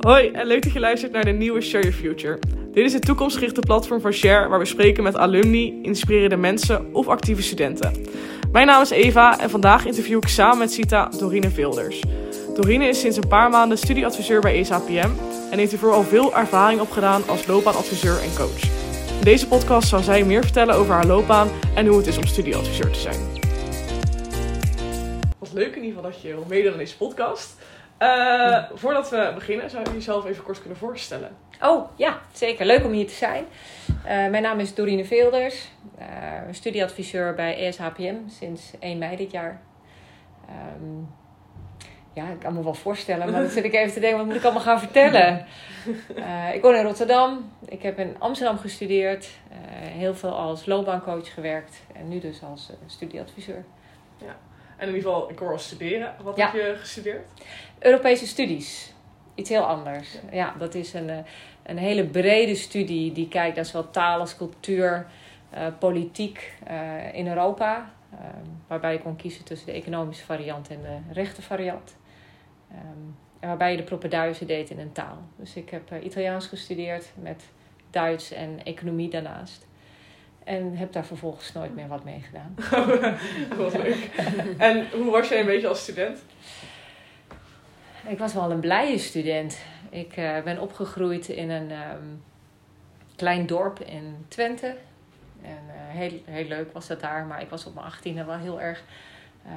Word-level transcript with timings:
Hoi 0.00 0.30
en 0.30 0.46
leuk 0.46 0.62
dat 0.62 0.72
je 0.72 0.80
luistert 0.80 1.12
naar 1.12 1.24
de 1.24 1.30
nieuwe 1.30 1.60
Share 1.60 1.84
Your 1.84 1.98
Future. 1.98 2.38
Dit 2.72 2.84
is 2.84 2.92
het 2.92 3.04
toekomstgerichte 3.04 3.60
platform 3.60 4.00
van 4.00 4.12
Share 4.12 4.48
waar 4.48 4.58
we 4.58 4.64
spreken 4.64 5.02
met 5.02 5.16
alumni, 5.16 5.78
inspirerende 5.82 6.36
mensen 6.36 6.94
of 6.94 7.08
actieve 7.08 7.42
studenten. 7.42 7.92
Mijn 8.52 8.66
naam 8.66 8.82
is 8.82 8.90
Eva 8.90 9.40
en 9.40 9.50
vandaag 9.50 9.86
interview 9.86 10.16
ik 10.16 10.28
samen 10.28 10.58
met 10.58 10.72
Sita 10.72 11.08
Dorine 11.18 11.50
Vilders. 11.50 12.02
Dorine 12.54 12.88
is 12.88 13.00
sinds 13.00 13.16
een 13.16 13.28
paar 13.28 13.50
maanden 13.50 13.78
studieadviseur 13.78 14.40
bij 14.40 14.54
ESAPM 14.58 15.10
en 15.50 15.58
heeft 15.58 15.72
ervoor 15.72 15.92
al 15.92 16.02
veel 16.02 16.36
ervaring 16.36 16.80
opgedaan 16.80 17.22
als 17.28 17.46
loopbaanadviseur 17.46 18.22
en 18.22 18.36
coach. 18.36 18.62
In 19.18 19.24
deze 19.24 19.48
podcast 19.48 19.88
zal 19.88 20.02
zij 20.02 20.24
meer 20.24 20.42
vertellen 20.42 20.74
over 20.74 20.94
haar 20.94 21.06
loopbaan 21.06 21.48
en 21.74 21.86
hoe 21.86 21.96
het 21.96 22.06
is 22.06 22.18
om 22.18 22.26
studieadviseur 22.26 22.90
te 22.90 23.00
zijn. 23.00 23.20
Wat 25.38 25.52
leuk 25.52 25.76
in 25.76 25.82
ieder 25.82 25.96
geval 25.96 26.10
dat 26.10 26.22
je 26.22 26.28
wil 26.28 26.46
meedoen 26.48 26.72
aan 26.72 26.78
deze 26.78 26.96
podcast. 26.96 27.54
Uh, 27.98 28.64
voordat 28.74 29.10
we 29.10 29.30
beginnen, 29.34 29.70
zou 29.70 29.84
je 29.84 29.92
jezelf 29.92 30.26
even 30.26 30.42
kort 30.42 30.60
kunnen 30.60 30.78
voorstellen? 30.78 31.36
Oh 31.62 31.88
ja, 31.96 32.20
zeker. 32.32 32.66
Leuk 32.66 32.84
om 32.84 32.92
hier 32.92 33.06
te 33.06 33.14
zijn. 33.14 33.44
Uh, 33.88 33.94
mijn 34.04 34.42
naam 34.42 34.60
is 34.60 34.74
Dorine 34.74 35.04
Veelders, 35.04 35.68
uh, 35.98 36.06
studieadviseur 36.50 37.34
bij 37.34 37.66
ESHPM 37.66 38.16
sinds 38.28 38.72
1 38.78 38.98
mei 38.98 39.16
dit 39.16 39.30
jaar. 39.30 39.60
Um, 40.80 41.14
ja, 42.12 42.28
ik 42.28 42.38
kan 42.38 42.54
me 42.54 42.62
wel 42.62 42.74
voorstellen, 42.74 43.30
maar 43.30 43.40
dan 43.40 43.50
zit 43.50 43.64
ik 43.64 43.74
even 43.74 43.92
te 43.92 44.00
denken, 44.00 44.18
wat 44.18 44.26
moet 44.26 44.36
ik 44.36 44.44
allemaal 44.44 44.62
gaan 44.62 44.78
vertellen? 44.78 45.46
ik 46.54 46.62
woon 46.62 46.74
in 46.74 46.84
Rotterdam, 46.84 47.52
ik 47.68 47.82
heb 47.82 47.98
in 47.98 48.16
Amsterdam 48.18 48.58
gestudeerd, 48.58 49.28
heel 49.80 50.14
veel 50.14 50.36
als 50.36 50.66
loopbaancoach 50.66 51.34
gewerkt 51.34 51.82
en 51.94 52.08
nu 52.08 52.18
dus 52.18 52.42
als 52.42 52.72
studieadviseur. 52.86 53.64
Ja. 54.18 54.36
En 54.76 54.88
in 54.88 54.94
ieder 54.94 55.10
geval, 55.10 55.30
ik 55.30 55.38
hoor 55.38 55.52
al 55.52 55.58
studeren. 55.58 56.14
Wat 56.22 56.36
heb 56.36 56.52
je 56.52 56.74
gestudeerd? 56.78 57.30
Europese 57.78 58.26
studies. 58.26 58.92
Iets 59.34 59.48
heel 59.48 59.64
anders. 59.64 60.18
Ja, 60.30 60.54
dat 60.58 60.74
is 60.74 60.92
een, 60.92 61.10
eh, 61.10 61.18
een 61.62 61.78
hele 61.78 62.04
brede 62.04 62.54
studie 62.54 63.12
die 63.12 63.28
kijkt 63.28 63.56
naar 63.56 63.64
zowel 63.64 63.90
taal 63.90 64.20
als 64.20 64.36
cultuur, 64.36 65.06
uh, 65.54 65.66
politiek 65.78 66.52
uh, 66.70 67.14
in 67.14 67.28
Europa. 67.28 67.92
Uh, 68.12 68.18
waarbij 68.66 68.92
je 68.92 68.98
kon 68.98 69.16
kiezen 69.16 69.44
tussen 69.44 69.66
de 69.66 69.72
economische 69.72 70.24
variant 70.24 70.68
en 70.68 70.82
de 70.82 71.12
rechte 71.12 71.42
variant. 71.42 71.96
Um, 72.72 73.16
en 73.40 73.48
waarbij 73.48 73.70
je 73.70 73.76
de 73.76 73.82
propeduizen 73.82 74.46
deed 74.46 74.70
in 74.70 74.78
een 74.78 74.92
taal. 74.92 75.18
Dus 75.36 75.54
ik 75.54 75.70
heb 75.70 75.92
Italiaans 76.02 76.46
gestudeerd 76.46 77.12
met 77.14 77.44
Duits 77.90 78.32
en 78.32 78.64
economie 78.64 79.10
daarnaast. 79.10 79.66
En 80.46 80.76
heb 80.76 80.92
daar 80.92 81.06
vervolgens 81.06 81.52
nooit 81.52 81.74
meer 81.74 81.88
wat 81.88 82.04
mee 82.04 82.20
gedaan. 82.20 82.54
wat 83.58 83.72
leuk. 83.72 84.10
En 84.58 84.86
hoe 84.90 85.10
was 85.10 85.28
jij 85.28 85.40
een 85.40 85.46
beetje 85.46 85.68
als 85.68 85.82
student? 85.82 86.18
Ik 88.06 88.18
was 88.18 88.34
wel 88.34 88.50
een 88.50 88.60
blije 88.60 88.98
student. 88.98 89.58
Ik 89.90 90.16
uh, 90.16 90.42
ben 90.42 90.60
opgegroeid 90.60 91.28
in 91.28 91.50
een 91.50 91.70
um, 91.70 92.22
klein 93.16 93.46
dorp 93.46 93.80
in 93.80 94.24
Twente. 94.28 94.76
En 95.42 95.62
uh, 95.66 95.72
heel, 95.74 96.22
heel 96.24 96.48
leuk 96.48 96.72
was 96.72 96.86
dat 96.86 97.00
daar. 97.00 97.24
Maar 97.24 97.42
ik 97.42 97.50
was 97.50 97.66
op 97.66 97.74
mijn 97.74 97.86
achttiende 97.86 98.24
wel 98.24 98.38
heel 98.38 98.60
erg 98.60 98.82
uh, 99.46 99.52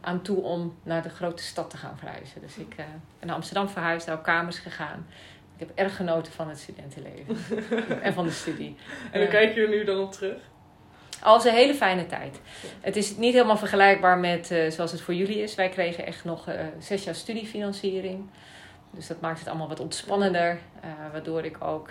aan 0.00 0.22
toe 0.22 0.42
om 0.42 0.74
naar 0.82 1.02
de 1.02 1.08
grote 1.08 1.42
stad 1.42 1.70
te 1.70 1.76
gaan 1.76 1.98
verhuizen. 1.98 2.40
Dus 2.40 2.56
ik 2.56 2.76
ben 2.76 3.02
naar 3.20 3.34
Amsterdam 3.34 3.68
verhuisd, 3.68 4.06
daar 4.06 4.16
op 4.16 4.22
kamers 4.22 4.58
gegaan. 4.58 5.06
Ik 5.56 5.66
heb 5.68 5.70
erg 5.74 5.96
genoten 5.96 6.32
van 6.32 6.48
het 6.48 6.58
studentenleven 6.58 7.36
en 8.02 8.12
van 8.12 8.24
de 8.24 8.30
studie. 8.30 8.76
En 9.10 9.20
hoe 9.20 9.30
kijk 9.30 9.54
je 9.54 9.60
er 9.60 9.68
nu 9.68 9.84
dan 9.84 9.98
op 9.98 10.12
terug? 10.12 10.50
Als 11.22 11.44
een 11.44 11.54
hele 11.54 11.74
fijne 11.74 12.06
tijd. 12.06 12.40
Het 12.80 12.96
is 12.96 13.16
niet 13.16 13.32
helemaal 13.32 13.56
vergelijkbaar 13.56 14.18
met 14.18 14.50
uh, 14.50 14.70
zoals 14.70 14.92
het 14.92 15.00
voor 15.00 15.14
jullie 15.14 15.42
is. 15.42 15.54
Wij 15.54 15.68
kregen 15.68 16.06
echt 16.06 16.24
nog 16.24 16.48
uh, 16.48 16.54
zes 16.78 17.04
jaar 17.04 17.14
studiefinanciering. 17.14 18.30
Dus 18.90 19.06
dat 19.06 19.20
maakt 19.20 19.38
het 19.38 19.48
allemaal 19.48 19.68
wat 19.68 19.80
ontspannender. 19.80 20.58
Uh, 20.84 20.90
waardoor 21.12 21.44
ik 21.44 21.64
ook 21.64 21.90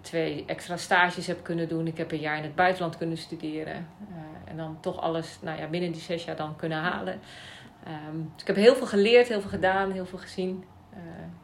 twee 0.00 0.44
extra 0.46 0.76
stages 0.76 1.26
heb 1.26 1.42
kunnen 1.42 1.68
doen. 1.68 1.86
Ik 1.86 1.96
heb 1.96 2.12
een 2.12 2.20
jaar 2.20 2.36
in 2.36 2.42
het 2.42 2.54
buitenland 2.54 2.96
kunnen 2.96 3.16
studeren. 3.16 3.88
en 4.44 4.56
dan 4.56 4.78
toch 4.80 5.00
alles 5.00 5.38
nou 5.40 5.58
ja, 5.60 5.66
binnen 5.66 5.92
die 5.92 6.00
zes 6.00 6.24
jaar 6.24 6.36
dan 6.36 6.56
kunnen 6.56 6.78
halen. 6.78 7.20
Um, 8.08 8.30
dus 8.32 8.40
ik 8.40 8.46
heb 8.46 8.56
heel 8.56 8.74
veel 8.74 8.86
geleerd, 8.86 9.28
heel 9.28 9.40
veel 9.40 9.50
gedaan, 9.50 9.90
heel 9.90 10.06
veel 10.06 10.18
gezien. 10.18 10.64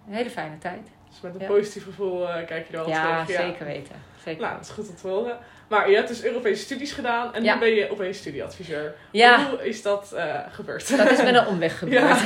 een 0.07 0.15
hele 0.15 0.31
fijne 0.31 0.59
tijd. 0.59 0.91
Dus 1.11 1.21
met 1.21 1.35
een 1.35 1.41
ja. 1.41 1.47
positief 1.47 1.85
gevoel 1.85 2.27
kijk 2.47 2.67
je 2.71 2.77
er 2.77 2.83
al 2.83 2.89
ja, 2.89 3.25
tegen. 3.25 3.43
Ja, 3.43 3.51
zeker 3.51 3.67
weten. 3.67 3.95
Zeker. 4.25 4.43
Nou, 4.43 4.55
dat 4.57 4.65
is 4.65 4.71
goed 4.71 4.89
om 4.89 4.97
te 4.97 5.09
horen. 5.09 5.39
Maar 5.69 5.91
je 5.91 5.97
hebt 5.97 6.09
dus 6.09 6.25
Europese 6.25 6.63
studies 6.63 6.93
gedaan 6.93 7.35
en 7.35 7.45
ja. 7.45 7.55
nu 7.55 7.61
ben 7.61 7.69
je 7.69 7.91
opeens 7.91 8.19
studieadviseur. 8.19 8.95
Ja. 9.11 9.49
Hoe 9.49 9.69
is 9.69 9.83
dat 9.83 10.13
uh, 10.15 10.35
gebeurd? 10.49 10.97
Dat 10.97 11.11
is 11.11 11.23
met 11.23 11.35
een 11.35 11.47
omweg 11.47 11.79
gebeurd. 11.79 12.21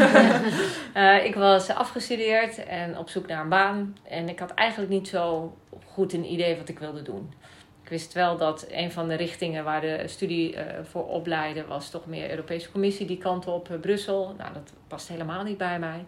Uh, 0.96 1.24
ik 1.28 1.34
was 1.34 1.70
afgestudeerd 1.70 2.64
en 2.64 2.98
op 2.98 3.08
zoek 3.08 3.26
naar 3.26 3.40
een 3.40 3.48
baan. 3.48 3.96
En 4.08 4.28
ik 4.28 4.38
had 4.38 4.50
eigenlijk 4.54 4.90
niet 4.90 5.08
zo 5.08 5.56
goed 5.86 6.12
een 6.12 6.32
idee 6.32 6.56
wat 6.56 6.68
ik 6.68 6.78
wilde 6.78 7.02
doen. 7.02 7.34
Ik 7.82 7.88
wist 7.88 8.12
wel 8.12 8.36
dat 8.36 8.66
een 8.70 8.92
van 8.92 9.08
de 9.08 9.14
richtingen 9.14 9.64
waar 9.64 9.80
de 9.80 10.02
studie 10.06 10.54
uh, 10.54 10.60
voor 10.82 11.08
opleiden 11.08 11.66
was 11.66 11.90
toch 11.90 12.06
meer 12.06 12.30
Europese 12.30 12.70
Commissie, 12.70 13.06
die 13.06 13.18
kant 13.18 13.46
op 13.46 13.78
Brussel. 13.80 14.34
Nou, 14.38 14.52
dat 14.52 14.72
past 14.88 15.08
helemaal 15.08 15.42
niet 15.42 15.58
bij 15.58 15.78
mij. 15.78 16.04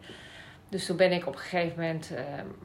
Dus 0.69 0.87
toen 0.87 0.97
ben 0.97 1.13
ik 1.13 1.27
op 1.27 1.35
een 1.35 1.41
gegeven 1.41 1.81
moment 1.81 2.11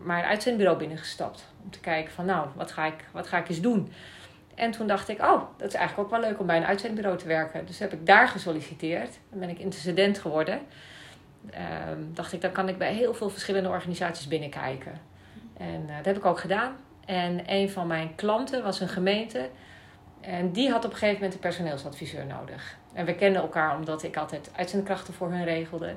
maar 0.03 0.19
een 0.19 0.29
uitzendbureau 0.29 0.77
binnengestapt. 0.77 1.45
Om 1.63 1.71
te 1.71 1.79
kijken 1.79 2.13
van 2.13 2.25
nou, 2.25 2.47
wat 2.55 2.71
ga 2.71 2.85
ik, 2.85 3.05
wat 3.11 3.27
ga 3.27 3.37
ik 3.37 3.49
eens 3.49 3.61
doen? 3.61 3.91
En 4.55 4.71
toen 4.71 4.87
dacht 4.87 5.09
ik, 5.09 5.21
oh, 5.21 5.41
dat 5.57 5.67
is 5.67 5.73
eigenlijk 5.73 6.07
ook 6.07 6.19
wel 6.19 6.29
leuk 6.29 6.39
om 6.39 6.45
bij 6.45 6.57
een 6.57 6.65
uitzendbureau 6.65 7.17
te 7.17 7.27
werken. 7.27 7.65
Dus 7.65 7.79
heb 7.79 7.93
ik 7.93 8.05
daar 8.05 8.27
gesolliciteerd. 8.27 9.19
Dan 9.29 9.39
ben 9.39 9.49
ik 9.49 9.59
intercedent 9.59 10.19
geworden. 10.19 10.59
Um, 11.89 12.13
dacht 12.13 12.33
ik, 12.33 12.41
dan 12.41 12.51
kan 12.51 12.69
ik 12.69 12.77
bij 12.77 12.93
heel 12.93 13.13
veel 13.13 13.29
verschillende 13.29 13.69
organisaties 13.69 14.27
binnenkijken. 14.27 14.93
En 15.57 15.81
uh, 15.87 15.95
dat 15.95 16.05
heb 16.05 16.17
ik 16.17 16.25
ook 16.25 16.39
gedaan. 16.39 16.75
En 17.05 17.41
een 17.45 17.69
van 17.69 17.87
mijn 17.87 18.15
klanten 18.15 18.63
was 18.63 18.79
een 18.79 18.89
gemeente. 18.89 19.49
En 20.21 20.51
die 20.51 20.69
had 20.69 20.85
op 20.85 20.91
een 20.91 20.97
gegeven 20.97 21.15
moment 21.15 21.33
een 21.33 21.39
personeelsadviseur 21.39 22.25
nodig. 22.25 22.77
En 22.93 23.05
we 23.05 23.15
kenden 23.15 23.41
elkaar 23.41 23.75
omdat 23.75 24.03
ik 24.03 24.17
altijd 24.17 24.51
uitzendkrachten 24.55 25.13
voor 25.13 25.31
hun 25.31 25.43
regelde. 25.43 25.95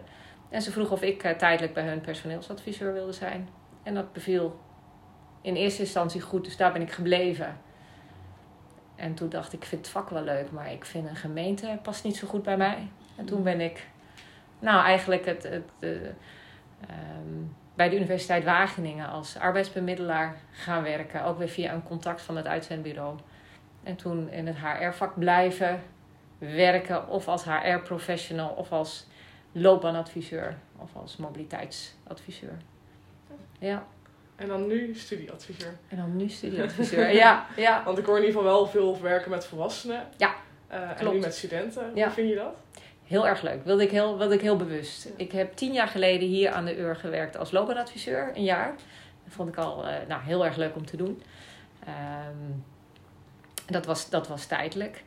En 0.52 0.62
ze 0.62 0.72
vroeg 0.72 0.90
of 0.90 1.02
ik 1.02 1.24
uh, 1.24 1.30
tijdelijk 1.30 1.74
bij 1.74 1.84
hun 1.84 2.00
personeelsadviseur 2.00 2.92
wilde 2.92 3.12
zijn. 3.12 3.48
En 3.82 3.94
dat 3.94 4.12
beviel 4.12 4.60
in 5.40 5.54
eerste 5.54 5.80
instantie 5.80 6.20
goed, 6.20 6.44
dus 6.44 6.56
daar 6.56 6.72
ben 6.72 6.82
ik 6.82 6.92
gebleven. 6.92 7.60
En 8.96 9.14
toen 9.14 9.28
dacht 9.28 9.52
ik, 9.52 9.60
ik 9.60 9.66
vind 9.66 9.80
het 9.80 9.94
vak 9.94 10.10
wel 10.10 10.22
leuk, 10.22 10.50
maar 10.50 10.72
ik 10.72 10.84
vind 10.84 11.08
een 11.08 11.16
gemeente 11.16 11.78
past 11.82 12.04
niet 12.04 12.16
zo 12.16 12.26
goed 12.26 12.42
bij 12.42 12.56
mij. 12.56 12.88
En 13.16 13.24
toen 13.24 13.42
ben 13.42 13.60
ik, 13.60 13.86
nou 14.58 14.84
eigenlijk 14.84 15.24
het, 15.24 15.42
het, 15.42 15.70
um, 15.80 17.56
bij 17.74 17.88
de 17.88 17.96
Universiteit 17.96 18.44
Wageningen 18.44 19.08
als 19.08 19.38
arbeidsbemiddelaar 19.38 20.36
gaan 20.50 20.82
werken. 20.82 21.24
Ook 21.24 21.38
weer 21.38 21.48
via 21.48 21.72
een 21.72 21.82
contact 21.82 22.22
van 22.22 22.36
het 22.36 22.46
uitzendbureau. 22.46 23.19
En 23.82 23.96
toen 23.96 24.30
in 24.30 24.46
het 24.46 24.56
HR-vak 24.56 25.19
blijven 25.19 25.82
werken, 26.38 27.08
of 27.08 27.28
als 27.28 27.44
HR-professional, 27.44 28.48
of 28.48 28.72
als 28.72 29.06
loopbaanadviseur, 29.52 30.58
of 30.76 30.90
als 30.96 31.16
mobiliteitsadviseur. 31.16 32.56
Ja. 33.58 33.86
En 34.36 34.48
dan 34.48 34.66
nu 34.66 34.94
studieadviseur. 34.94 35.78
En 35.88 35.96
dan 35.96 36.16
nu 36.16 36.28
studieadviseur, 36.28 37.14
ja, 37.14 37.46
ja. 37.56 37.82
Want 37.84 37.98
ik 37.98 38.06
hoor 38.06 38.16
in 38.16 38.24
ieder 38.24 38.40
geval 38.40 38.54
wel 38.54 38.66
veel 38.66 39.00
werken 39.00 39.30
met 39.30 39.44
volwassenen. 39.44 40.06
Ja, 40.16 40.34
uh, 40.72 41.00
En 41.00 41.10
nu 41.12 41.18
met 41.18 41.34
studenten. 41.34 41.90
Ja. 41.94 42.04
Hoe 42.04 42.12
vind 42.12 42.28
je 42.28 42.34
dat? 42.34 42.54
Heel 43.04 43.26
erg 43.26 43.42
leuk. 43.42 43.64
Wilde 43.64 43.82
ik 43.82 43.90
heel, 43.90 44.18
wilde 44.18 44.34
ik 44.34 44.40
heel 44.40 44.56
bewust. 44.56 45.08
Ik 45.16 45.32
heb 45.32 45.56
tien 45.56 45.72
jaar 45.72 45.88
geleden 45.88 46.28
hier 46.28 46.50
aan 46.50 46.64
de 46.64 46.76
UR 46.76 46.96
gewerkt 46.96 47.36
als 47.36 47.50
loopbaanadviseur. 47.50 48.30
Een 48.34 48.44
jaar. 48.44 48.74
Dat 49.24 49.34
vond 49.34 49.48
ik 49.48 49.56
al 49.56 49.88
uh, 49.88 49.94
nou, 50.08 50.22
heel 50.22 50.44
erg 50.44 50.56
leuk 50.56 50.76
om 50.76 50.86
te 50.86 50.96
doen. 50.96 51.22
Um, 51.88 52.64
dat, 53.66 53.86
was, 53.86 54.10
dat 54.10 54.28
was 54.28 54.46
tijdelijk. 54.46 55.04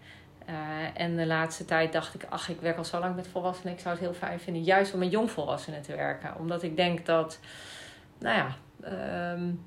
Uh, 0.50 0.56
en 1.02 1.16
de 1.16 1.26
laatste 1.26 1.66
tijd 1.66 1.94
dacht 1.94 2.14
ik, 2.14 2.26
ach, 2.30 2.50
ik 2.50 2.62
werk 2.62 2.78
al 2.78 2.84
zo 2.84 3.00
lang 3.00 3.16
met 3.16 3.28
volwassenen. 3.28 3.74
Ik 3.74 3.80
zou 3.80 3.96
het 3.96 4.04
heel 4.04 4.14
fijn 4.14 4.40
vinden 4.40 4.64
juist 4.64 4.94
om 4.94 5.00
met 5.00 5.12
jongvolwassenen 5.12 5.82
te 5.82 5.96
werken. 5.96 6.38
Omdat 6.40 6.64
ik 6.64 6.76
denk 6.76 7.06
dat, 7.06 7.40
nou 8.20 8.38
ja, 8.38 8.56
um, 9.34 9.66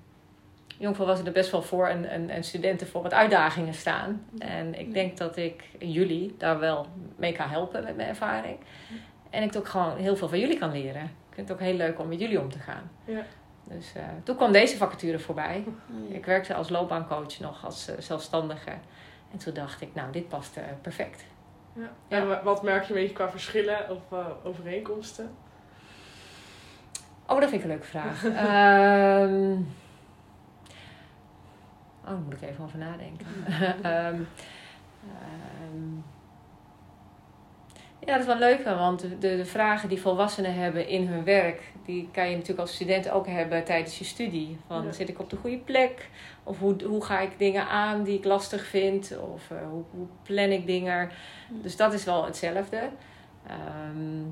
jongvolwassenen 0.78 1.32
best 1.32 1.50
wel 1.50 1.62
voor 1.62 1.86
en, 1.86 2.04
en, 2.04 2.30
en, 2.30 2.44
studenten 2.44 2.86
voor 2.86 3.02
wat 3.02 3.12
uitdagingen 3.12 3.74
staan. 3.74 4.24
En 4.38 4.78
ik 4.78 4.92
denk 4.92 5.16
dat 5.16 5.36
ik 5.36 5.64
jullie 5.78 6.34
daar 6.38 6.58
wel 6.58 6.86
mee 7.16 7.32
kan 7.32 7.48
helpen 7.48 7.84
met 7.84 7.96
mijn 7.96 8.08
ervaring. 8.08 8.58
En 9.30 9.42
ik 9.42 9.56
ook 9.56 9.68
gewoon 9.68 9.96
heel 9.96 10.16
veel 10.16 10.28
van 10.28 10.38
jullie 10.38 10.58
kan 10.58 10.72
leren. 10.72 11.02
Ik 11.02 11.34
vind 11.34 11.48
het 11.48 11.58
ook 11.58 11.64
heel 11.64 11.76
leuk 11.76 11.98
om 11.98 12.08
met 12.08 12.20
jullie 12.20 12.40
om 12.40 12.50
te 12.50 12.58
gaan. 12.58 12.90
Ja. 13.04 13.22
Dus 13.64 13.92
uh, 13.96 14.02
toen 14.22 14.36
kwam 14.36 14.52
deze 14.52 14.76
vacature 14.76 15.18
voorbij. 15.18 15.64
Ik 16.08 16.26
werkte 16.26 16.54
als 16.54 16.68
loopbaancoach 16.68 17.40
nog 17.40 17.64
als 17.64 17.88
uh, 17.88 17.94
zelfstandige. 17.98 18.70
En 19.32 19.38
toen 19.38 19.54
dacht 19.54 19.80
ik, 19.80 19.94
nou, 19.94 20.12
dit 20.12 20.28
past 20.28 20.56
uh, 20.56 20.64
perfect. 20.82 21.24
Ja. 21.72 21.90
En 22.08 22.44
wat 22.44 22.62
merk 22.62 22.84
je 22.84 22.94
een 22.94 23.00
beetje 23.00 23.14
qua 23.14 23.30
verschillen 23.30 23.90
of 23.90 24.02
overeenkomsten? 24.44 25.30
Oh, 27.26 27.40
dat 27.40 27.48
vind 27.48 27.62
ik 27.62 27.62
een 27.62 27.68
leuke 27.68 27.86
vraag. 27.86 28.24
um, 28.24 28.30
oh, 32.04 32.10
daar 32.10 32.18
moet 32.18 32.32
ik 32.32 32.42
even 32.42 32.64
over 32.64 32.78
nadenken. 32.78 33.26
um, 33.86 34.28
um, 35.74 36.04
Ja, 38.08 38.14
dat 38.14 38.22
is 38.22 38.38
wel 38.38 38.48
leuk, 38.48 38.64
want 38.64 39.00
de, 39.00 39.18
de, 39.18 39.44
vragen 39.44 39.88
die 39.88 40.00
volwassenen 40.00 40.54
hebben 40.54 40.88
in 40.88 41.06
hun 41.06 41.24
werk, 41.24 41.62
die 41.84 42.08
kan 42.12 42.28
je 42.28 42.32
natuurlijk 42.32 42.60
als 42.60 42.74
student 42.74 43.10
ook 43.10 43.26
hebben 43.26 43.64
tijdens 43.64 43.98
je 43.98 44.04
studie. 44.04 44.58
Van 44.66 44.84
Ja. 44.84 44.92
zit 44.92 45.08
ik 45.08 45.18
op 45.18 45.30
de 45.30 45.36
goede 45.36 45.58
plek? 45.58 46.08
Of 46.42 46.58
hoe, 46.58 46.84
hoe 46.84 47.04
ga 47.04 47.20
ik 47.20 47.38
dingen 47.38 47.68
aan 47.68 48.02
die 48.02 48.18
ik 48.18 48.24
lastig 48.24 48.66
vind? 48.66 49.18
Of 49.32 49.50
eh, 49.50 49.56
hoe, 49.70 49.84
hoe 49.90 50.06
plan 50.22 50.50
ik 50.50 50.66
dingen? 50.66 51.10
Dus 51.50 51.76
dat 51.76 51.92
is 51.92 52.04
wel 52.04 52.24
hetzelfde. 52.24 52.90
Ehm, 53.46 54.24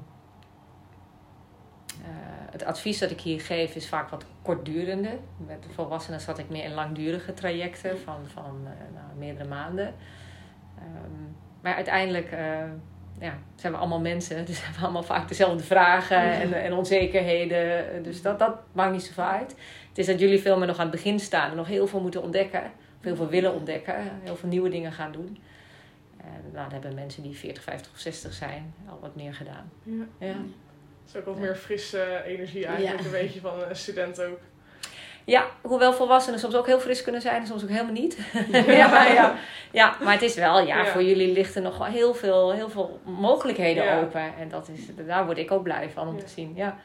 eh, 2.03 2.51
het 2.51 2.65
advies 2.65 2.99
dat 2.99 3.11
ik 3.11 3.21
hier 3.21 3.41
geef 3.41 3.75
is 3.75 3.89
vaak 3.89 4.09
wat 4.09 4.25
kortdurende. 4.43 5.19
Met 5.47 5.63
de 5.63 5.69
volwassenen 5.69 6.21
zat 6.21 6.39
ik 6.39 6.49
meer 6.49 6.65
in 6.65 6.75
langdurige 6.75 7.35
trajecten 7.35 7.99
van, 7.99 8.27
van 8.27 8.61
eh, 8.65 8.95
nou, 8.95 9.19
meerdere 9.19 9.49
maanden. 9.49 9.95
Ehm, 10.79 11.23
maar 11.61 11.75
uiteindelijk 11.75 12.31
ja, 13.21 13.39
zijn 13.55 13.73
we 13.73 13.79
allemaal 13.79 14.01
mensen, 14.01 14.45
dus 14.47 14.61
hebben 14.63 14.79
we 14.79 14.85
allemaal 14.85 15.03
vaak 15.03 15.29
dezelfde 15.29 15.65
vragen 15.65 16.19
en, 16.33 16.53
en 16.53 16.73
onzekerheden. 16.73 18.03
Dus 18.03 18.23
dat, 18.23 18.39
dat 18.39 18.57
maakt 18.73 18.93
niet 18.93 19.03
zoveel 19.03 19.25
uit. 19.25 19.55
Het 19.89 19.99
is 19.99 20.07
dat 20.07 20.21
jullie 20.21 20.41
veel 20.41 20.59
meer 20.59 20.67
nog 20.67 20.77
aan 20.79 20.87
het 20.87 20.95
begin 20.97 21.21
staan 21.21 21.51
en 21.51 21.57
nog 21.57 21.67
heel 21.67 21.87
veel 21.87 22.01
moeten 22.01 22.23
ontdekken. 22.23 22.63
Of 22.99 23.05
heel 23.05 23.17
veel 23.17 23.29
willen 23.29 23.55
ontdekken, 23.55 23.95
heel 24.23 24.37
veel 24.37 24.49
nieuwe 24.49 24.69
dingen 24.69 24.93
gaan 24.93 25.13
doen. 25.13 25.39
En 26.17 26.43
nou, 26.53 26.65
dan 26.65 26.73
hebben 26.73 26.95
mensen 26.95 27.23
die 27.23 27.37
40, 27.37 27.63
50 27.63 27.93
of 27.93 27.99
60 27.99 28.33
zijn 28.33 28.75
al 28.89 28.99
wat 29.01 29.17
meer 29.17 29.35
gedaan. 29.35 29.71
Ja. 29.83 30.05
Ja. 30.19 30.27
Het 30.27 31.15
is 31.15 31.17
ook 31.17 31.25
wat 31.25 31.39
meer 31.39 31.57
frisse 31.57 32.23
energie 32.25 32.67
eigenlijk, 32.67 32.99
Ja. 33.01 33.05
een 33.05 33.11
beetje 33.11 33.41
van 33.41 33.63
een 33.69 33.77
student 33.77 34.23
ook. 34.23 34.39
Ja, 35.27 35.47
hoewel 35.63 35.93
volwassenen 35.93 36.39
soms 36.39 36.55
ook 36.55 36.67
heel 36.67 36.81
fris 36.81 37.03
kunnen 37.03 37.21
zijn 37.21 37.41
en 37.41 37.47
soms 37.47 37.63
ook 37.63 37.69
helemaal 37.69 37.93
niet. 37.93 38.19
ja, 38.67 38.89
maar, 38.95 39.13
ja. 39.13 39.35
ja, 39.73 39.97
maar 40.03 40.13
het 40.13 40.23
is 40.23 40.35
wel, 40.35 40.61
ja, 40.61 40.87
voor 40.87 41.03
jullie 41.03 41.33
ligt 41.33 41.55
er 41.55 41.63
nog 41.63 41.79
wel 41.79 41.87
heel 41.87 42.15
veel, 42.15 42.53
heel 42.53 42.69
veel 42.69 43.01
mogelijkheden 43.05 43.99
open. 43.99 44.21
En 44.39 44.49
dat 44.49 44.69
is, 44.69 44.81
daar 45.07 45.25
word 45.25 45.39
ik 45.39 45.51
ook 45.51 45.63
blij 45.63 45.91
van 45.91 46.09
om 46.09 46.19
te 46.19 46.29
zien. 46.29 46.53
Ja. 46.55 46.77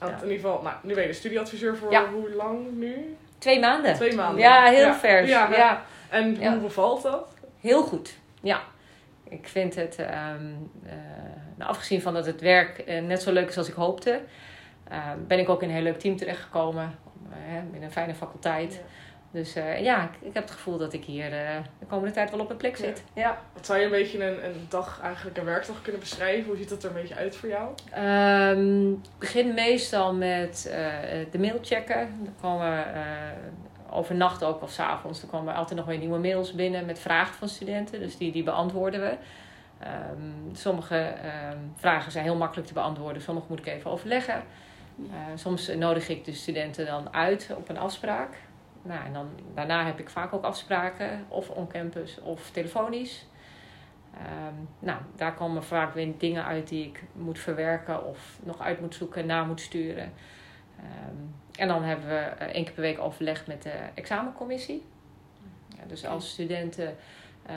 In 0.00 0.08
ieder 0.22 0.28
geval, 0.28 0.62
nou, 0.62 0.74
nu 0.82 0.94
ben 0.94 1.02
je 1.02 1.08
de 1.08 1.14
studieadviseur 1.14 1.76
voor 1.76 1.94
hoe 1.96 2.30
lang 2.34 2.72
nu? 2.72 3.16
Twee 3.38 3.60
maanden. 3.60 3.94
Twee 3.94 4.14
maanden. 4.14 4.40
Ja, 4.40 4.64
heel 4.64 4.94
vers. 4.94 5.28
Ja. 5.28 5.50
Ja. 5.56 5.82
En 6.08 6.46
hoe 6.52 6.60
bevalt 6.60 7.02
dat? 7.02 7.34
Heel 7.60 7.82
goed. 7.82 8.16
Ja. 8.40 8.60
Ik 9.28 9.48
vind 9.48 9.74
het, 9.74 9.96
ehm, 9.98 10.46
nou, 11.54 11.70
afgezien 11.70 12.02
van 12.02 12.14
dat 12.14 12.26
het 12.26 12.40
werk 12.40 12.78
eh, 12.78 13.02
net 13.02 13.22
zo 13.22 13.32
leuk 13.32 13.48
is 13.48 13.58
als 13.58 13.68
ik 13.68 13.74
hoopte, 13.74 14.20
eh, 14.88 14.98
ben 15.26 15.38
ik 15.38 15.48
ook 15.48 15.62
in 15.62 15.68
een 15.68 15.74
heel 15.74 15.82
leuk 15.82 15.98
team 15.98 16.16
terechtgekomen. 16.16 16.98
Uh, 17.30 17.76
in 17.76 17.82
een 17.82 17.92
fijne 17.92 18.14
faculteit. 18.14 18.82
Dus 19.30 19.54
eh, 19.54 19.82
ja, 19.82 20.02
ik, 20.02 20.28
ik 20.28 20.34
heb 20.34 20.42
het 20.42 20.52
gevoel 20.52 20.78
dat 20.78 20.92
ik 20.92 21.04
hier 21.04 21.32
eh, 21.32 21.56
de 21.78 21.86
komende 21.86 22.14
tijd 22.14 22.30
wel 22.30 22.40
op 22.40 22.46
mijn 22.46 22.58
plek 22.58 22.76
zit. 22.76 23.04
Ja. 23.12 23.38
Wat 23.52 23.66
zou 23.66 23.78
je 23.78 23.84
een 23.84 23.90
beetje 23.90 24.24
een, 24.24 24.44
een 24.44 24.66
dag, 24.68 25.00
eigenlijk 25.02 25.36
een 25.36 25.44
werkdag 25.44 25.82
kunnen 25.82 26.00
beschrijven? 26.00 26.46
Hoe 26.46 26.56
ziet 26.56 26.68
dat 26.68 26.82
er 26.82 26.88
een 26.88 27.00
beetje 27.00 27.14
uit 27.14 27.36
voor 27.36 27.48
jou? 27.48 27.74
Ehm, 27.90 28.90
ik 28.92 29.18
begin 29.18 29.54
meestal 29.54 30.14
met 30.14 30.68
eh, 30.72 30.86
de 31.30 31.38
mail 31.38 31.58
checken. 31.62 32.08
Dan 32.22 32.34
komen 32.40 32.94
eh, 32.94 33.02
overnacht 33.90 34.44
ook 34.44 34.62
of 34.62 34.70
's 34.70 34.78
avonds. 34.78 35.20
Dan 35.20 35.30
komen 35.30 35.52
er 35.52 35.58
altijd 35.58 35.78
nog 35.78 35.88
weer 35.88 35.98
nieuwe 35.98 36.18
mails 36.18 36.52
binnen 36.52 36.86
met 36.86 36.98
vragen 36.98 37.34
van 37.34 37.48
studenten. 37.48 38.00
Dus 38.00 38.16
die, 38.16 38.32
die 38.32 38.42
beantwoorden 38.42 39.00
we. 39.00 39.16
Ehm, 39.78 40.56
sommige 40.56 40.96
ehm, 40.96 41.58
vragen 41.76 42.12
zijn 42.12 42.24
heel 42.24 42.36
makkelijk 42.36 42.68
te 42.68 42.74
beantwoorden. 42.74 43.22
Sommige 43.22 43.46
moet 43.48 43.58
ik 43.58 43.66
even 43.66 43.90
overleggen. 43.90 44.42
Eh, 45.06 45.16
soms 45.34 45.68
nodig 45.74 46.08
ik 46.08 46.24
de 46.24 46.32
studenten 46.32 46.86
dan 46.86 47.12
uit 47.14 47.50
op 47.56 47.68
een 47.68 47.78
afspraak. 47.78 48.36
Nou, 48.82 49.04
en 49.04 49.12
dan, 49.12 49.28
daarna 49.54 49.84
heb 49.84 49.98
ik 49.98 50.10
vaak 50.10 50.32
ook 50.32 50.44
afspraken, 50.44 51.24
of 51.28 51.50
on 51.50 51.68
campus 51.68 52.20
of 52.20 52.50
telefonisch. 52.50 53.26
Ehm, 54.14 54.54
nou, 54.78 55.00
daar 55.16 55.34
komen 55.34 55.64
vaak 55.64 55.94
weer 55.94 56.12
dingen 56.18 56.44
uit 56.44 56.68
die 56.68 56.86
ik 56.86 57.02
moet 57.12 57.38
verwerken 57.38 58.06
of 58.06 58.38
nog 58.42 58.60
uit 58.60 58.80
moet 58.80 58.94
zoeken, 58.94 59.26
na 59.26 59.44
moet 59.44 59.60
sturen. 59.60 60.12
Ehm, 60.76 61.16
en 61.58 61.68
dan 61.68 61.82
hebben 61.82 62.08
we 62.08 62.14
eh, 62.14 62.46
één 62.46 62.64
keer 62.64 62.72
per 62.72 62.82
week 62.82 62.98
overleg 62.98 63.46
met 63.46 63.62
de 63.62 63.74
examencommissie. 63.94 64.84
Ja, 65.68 65.84
dus 65.86 66.06
als 66.06 66.30
studenten 66.30 66.96
eh, 67.46 67.56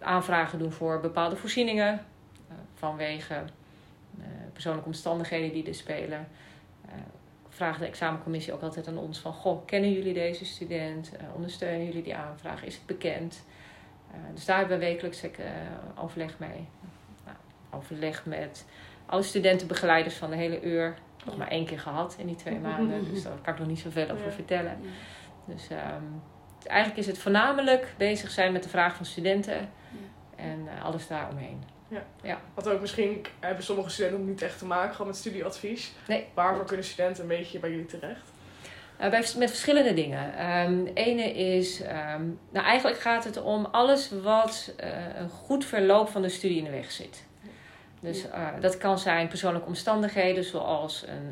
aanvragen 0.00 0.58
doen 0.58 0.72
voor 0.72 1.00
bepaalde 1.00 1.36
voorzieningen, 1.36 2.00
vanwege 2.74 3.42
persoonlijke 4.52 4.88
omstandigheden 4.88 5.52
die 5.52 5.66
er 5.66 5.74
spelen, 5.74 6.28
vraagt 7.54 7.78
de 7.78 7.86
examencommissie 7.86 8.52
ook 8.52 8.62
altijd 8.62 8.88
aan 8.88 8.98
ons 8.98 9.18
van, 9.18 9.32
goh, 9.32 9.66
kennen 9.66 9.92
jullie 9.92 10.14
deze 10.14 10.44
student? 10.44 11.16
Eh, 11.16 11.24
ondersteunen 11.34 11.86
jullie 11.86 12.02
die 12.02 12.16
aanvraag? 12.16 12.64
Is 12.64 12.74
het 12.74 12.86
bekend? 12.86 13.44
Eh, 14.10 14.16
dus 14.34 14.44
daar 14.44 14.58
hebben 14.58 14.78
we 14.78 14.84
wekelijks 14.84 15.22
eh, 15.22 15.30
overleg 15.96 16.38
mee. 16.38 16.68
Nou, 17.24 17.36
overleg 17.70 18.24
met 18.26 18.66
alle 19.06 19.22
studentenbegeleiders 19.22 20.14
van 20.14 20.30
de 20.30 20.36
hele 20.36 20.62
uur. 20.62 20.94
Nog 21.24 21.36
maar 21.36 21.48
één 21.48 21.66
keer 21.66 21.80
gehad 21.80 22.16
in 22.18 22.26
die 22.26 22.36
twee 22.36 22.58
maanden. 22.68 23.04
Dus 23.12 23.22
daar 23.22 23.38
kan 23.42 23.52
ik 23.52 23.58
nog 23.58 23.68
niet 23.68 23.78
zoveel 23.78 24.10
over 24.10 24.26
Ja. 24.26 24.30
vertellen. 24.32 24.78
Dus 25.44 25.68
ehm, 25.68 26.02
eigenlijk 26.66 27.00
is 27.00 27.06
het 27.06 27.18
voornamelijk 27.18 27.94
bezig 27.98 28.30
zijn 28.30 28.52
met 28.52 28.62
de 28.62 28.68
vraag 28.68 28.96
van 28.96 29.06
studenten. 29.06 29.68
En 30.36 30.68
alles 30.82 31.06
daaromheen. 31.06 31.62
Want 32.54 32.68
ook 32.68 32.80
misschien 32.80 33.26
hebben 33.40 33.64
sommige 33.64 33.90
studenten 33.90 34.20
ook 34.20 34.26
niet 34.26 34.42
echt 34.42 34.58
te 34.58 34.66
maken 34.66 34.92
gewoon 34.92 35.06
met 35.06 35.16
studieadvies. 35.16 35.92
Nee. 36.08 36.26
Waarvoor 36.34 36.64
kunnen 36.64 36.86
studenten 36.86 37.22
een 37.22 37.28
beetje 37.28 37.58
bij 37.58 37.70
jullie 37.70 37.86
terecht? 37.86 38.32
Uh, 39.00 39.10
bij, 39.10 39.18
met 39.18 39.50
verschillende 39.50 39.94
dingen. 39.94 40.32
De 40.84 40.92
ene 40.94 41.32
is, 41.32 41.82
ehm, 41.82 42.22
nou 42.50 42.66
eigenlijk 42.66 43.00
gaat 43.00 43.24
het 43.24 43.42
om 43.42 43.64
alles 43.64 44.10
wat 44.22 44.72
eh, 44.76 44.90
een 45.16 45.28
goed 45.28 45.64
verloop 45.64 46.08
van 46.08 46.22
de 46.22 46.28
studie 46.28 46.58
in 46.58 46.64
de 46.64 46.70
weg 46.70 46.90
zit. 46.90 47.24
Dus 48.00 48.30
eh, 48.30 48.48
dat 48.60 48.78
kan 48.78 48.98
zijn 48.98 49.28
persoonlijke 49.28 49.68
omstandigheden, 49.68 50.44
zoals 50.44 51.04
een, 51.06 51.28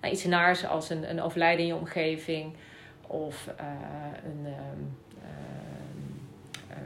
nou, 0.00 0.14
iets 0.14 0.24
naars 0.24 0.66
als 0.66 0.90
een, 0.90 1.10
een 1.10 1.22
overlijden 1.22 1.60
in 1.60 1.66
je 1.66 1.74
omgeving 1.74 2.56
of 3.06 3.46
een 3.46 4.46
ehm, 4.46 4.46
ehm, 4.46 4.82
eh, 5.22 5.71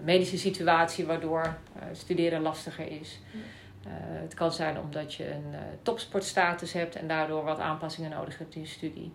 medische 0.04 0.38
situatie 0.38 1.06
waardoor 1.06 1.42
eh, 1.42 1.82
studeren 1.92 2.40
lastiger 2.40 2.90
is. 3.00 3.20
Eh, 3.86 3.92
het 3.98 4.34
kan 4.34 4.52
zijn 4.52 4.78
omdat 4.78 5.14
je 5.14 5.30
een 5.30 5.54
eh, 5.54 5.60
topsportstatus 5.82 6.72
hebt 6.72 6.96
en 6.96 7.08
daardoor 7.08 7.44
wat 7.44 7.58
aanpassingen 7.58 8.10
nodig 8.10 8.38
hebt 8.38 8.54
in 8.54 8.60
je 8.60 8.66
studie. 8.66 9.12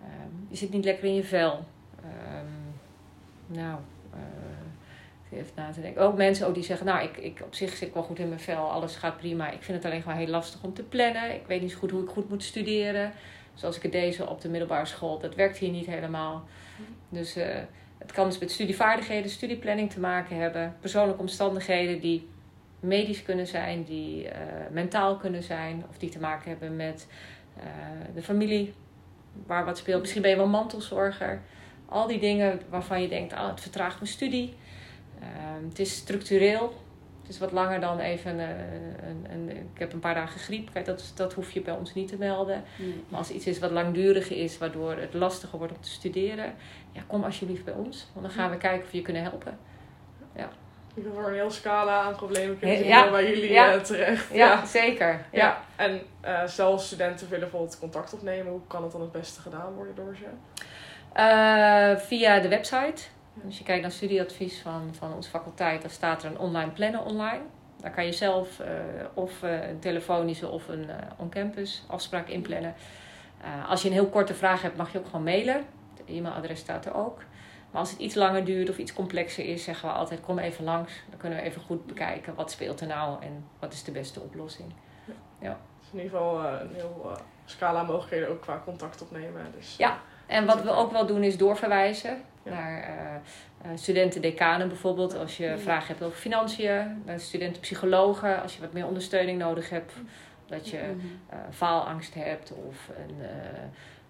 Ehm, 0.00 0.30
je 0.48 0.56
zit 0.56 0.70
niet 0.70 0.84
lekker 0.84 1.04
in 1.04 1.14
je 1.14 1.24
vel. 1.24 1.64
Ehm, 2.02 2.46
nou, 3.46 3.78
eh, 4.12 5.38
even 5.38 5.52
na 5.54 5.70
te 5.70 5.80
denken. 5.80 6.02
Ook 6.02 6.16
mensen 6.16 6.46
ook 6.46 6.54
die 6.54 6.62
zeggen, 6.62 6.86
nou, 6.86 7.04
ik, 7.04 7.16
ik, 7.16 7.40
op 7.44 7.54
zich 7.54 7.76
zit 7.76 7.88
ik 7.88 7.94
wel 7.94 8.02
goed 8.02 8.18
in 8.18 8.28
mijn 8.28 8.40
vel, 8.40 8.70
alles 8.70 8.96
gaat 8.96 9.16
prima. 9.16 9.50
Ik 9.50 9.62
vind 9.62 9.76
het 9.76 9.86
alleen 9.86 10.02
gewoon 10.02 10.18
heel 10.18 10.26
lastig 10.26 10.62
om 10.62 10.74
te 10.74 10.82
plannen. 10.82 11.34
Ik 11.34 11.46
weet 11.46 11.60
niet 11.60 11.70
zo 11.70 11.78
goed 11.78 11.90
hoe 11.90 12.02
ik 12.02 12.08
goed 12.08 12.28
moet 12.28 12.42
studeren. 12.42 13.12
Zoals 13.54 13.76
ik 13.76 13.82
het 13.82 13.92
deze 13.92 14.28
op 14.28 14.40
de 14.40 14.48
middelbare 14.48 14.86
school, 14.86 15.18
dat 15.18 15.34
werkt 15.34 15.56
hier 15.56 15.70
niet 15.70 15.86
helemaal. 15.86 16.44
Dus 17.08 17.36
eh, 17.36 17.58
het 17.98 18.12
kan 18.12 18.28
dus 18.28 18.38
met 18.38 18.50
studievaardigheden, 18.50 19.30
studieplanning 19.30 19.90
te 19.90 20.00
maken 20.00 20.36
hebben. 20.36 20.76
Persoonlijke 20.80 21.20
omstandigheden 21.20 22.00
die 22.00 22.28
medisch 22.80 23.22
kunnen 23.22 23.46
zijn, 23.46 23.84
die 23.84 24.28
eh, 24.28 24.40
mentaal 24.70 25.16
kunnen 25.16 25.42
zijn. 25.42 25.84
Of 25.90 25.98
die 25.98 26.10
te 26.10 26.20
maken 26.20 26.50
hebben 26.50 26.76
met 26.76 27.06
eh, 27.56 27.64
de 28.14 28.22
familie, 28.22 28.74
waar 29.46 29.64
wat 29.64 29.78
speelt. 29.78 30.00
Misschien 30.00 30.22
ben 30.22 30.30
je 30.30 30.36
wel 30.36 30.46
mantelzorger. 30.46 31.40
Al 31.86 32.06
die 32.06 32.18
dingen 32.18 32.60
waarvan 32.68 33.02
je 33.02 33.08
denkt, 33.08 33.32
oh, 33.32 33.48
het 33.48 33.60
vertraagt 33.60 34.00
mijn 34.00 34.12
studie. 34.12 34.54
Ehm, 35.20 35.68
het 35.68 35.78
is 35.78 35.96
structureel. 35.96 36.84
Het 37.26 37.34
is 37.34 37.40
wat 37.40 37.52
langer 37.52 37.80
dan 37.80 37.98
even 37.98 38.38
een, 38.38 38.56
een, 39.08 39.26
een, 39.30 39.50
ik 39.50 39.78
heb 39.78 39.92
een 39.92 40.00
paar 40.00 40.14
dagen 40.14 40.40
griep. 40.40 40.68
Kijk, 40.72 40.84
dat, 40.86 41.12
dat 41.14 41.32
hoef 41.32 41.50
je 41.50 41.60
bij 41.60 41.74
ons 41.74 41.94
niet 41.94 42.08
te 42.08 42.16
melden. 42.16 42.64
Maar 43.08 43.18
als 43.18 43.30
iets 43.30 43.46
is 43.46 43.58
wat 43.58 43.70
langduriger 43.70 44.36
is, 44.36 44.58
waardoor 44.58 44.96
het 44.96 45.14
lastiger 45.14 45.58
wordt 45.58 45.72
om 45.72 45.80
te 45.80 45.88
studeren, 45.90 46.54
ja, 46.92 47.00
kom 47.06 47.24
alsjeblieft 47.24 47.64
bij 47.64 47.74
ons. 47.74 48.06
Want 48.12 48.26
dan 48.26 48.34
gaan 48.34 48.50
we 48.50 48.56
kijken 48.56 48.84
of 48.84 48.90
we 48.90 48.96
je 48.96 49.02
kunnen 49.02 49.22
helpen. 49.22 49.58
Kan 51.02 51.12
voor 51.14 51.26
een 51.28 51.34
heel 51.34 51.50
scala 51.50 52.00
aan 52.02 52.16
problemen 52.16 52.58
kunnen 52.58 52.84
Ja. 52.86 53.02
zien 53.02 53.10
bij 53.10 53.28
jullie 53.28 53.52
Ja. 53.52 53.72
eh, 53.72 53.80
terecht. 53.80 54.34
Ja, 54.34 54.64
zeker. 54.66 55.06
Ja. 55.08 55.22
Ja. 55.32 55.38
ja. 55.38 55.58
En 55.76 56.00
eh 56.20 56.46
stel 56.46 56.78
studenten 56.78 57.26
willen 57.28 57.40
bijvoorbeeld 57.48 57.78
contact 57.78 58.14
opnemen. 58.14 58.52
Hoe 58.52 58.60
kan 58.66 58.82
het 58.82 58.92
dan 58.92 59.00
het 59.00 59.12
beste 59.12 59.40
gedaan 59.40 59.72
worden 59.74 59.94
door 59.94 60.16
ze? 60.16 60.24
Eh, 61.12 61.96
via 62.06 62.40
de 62.40 62.48
website. 62.48 63.02
Als 63.44 63.58
je 63.58 63.64
kijkt 63.64 63.82
naar 63.82 63.90
studieadvies 63.90 64.60
van, 64.60 64.94
van 64.94 65.14
onze 65.14 65.30
faculteit, 65.30 65.80
dan 65.80 65.90
staat 65.90 66.22
er 66.22 66.30
een 66.30 66.38
online 66.38 66.70
plannen 66.70 67.04
online. 67.04 67.40
Daar 67.80 67.90
kan 67.90 68.04
je 68.04 68.12
zelf 68.12 68.60
eh, 68.60 68.68
of 69.14 69.42
eh, 69.42 69.68
een 69.68 69.78
telefonische 69.78 70.48
of 70.48 70.68
een 70.68 70.90
eh, 70.90 70.96
on-campus 71.16 71.84
afspraak 71.86 72.28
inplannen. 72.28 72.74
Als 73.68 73.82
je 73.82 73.88
een 73.88 73.94
heel 73.94 74.08
korte 74.08 74.34
vraag 74.34 74.62
hebt, 74.62 74.76
mag 74.76 74.92
je 74.92 74.98
ook 74.98 75.06
gewoon 75.06 75.22
mailen. 75.22 75.64
Het 75.96 76.06
e-mailadres 76.06 76.60
staat 76.60 76.86
er 76.86 76.94
ook. 76.94 77.18
Maar 77.70 77.80
als 77.80 77.90
het 77.90 78.00
iets 78.00 78.14
langer 78.14 78.44
duurt 78.44 78.70
of 78.70 78.78
iets 78.78 78.92
complexer 78.92 79.44
is, 79.44 79.64
zeggen 79.64 79.88
we 79.88 79.94
altijd: 79.94 80.20
kom 80.20 80.38
even 80.38 80.64
langs. 80.64 80.92
Dan 81.10 81.18
kunnen 81.18 81.38
we 81.38 81.44
even 81.44 81.62
goed 81.62 81.86
bekijken 81.86 82.34
wat 82.34 82.50
speelt 82.50 82.80
er 82.80 82.86
nou 82.86 83.22
en 83.22 83.44
wat 83.58 83.72
is 83.72 83.84
de 83.84 83.92
beste 83.92 84.20
oplossing. 84.20 84.72
Dus 85.38 85.88
in 85.92 85.98
ieder 86.02 86.10
geval 86.10 86.44
een 86.44 86.74
heel 86.74 87.10
scala 87.44 87.82
mogelijkheden 87.82 88.28
ook 88.28 88.40
qua 88.40 88.62
contact 88.64 89.02
opnemen. 89.02 89.42
Dus 89.56 89.76
Ja. 89.76 89.98
en 90.26 90.46
wat 90.46 90.62
we 90.62 90.70
ook 90.70 90.92
wel 90.92 91.06
doen 91.06 91.22
is 91.22 91.36
doorverwijzen 91.36 92.22
naar 92.50 92.88
uh, 93.64 93.70
studenten-decanen 93.74 94.68
bijvoorbeeld. 94.68 95.16
Als 95.16 95.36
je 95.36 95.58
vragen 95.58 95.88
hebt 95.88 96.02
over 96.02 96.18
financiën, 96.18 97.02
naar 97.04 97.20
studenten-psychologen. 97.20 98.42
Als 98.42 98.54
je 98.54 98.60
wat 98.60 98.72
meer 98.72 98.86
ondersteuning 98.86 99.38
nodig 99.38 99.70
hebt. 99.70 99.92
Dat 100.46 100.68
je 100.68 100.78
uh, 100.78 101.38
faalangst 101.50 102.14
hebt 102.14 102.52
of 102.52 102.90
een... 102.96 103.16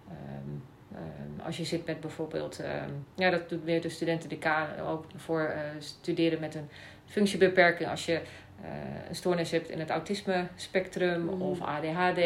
Um, 0.08 0.62
Ehm, 0.96 1.46
als 1.46 1.56
je 1.56 1.64
zit 1.64 1.86
met 1.86 2.00
bijvoorbeeld, 2.00 2.60
ehm, 2.60 2.90
ja, 3.14 3.30
dat 3.30 3.48
doet 3.48 3.64
weer 3.64 3.80
de 3.80 3.88
studenten-decaan 3.88 4.78
ook 4.78 5.04
voor 5.16 5.40
uh, 5.40 5.60
studeren 5.78 6.40
met 6.40 6.54
een 6.54 6.68
functiebeperking. 7.06 7.90
Als 7.90 8.06
je 8.06 8.20
uh, 8.62 8.68
een 9.08 9.14
stoornis 9.14 9.50
hebt 9.50 9.68
in 9.68 9.78
het 9.78 9.90
autisme 9.90 10.46
spectrum 10.54 11.20
mm. 11.20 11.42
of 11.42 11.60
ADHD 11.60 12.20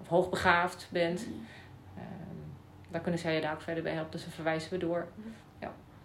of 0.00 0.08
hoogbegaafd 0.08 0.88
bent, 0.90 1.26
mm. 1.26 1.46
dan 2.90 3.00
kunnen 3.00 3.20
zij 3.20 3.34
je 3.34 3.40
daar 3.40 3.52
ook 3.52 3.62
verder 3.62 3.82
bij 3.82 3.92
helpen. 3.92 4.12
Dus 4.12 4.22
dan 4.22 4.32
verwijzen 4.32 4.70
we 4.70 4.78
door. 4.78 5.06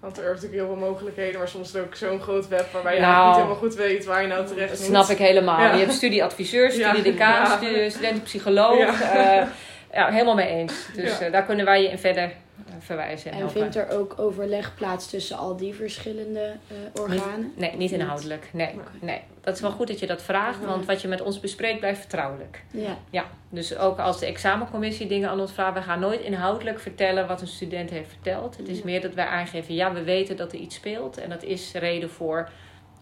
Want 0.07 0.19
er 0.19 0.25
zijn 0.25 0.35
natuurlijk 0.35 0.61
heel 0.61 0.77
veel 0.77 0.87
mogelijkheden, 0.89 1.39
maar 1.39 1.47
soms 1.47 1.67
is 1.67 1.73
het 1.73 1.83
ook 1.83 1.95
zo'n 1.95 2.21
groot 2.21 2.47
web 2.47 2.71
waarbij 2.71 2.95
je 2.95 3.01
nou, 3.01 3.27
niet 3.27 3.35
helemaal 3.35 3.55
goed 3.55 3.75
weet 3.75 4.05
waar 4.05 4.21
je 4.21 4.27
nou 4.27 4.45
terecht 4.45 4.69
moet. 4.69 4.79
Dat 4.79 5.05
snap 5.05 5.09
ik 5.09 5.25
helemaal. 5.25 5.75
Je 5.75 5.79
hebt 5.79 5.93
studieadviseur, 5.93 6.71
studiedecaan, 6.71 7.61
ja. 7.61 7.89
studentpsycholoog. 7.89 8.99
Ja. 8.99 9.41
Uh, 9.41 9.47
ja, 9.91 10.11
helemaal 10.11 10.35
mee 10.35 10.47
eens. 10.47 10.87
Dus 10.95 11.21
uh, 11.21 11.31
daar 11.31 11.45
kunnen 11.45 11.65
wij 11.65 11.81
je 11.81 11.89
in 11.89 11.99
verder 11.99 12.31
verwijzen. 12.79 13.31
En, 13.31 13.41
en 13.41 13.51
vindt 13.51 13.75
er 13.75 13.89
ook 13.89 14.19
overleg 14.19 14.75
plaats 14.75 15.10
tussen 15.10 15.38
al 15.38 15.57
die 15.57 15.74
verschillende 15.74 16.55
uh, 16.72 17.01
organen? 17.01 17.53
Nee, 17.55 17.75
niet 17.75 17.91
inhoudelijk. 17.91 18.50
Nee, 18.53 18.79
nee. 19.01 19.22
Dat 19.41 19.55
is 19.55 19.62
wel 19.62 19.72
goed 19.72 19.88
dat 19.88 20.00
je 20.00 20.07
dat 20.07 20.22
vraagt, 20.22 20.65
want 20.65 20.86
wat 20.86 21.01
je 21.01 21.07
met 21.07 21.22
ons 21.22 21.39
bespreekt 21.39 21.79
blijft 21.79 22.00
vertrouwelijk. 22.00 22.63
Ja. 22.72 22.98
ja. 23.10 23.25
Dus 23.50 23.77
ook 23.77 24.00
als 24.00 24.19
de 24.19 24.25
examencommissie 24.25 25.07
dingen 25.07 25.29
aan 25.29 25.39
ons 25.39 25.51
vraagt, 25.51 25.74
we 25.74 25.81
gaan 25.81 26.00
nooit 26.00 26.22
inhoudelijk 26.22 26.79
vertellen 26.79 27.27
wat 27.27 27.41
een 27.41 27.48
student 27.48 27.89
heeft 27.89 28.10
verteld. 28.10 28.57
Het 28.57 28.67
is 28.67 28.81
meer 28.81 29.01
dat 29.01 29.13
wij 29.13 29.25
aangeven, 29.25 29.74
ja, 29.74 29.93
we 29.93 30.03
weten 30.03 30.38
dat 30.38 30.51
er 30.51 30.60
iets 30.60 30.75
speelt 30.75 31.17
en 31.17 31.29
dat 31.29 31.43
is 31.43 31.74
reden 31.74 32.10
voor 32.10 32.50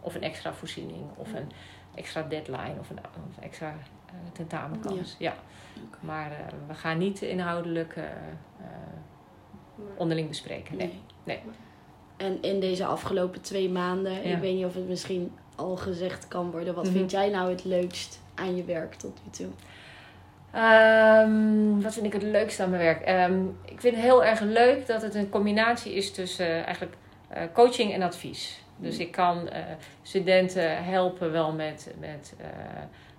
of 0.01 0.15
een 0.15 0.23
extra 0.23 0.53
voorziening 0.53 1.03
of 1.15 1.33
een 1.33 1.51
extra 1.95 2.21
deadline 2.21 2.75
of 2.79 2.89
een, 2.89 2.99
of 2.99 3.43
extra 3.43 3.75
tentamenkans. 4.33 5.15
ja. 5.19 5.33
Maar 5.99 6.31
uh, 6.31 6.37
we 6.67 6.73
gaan 6.73 6.97
niet 6.97 7.21
inhoudelijk 7.21 7.95
uh, 7.95 8.03
onderling 9.97 10.27
bespreken. 10.27 10.77
Nee. 10.77 10.99
nee. 11.23 11.39
En 12.17 12.41
in 12.41 12.59
deze 12.59 12.85
afgelopen 12.85 13.41
twee 13.41 13.69
maanden, 13.69 14.25
ik 14.25 14.37
weet 14.37 14.55
niet 14.55 14.65
of 14.65 14.73
het 14.73 14.87
misschien 14.87 15.31
al 15.55 15.75
gezegd 15.75 16.27
kan 16.27 16.51
worden, 16.51 16.75
wat 16.75 16.87
vind 16.87 17.11
mhm. 17.11 17.21
jij 17.21 17.29
nou 17.29 17.49
het 17.49 17.63
leukst 17.63 18.19
aan 18.35 18.55
je 18.55 18.63
werk 18.63 18.93
tot 18.93 19.19
nu 19.23 19.31
toe? 19.31 19.49
Um, 20.55 21.81
wat 21.81 21.93
vind 21.93 22.05
ik 22.05 22.13
het 22.13 22.23
leukste 22.23 22.63
aan 22.63 22.69
mijn 22.69 22.81
werk? 22.81 23.29
Um, 23.31 23.57
ik 23.65 23.81
vind 23.81 23.95
het 23.95 24.03
heel 24.03 24.25
erg 24.25 24.39
leuk 24.39 24.87
dat 24.87 25.01
het 25.01 25.15
een 25.15 25.29
combinatie 25.29 25.93
is 25.93 26.11
tussen 26.11 26.47
uh, 26.47 26.63
eigenlijk 26.63 26.95
uh, 27.33 27.41
coaching 27.53 27.93
en 27.93 28.01
advies. 28.01 28.63
Dus 28.77 28.93
mhm. 28.93 29.01
ik 29.01 29.11
kan 29.11 29.49
uh, 29.53 29.59
studenten 30.01 30.83
helpen 30.83 31.31
wel 31.31 31.51
met, 31.51 31.93
met 31.99 32.33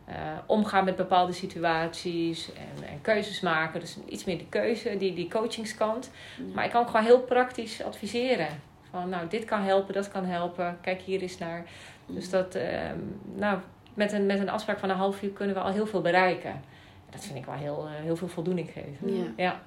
uh, 0.08 0.14
omgaan 0.46 0.84
met 0.84 0.96
bepaalde 0.96 1.32
situaties 1.32 2.52
en, 2.52 2.88
en, 2.88 3.00
keuzes 3.00 3.40
maken. 3.40 3.80
Dus 3.80 3.98
iets 4.08 4.24
meer 4.24 4.38
de 4.38 4.48
keuze, 4.48 4.96
die, 4.96 5.14
die 5.14 5.30
coachingskant. 5.30 6.10
Maar 6.54 6.64
ik 6.64 6.70
kan 6.70 6.80
ook 6.80 6.90
gewoon 6.90 7.06
heel 7.06 7.20
praktisch 7.20 7.82
adviseren. 7.82 8.48
Van 8.90 9.08
nou, 9.08 9.28
dit 9.28 9.44
kan 9.44 9.60
helpen, 9.60 9.94
dat 9.94 10.08
kan 10.08 10.24
helpen. 10.24 10.78
Kijk 10.80 11.00
hier 11.00 11.20
eens 11.20 11.38
naar. 11.38 11.64
Dus 12.06 12.30
dat, 12.30 12.54
ehm, 12.54 12.98
nou, 13.34 13.58
met 13.94 14.12
een, 14.12 14.26
met 14.26 14.38
een 14.38 14.48
afspraak 14.48 14.78
van 14.78 14.90
een 14.90 14.96
half 14.96 15.22
uur 15.22 15.30
kunnen 15.30 15.54
we 15.54 15.60
al 15.60 15.72
heel 15.72 15.86
veel 15.86 16.00
bereiken. 16.00 16.62
Dat 17.10 17.24
vind 17.24 17.38
ik 17.38 17.44
wel 17.44 17.54
heel, 17.54 17.86
eh, 17.86 18.02
heel 18.02 18.16
veel 18.16 18.28
voldoening 18.28 18.70
geven. 18.72 19.16
Ja. 19.16 19.24
ja. 19.36 19.60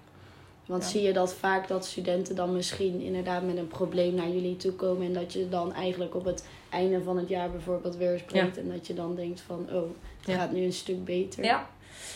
Want 0.69 0.83
zie 0.83 1.01
je 1.01 1.13
dat 1.13 1.33
vaak 1.33 1.67
dat 1.67 1.85
studenten 1.85 2.35
dan 2.35 2.53
misschien 2.53 3.01
inderdaad 3.01 3.43
met 3.43 3.57
een 3.57 3.67
probleem 3.67 4.13
naar 4.13 4.29
jullie 4.29 4.57
toe 4.57 4.71
komen 4.71 5.05
en 5.05 5.13
dat 5.13 5.33
je 5.33 5.49
dan 5.49 5.73
eigenlijk 5.73 6.15
op 6.15 6.25
het 6.25 6.47
einde 6.69 7.03
van 7.03 7.17
het 7.17 7.29
jaar 7.29 7.51
bijvoorbeeld 7.51 7.95
weer 7.95 8.19
spreekt 8.19 8.57
en 8.57 8.69
dat 8.71 8.87
je 8.87 8.93
dan 8.93 9.15
denkt 9.15 9.41
van 9.41 9.67
oh, 9.71 9.89
het 10.21 10.35
gaat 10.35 10.51
nu 10.51 10.63
een 10.63 10.73
stuk 10.73 11.05
beter. 11.05 11.43
Ja. 11.43 11.69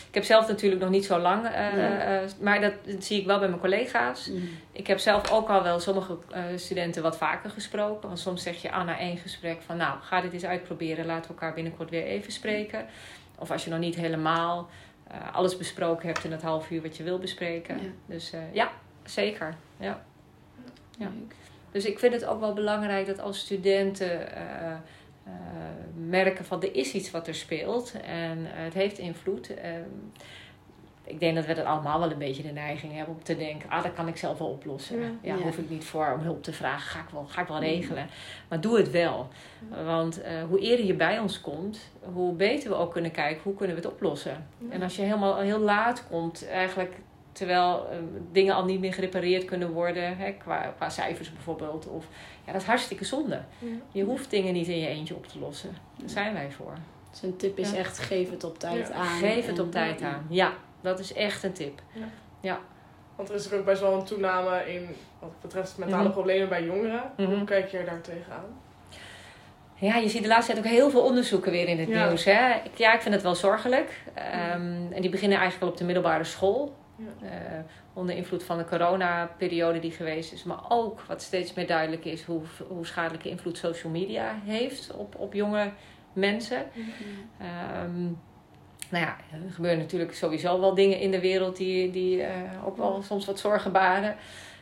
Ik 0.08 0.14
heb 0.14 0.24
zelf 0.24 0.48
natuurlijk 0.48 0.82
nog 0.82 0.90
niet 0.90 1.04
zo 1.04 1.18
lang, 1.18 1.44
uh, 1.44 2.20
maar 2.40 2.60
dat, 2.60 2.72
zie 2.98 3.20
ik 3.20 3.26
wel 3.26 3.38
bij 3.38 3.48
mijn 3.48 3.60
collega's. 3.60 4.28
Mm. 4.28 4.48
Ik 4.72 4.86
heb 4.86 4.98
zelf 4.98 5.30
ook 5.30 5.48
al 5.48 5.62
wel 5.62 5.80
sommige 5.80 6.18
uh, 6.30 6.42
studenten 6.56 7.02
wat 7.02 7.16
vaker 7.16 7.50
gesproken. 7.50 8.08
Want 8.08 8.20
soms 8.20 8.42
zeg 8.42 8.62
je 8.62 8.70
aan 8.70 8.86
na 8.86 8.98
één 8.98 9.16
gesprek 9.16 9.62
van 9.62 9.76
nou, 9.76 9.98
ga 10.00 10.20
dit 10.20 10.32
eens 10.32 10.44
uitproberen. 10.44 11.06
Laten 11.06 11.22
we 11.22 11.28
elkaar 11.28 11.54
binnenkort 11.54 11.90
weer 11.90 12.04
even 12.04 12.32
spreken. 12.32 12.86
Of 13.38 13.50
als 13.50 13.64
je 13.64 13.70
nog 13.70 13.78
niet 13.78 13.94
helemaal 13.94 14.68
alles 15.32 15.56
besproken 15.56 16.06
hebt 16.06 16.24
in 16.24 16.32
het 16.32 16.42
half 16.42 16.70
uur 16.70 16.82
wat 16.82 16.96
je 16.96 17.02
wil 17.02 17.18
bespreken. 17.18 17.94
Dus 18.06 18.32
ja, 18.52 18.72
zeker. 19.04 19.54
Ja. 19.76 20.04
Ja. 20.98 21.10
Dus 21.70 21.84
ik 21.84 21.98
vind 21.98 22.14
het 22.14 22.24
ook 22.24 22.40
wel 22.40 22.52
belangrijk 22.52 23.06
dat 23.06 23.20
als 23.20 23.38
studenten 23.38 24.20
uh, 24.20 25.32
merken 26.08 26.44
van 26.44 26.62
er 26.62 26.74
is 26.74 26.92
iets 26.92 27.10
wat 27.10 27.28
er 27.28 27.34
speelt 27.34 27.92
en 28.00 28.38
het 28.44 28.74
heeft 28.74 28.98
invloed. 28.98 29.50
Ehm, 31.04 31.14
ik 31.14 31.20
denk 31.20 31.34
dat 31.34 31.46
we 31.46 31.54
dat 31.54 31.64
allemaal 31.64 31.98
wel 32.00 32.10
een 32.10 32.18
beetje 32.18 32.42
de 32.42 32.52
neiging 32.52 32.92
hebben 32.92 33.14
om 33.14 33.22
te 33.22 33.36
denken, 33.36 33.70
ah, 33.70 33.82
dat 33.82 33.92
kan 33.92 34.08
ik 34.08 34.16
zelf 34.16 34.38
wel 34.38 34.48
oplossen. 34.48 35.00
Ja, 35.00 35.34
ja, 35.34 35.36
hoef 35.36 35.58
ik 35.58 35.70
niet 35.70 35.84
voor 35.84 36.12
om 36.12 36.20
hulp 36.20 36.42
te 36.42 36.52
vragen, 36.52 36.90
ga 36.90 36.98
ik 36.98 37.08
wel, 37.12 37.24
ga 37.24 37.40
ik 37.40 37.48
wel 37.48 37.60
regelen. 37.60 38.06
Maar 38.48 38.60
doe 38.60 38.76
het 38.76 38.90
wel. 38.90 39.28
Want 39.84 40.20
hoe 40.48 40.58
eerder 40.58 40.86
je 40.86 40.94
bij 40.94 41.18
ons 41.18 41.40
komt, 41.40 41.90
hoe 42.12 42.32
beter 42.32 42.70
we 42.70 42.76
ook 42.76 42.92
kunnen 42.92 43.10
kijken, 43.10 43.42
hoe 43.42 43.54
kunnen 43.54 43.76
we 43.76 43.82
het 43.82 43.92
oplossen. 43.92 44.46
En 44.68 44.82
als 44.82 44.96
je 44.96 45.02
helemaal 45.02 45.38
heel 45.38 45.58
laat 45.60 46.06
komt, 46.08 46.48
eigenlijk 46.48 46.94
terwijl 47.34 47.86
uh, 47.90 47.98
dingen 48.32 48.54
al 48.54 48.64
niet 48.64 48.80
meer 48.80 48.94
gerepareerd 48.94 49.44
kunnen 49.44 49.70
worden, 49.70 50.16
hè, 50.16 50.32
qua, 50.32 50.74
qua 50.76 50.88
cijfers 50.88 51.32
bijvoorbeeld. 51.32 51.86
Of, 51.86 52.06
ja, 52.46 52.52
dat 52.52 52.60
is 52.60 52.66
hartstikke 52.66 53.04
zonde. 53.04 53.40
Ja. 53.58 53.68
Je 53.92 54.04
hoeft 54.04 54.30
dingen 54.30 54.52
niet 54.52 54.68
in 54.68 54.78
je 54.78 54.86
eentje 54.86 55.14
op 55.14 55.26
te 55.26 55.38
lossen. 55.38 55.76
Daar 55.96 56.08
zijn 56.08 56.32
wij 56.32 56.50
voor. 56.50 56.74
Dus 57.10 57.22
een 57.22 57.36
tip 57.36 57.58
is 57.58 57.72
echt, 57.72 57.98
geef 57.98 58.30
het 58.30 58.44
op 58.44 58.58
tijd 58.58 58.90
aan. 58.90 59.18
Geef 59.18 59.46
het 59.46 59.58
op 59.58 59.72
tijd 59.72 60.02
aan. 60.02 60.26
Ja, 60.28 60.52
dat 60.84 60.98
is 60.98 61.12
echt 61.12 61.42
een 61.42 61.52
tip. 61.52 61.82
Ja. 62.40 62.58
Want 63.16 63.28
er 63.28 63.34
is 63.34 63.50
er 63.50 63.58
ook 63.58 63.64
best 63.64 63.80
wel 63.80 63.94
een 63.94 64.04
toename 64.04 64.72
in 64.74 64.88
wat 65.18 65.40
betreft 65.40 65.78
mentale 65.78 66.02
mhm. 66.02 66.12
problemen 66.12 66.48
bij 66.48 66.64
jongeren. 66.64 67.02
Hoe 67.16 67.26
mhm. 67.26 67.44
kijk 67.44 67.68
je 67.68 67.84
daar 67.84 68.00
tegenaan? 68.00 68.62
Ja, 69.74 69.96
je 69.96 70.08
ziet 70.08 70.22
de 70.22 70.28
laatste 70.28 70.52
tijd 70.52 70.64
ook 70.64 70.72
heel 70.72 70.90
veel 70.90 71.02
onderzoeken 71.02 71.52
weer 71.52 71.68
in 71.68 71.78
het 71.78 71.88
nieuws. 71.88 72.24
Hè? 72.24 72.60
Ja, 72.76 72.94
ik 72.94 73.00
vind 73.00 73.14
het 73.14 73.22
wel 73.22 73.34
zorgelijk. 73.34 74.02
Um, 74.16 74.92
en 74.92 75.00
die 75.00 75.10
beginnen 75.10 75.38
eigenlijk 75.38 75.66
al 75.66 75.72
op 75.72 75.78
de 75.78 75.84
middelbare 75.84 76.24
school. 76.24 76.74
Ja. 76.96 77.26
Uh, 77.26 77.30
onder 77.92 78.16
invloed 78.16 78.44
van 78.44 78.58
de 78.58 78.64
coronaperiode 78.64 79.78
die 79.78 79.90
geweest 79.90 80.32
is. 80.32 80.44
Maar 80.44 80.58
ook 80.68 81.00
wat 81.00 81.22
steeds 81.22 81.54
meer 81.54 81.66
duidelijk 81.66 82.04
is 82.04 82.22
hoe, 82.22 82.42
hoe 82.68 82.86
schadelijke 82.86 83.28
invloed 83.28 83.58
social 83.58 83.92
media 83.92 84.38
heeft 84.44 84.96
op, 84.96 85.14
op 85.18 85.32
jonge 85.32 85.70
mensen. 86.12 86.66
Mm 86.72 88.18
nou 88.94 89.06
ja, 89.06 89.16
er 89.32 89.52
gebeuren 89.52 89.78
natuurlijk 89.78 90.14
sowieso 90.14 90.60
wel 90.60 90.74
dingen 90.74 91.00
in 91.00 91.10
de 91.10 91.20
wereld 91.20 91.56
die, 91.56 91.90
die 91.90 92.18
uh, 92.18 92.26
ook 92.64 92.76
wel 92.76 93.02
soms 93.02 93.26
wat 93.26 93.38
zorgen 93.38 93.72
baren. 93.72 94.16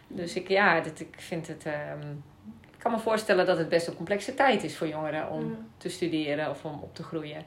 Dus 0.09 0.35
ik, 0.35 0.49
ja, 0.49 0.81
dit, 0.81 1.01
ik 1.01 1.15
vind 1.17 1.49
het. 1.49 1.67
Um, 1.67 2.25
ik 2.73 2.79
kan 2.89 2.93
me 2.93 2.99
voorstellen 2.99 3.47
dat 3.47 3.59
het 3.59 3.69
best 3.69 3.87
een 3.87 3.97
complexe 3.97 4.35
tijd 4.35 4.65
is 4.65 4.77
voor 4.77 4.89
jongeren 4.89 5.31
om 5.31 5.57
te 5.77 5.89
studeren 5.89 6.51
of 6.51 6.65
om 6.65 6.81
op 6.83 6.95
te 6.95 7.03
groeien. 7.03 7.45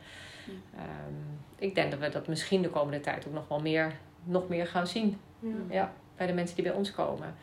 Um, 0.75 1.39
ik 1.57 1.75
denk 1.75 1.91
dat 1.91 1.99
we 1.99 2.09
dat 2.09 2.27
misschien 2.27 2.61
de 2.61 2.69
komende 2.69 2.99
tijd 2.99 3.27
ook 3.27 3.33
nog 3.33 3.47
wel 3.47 3.59
meer 3.59 3.91
nog 4.23 4.47
meer 4.49 4.67
gaan 4.67 4.87
zien. 4.87 5.19
Ja. 5.39 5.49
ja 5.69 5.93
bij 6.15 6.27
de 6.27 6.33
mensen 6.33 6.55
die 6.55 6.65
bij 6.65 6.73
ons 6.73 6.91
komen. 6.91 7.35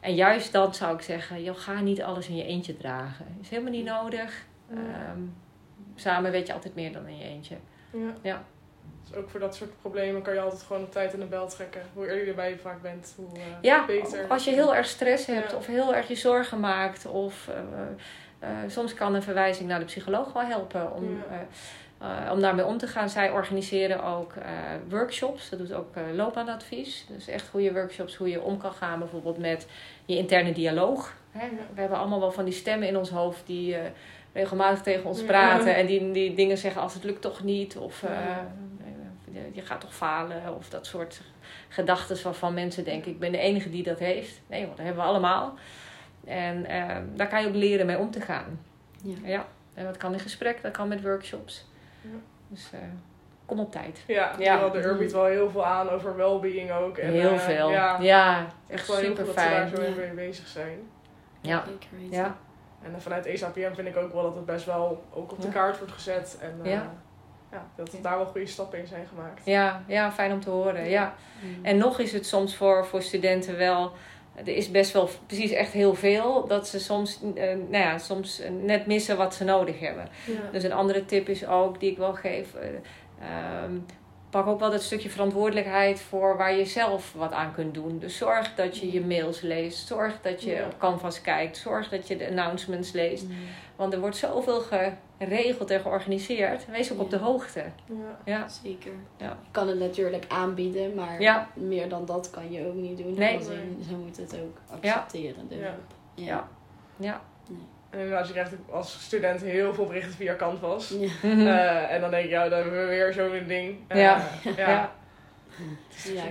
En 0.00 0.14
juist 0.14 0.52
dan 0.52 0.74
zou 0.74 0.94
ik 0.94 1.02
zeggen, 1.02 1.42
joh, 1.42 1.56
ga 1.56 1.80
niet 1.80 2.02
alles 2.02 2.28
in 2.28 2.36
je 2.36 2.44
eentje 2.44 2.76
dragen. 2.76 3.26
Is 3.40 3.48
helemaal 3.48 3.72
niet 3.72 3.84
nodig. 3.84 4.46
Ehm, 4.70 5.20
samen 5.94 6.30
weet 6.30 6.46
je 6.46 6.52
altijd 6.52 6.74
meer 6.74 6.92
dan 6.92 7.06
in 7.06 7.18
je 7.18 7.24
eentje. 7.24 7.56
Ja. 7.92 8.14
ja. 8.22 8.44
Dus 9.04 9.16
ook 9.16 9.30
voor 9.30 9.40
dat 9.40 9.54
soort 9.54 9.80
problemen 9.80 10.22
kan 10.22 10.34
je 10.34 10.40
altijd 10.40 10.62
gewoon 10.62 10.82
de 10.82 10.88
tijd 10.88 11.12
in 11.12 11.20
de 11.20 11.26
bel 11.26 11.48
trekken. 11.48 11.82
Hoe 11.94 12.04
eerder 12.04 12.22
je 12.24 12.30
erbij 12.30 12.50
je 12.50 12.58
vaak 12.58 12.82
bent, 12.82 13.14
hoe 13.16 13.36
uh, 13.36 13.42
ja, 13.60 13.86
beter. 13.86 14.26
als 14.28 14.44
je 14.44 14.50
heel 14.50 14.74
erg 14.74 14.86
stress 14.86 15.26
hebt 15.26 15.54
of 15.54 15.66
heel 15.66 15.94
erg 15.94 16.08
je 16.08 16.14
zorgen 16.14 16.60
maakt. 16.60 17.06
Of 17.06 17.48
uh, 18.42 18.48
soms 18.66 18.94
kan 18.94 19.14
een 19.14 19.22
verwijzing 19.22 19.68
naar 19.68 19.78
de 19.78 19.84
psycholoog 19.84 20.32
wel 20.32 20.42
helpen 20.42 20.94
om... 20.94 21.22
Uh, 22.02 22.32
om 22.32 22.40
daarmee 22.40 22.64
om 22.64 22.78
te 22.78 22.86
gaan. 22.86 23.08
Zij 23.08 23.30
organiseren 23.30 24.04
ook 24.04 24.34
uh, 24.36 24.44
workshops. 24.88 25.50
Dat 25.50 25.58
doet 25.58 25.72
ook 25.72 25.96
uh, 25.96 26.02
loopbaanadvies. 26.14 27.06
Dus 27.08 27.28
echt 27.28 27.48
goede 27.48 27.72
workshops 27.72 28.16
hoe 28.16 28.28
je 28.28 28.42
om 28.42 28.58
kan 28.58 28.72
gaan 28.72 28.98
bijvoorbeeld 28.98 29.38
met 29.38 29.66
je 30.04 30.16
interne 30.16 30.52
dialoog. 30.52 31.14
Hè? 31.30 31.48
We 31.74 31.80
hebben 31.80 31.98
allemaal 31.98 32.20
wel 32.20 32.32
van 32.32 32.44
die 32.44 32.54
stemmen 32.54 32.88
in 32.88 32.96
ons 32.96 33.10
hoofd 33.10 33.46
die 33.46 33.76
regelmatig 34.32 34.82
tegen 34.82 35.04
ons 35.04 35.22
praten. 35.22 35.76
En 35.76 35.86
die, 35.86 36.10
die 36.10 36.34
dingen 36.34 36.58
zeggen 36.58 36.82
als 36.82 36.94
het 36.94 37.04
lukt 37.04 37.22
toch 37.22 37.42
niet. 37.42 37.76
Of 37.76 38.04
je 39.52 39.62
gaat 39.62 39.80
toch 39.80 39.94
falen. 39.94 40.54
Of 40.56 40.68
dat 40.68 40.86
soort 40.86 41.20
gedachten 41.68 42.22
waarvan 42.22 42.54
mensen 42.54 42.84
denken 42.84 43.10
ik 43.10 43.18
ben 43.18 43.32
de 43.32 43.38
enige 43.38 43.70
die 43.70 43.82
dat 43.82 43.98
heeft. 43.98 44.40
Nee 44.46 44.64
want 44.64 44.76
dat 44.76 44.86
hebben 44.86 45.04
we 45.04 45.10
allemaal. 45.10 45.54
En 46.24 46.66
daar 47.14 47.28
kan 47.28 47.40
je 47.42 47.48
ook 47.48 47.54
leren 47.54 47.86
mee 47.86 47.98
om 47.98 48.10
te 48.10 48.20
gaan. 48.20 48.60
Ja. 49.02 49.16
ja. 49.24 49.46
En 49.74 49.84
dat 49.84 49.96
kan 49.96 50.12
in 50.12 50.18
gesprek, 50.18 50.62
dat 50.62 50.72
kan 50.72 50.88
met 50.88 51.02
workshops. 51.02 51.66
Ja. 52.00 52.08
Dus, 52.48 52.70
uh, 52.74 52.80
kom 53.46 53.58
op 53.60 53.72
tijd. 53.72 54.04
Ja, 54.06 54.32
Ja. 54.38 54.54
ja. 54.54 54.68
de 54.68 54.78
Ur 54.82 54.96
biedt 54.96 55.12
wel 55.12 55.24
heel 55.24 55.50
veel 55.50 55.66
aan 55.66 55.88
over 55.90 56.16
well-being 56.16 56.70
ook. 56.72 56.98
En, 56.98 57.10
heel 57.10 57.30
eh, 57.32 57.38
veel. 57.38 57.70
Ja, 57.70 57.98
Ja, 58.00 58.46
echt 58.66 58.86
wel 58.86 58.96
heel 58.96 59.04
super 59.06 59.24
veel 59.24 59.34
dat 59.34 59.42
ze 59.44 59.48
daar 59.50 59.68
fijn. 59.68 59.76
zo 59.76 59.82
Ja. 59.82 59.96
mee 59.96 60.10
bezig 60.26 60.46
zijn. 60.46 60.78
Ja, 61.40 61.64
ja, 62.10 62.36
En 62.82 62.94
eh, 62.94 63.00
vanuit 63.00 63.26
ESAPM 63.26 63.74
vind 63.74 63.88
ik 63.88 63.96
ook 63.96 64.12
wel 64.12 64.22
dat 64.22 64.34
het 64.34 64.44
best 64.46 64.64
wel 64.64 65.04
ook 65.12 65.32
op 65.32 65.40
de 65.40 65.46
Ja. 65.46 65.52
kaart 65.52 65.78
wordt 65.78 65.92
gezet. 65.92 66.38
En 66.40 66.60
eh, 66.62 66.70
Ja. 66.70 66.92
Ja. 67.52 67.66
dat 67.76 67.92
er 67.92 68.02
daar 68.02 68.16
wel 68.16 68.26
goede 68.26 68.46
stappen 68.46 68.78
in 68.78 68.86
zijn 68.86 69.06
gemaakt. 69.06 69.40
ja, 69.44 69.82
ja, 69.86 70.12
fijn 70.12 70.32
om 70.32 70.40
te 70.40 70.50
horen. 70.50 70.88
Ja. 70.88 71.14
Mm. 71.42 71.64
En 71.64 71.76
nog 71.76 71.98
is 71.98 72.12
het 72.12 72.26
soms 72.26 72.56
voor, 72.56 72.86
voor 72.86 73.02
studenten 73.02 73.56
wel. 73.56 73.92
Er 74.34 74.48
is 74.48 74.70
best 74.70 74.92
wel 74.92 75.08
precies 75.26 75.50
echt 75.50 75.72
heel 75.72 75.94
veel. 75.94 76.46
Dat 76.46 76.68
ze 76.68 76.80
soms, 76.80 77.20
eh, 77.34 77.46
nou 77.46 77.84
ja, 77.84 77.98
soms 77.98 78.42
net 78.60 78.86
missen 78.86 79.16
wat 79.16 79.34
ze 79.34 79.44
nodig 79.44 79.80
hebben. 79.80 80.08
Ja. 80.26 80.50
Dus 80.52 80.62
een 80.62 80.72
andere 80.72 81.04
tip 81.04 81.28
is 81.28 81.46
ook, 81.46 81.80
die 81.80 81.90
ik 81.90 81.96
wel 81.98 82.14
geef. 82.14 82.54
eh, 82.54 82.68
ehm, 83.20 83.72
pak 84.30 84.46
ook 84.46 84.58
wel 84.60 84.70
dat 84.70 84.82
stukje 84.82 85.10
verantwoordelijkheid 85.10 86.00
voor 86.00 86.36
waar 86.36 86.54
je 86.56 86.64
zelf 86.64 87.12
wat 87.12 87.32
aan 87.32 87.52
kunt 87.54 87.74
doen. 87.74 87.98
Dus 87.98 88.16
zorg 88.16 88.54
dat 88.54 88.78
je 88.78 88.92
je 88.92 89.00
mails 89.04 89.40
leest. 89.40 89.86
Zorg 89.86 90.20
dat 90.20 90.42
je 90.42 90.50
Ja. 90.50 90.64
op 90.64 90.78
Canvas 90.78 91.20
kijkt. 91.20 91.56
Zorg 91.56 91.88
dat 91.88 92.08
je 92.08 92.16
de 92.16 92.28
announcements 92.28 92.92
leest. 92.92 93.24
Mm. 93.28 93.34
Want 93.76 93.92
er 93.92 94.00
wordt 94.00 94.16
zoveel 94.16 94.60
geregeld 95.18 95.70
en 95.70 95.80
georganiseerd. 95.80 96.66
Wees 96.66 96.92
ook 96.92 97.00
op 97.00 97.10
de 97.10 97.16
hoogte. 97.18 97.64
Ja. 97.86 97.94
Ja. 98.24 98.48
Zeker. 98.48 98.92
Ja. 99.16 99.26
Je 99.28 99.50
kan 99.50 99.68
het 99.68 99.78
natuurlijk 99.78 100.24
aanbieden, 100.28 100.94
maar 100.94 101.46
meer 101.54 101.88
dan 101.88 102.04
dat 102.04 102.30
kan 102.30 102.52
je 102.52 102.66
ook 102.66 102.74
niet 102.74 102.98
doen. 102.98 103.14
Nee. 103.14 103.42
Ze 103.88 103.96
moeten 104.04 104.22
het 104.22 104.38
ook 104.40 104.58
accepteren. 104.70 105.48
de 105.48 105.56
Ja. 105.56 105.74
Ja. 106.14 106.48
Ja. 106.96 107.20
En 107.90 107.98
inderdaad, 107.98 108.26
je 108.26 108.32
krijgt 108.32 108.52
ook 108.52 108.74
als 108.74 108.98
student 109.02 109.40
heel 109.40 109.74
veel 109.74 109.86
berichten 109.86 110.12
via 110.14 110.34
Canvas. 110.36 110.88
Ja. 110.88 111.08
Mhm. 111.22 111.46
Eh, 111.46 111.92
en 111.92 112.00
dan 112.00 112.10
denk 112.10 112.24
je, 112.24 112.30
ja, 112.30 112.48
dan 112.48 112.58
hebben 112.62 112.80
we 112.80 112.86
weer 112.86 113.12
zo'n 113.12 113.44
ding. 113.46 113.76
Eh, 113.88 113.98
Ja. 114.00 114.22
ja. 114.56 114.92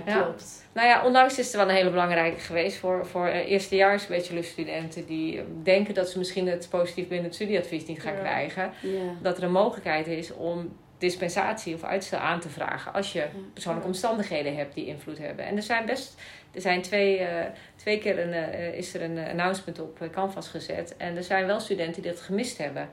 ja. 0.04 0.22
Klopt. 0.22 0.64
Nou 0.72 0.88
ja, 0.88 1.04
onlangs 1.04 1.38
is 1.38 1.46
het 1.46 1.56
wel 1.56 1.68
een 1.68 1.74
hele 1.74 1.90
belangrijke 1.90 2.40
geweest 2.40 2.76
voor, 2.78 3.06
voor 3.06 3.26
eh, 3.26 3.50
eerstejaars 3.50 4.06
bachelorstudenten 4.06 5.06
die 5.06 5.38
eh, 5.38 5.44
denken 5.62 5.94
dat 5.94 6.08
ze 6.10 6.18
misschien 6.18 6.48
het 6.48 6.66
positief 6.70 7.08
binnen 7.08 7.26
het 7.26 7.34
studieadvies 7.34 7.86
niet 7.86 8.02
gaan 8.02 8.14
Ja. 8.14 8.18
krijgen. 8.20 8.72
Ja. 8.82 8.98
Dat 9.22 9.36
er 9.38 9.42
een 9.42 9.52
mogelijkheid 9.52 10.06
is 10.06 10.32
om 10.34 10.76
dispensatie 10.98 11.74
of 11.74 11.84
uitstel 11.84 12.18
aan 12.18 12.40
te 12.40 12.48
vragen 12.48 12.92
als 12.92 13.12
je 13.12 13.24
persoonlijke 13.52 13.88
omstandigheden 13.88 14.56
hebt 14.56 14.74
die 14.74 14.86
invloed 14.86 15.18
hebben. 15.18 15.44
En 15.44 15.56
er 15.56 15.62
zijn 15.62 15.86
best, 15.86 16.20
er 16.54 16.60
zijn 16.60 16.82
twee, 16.82 17.18
eh, 17.18 17.44
twee 17.76 17.98
keer 17.98 18.18
een, 18.18 18.32
eh, 18.32 18.74
is 18.74 18.94
er 18.94 19.02
een 19.02 19.18
eh, 19.18 19.30
announcement 19.30 19.80
op 19.80 20.02
eh, 20.02 20.10
Canvas 20.10 20.48
gezet. 20.48 20.94
En 20.96 21.16
er 21.16 21.22
zijn 21.24 21.46
wel 21.46 21.60
studenten 21.60 22.02
die 22.02 22.10
dat 22.12 22.20
gemist 22.20 22.58
hebben. 22.58 22.88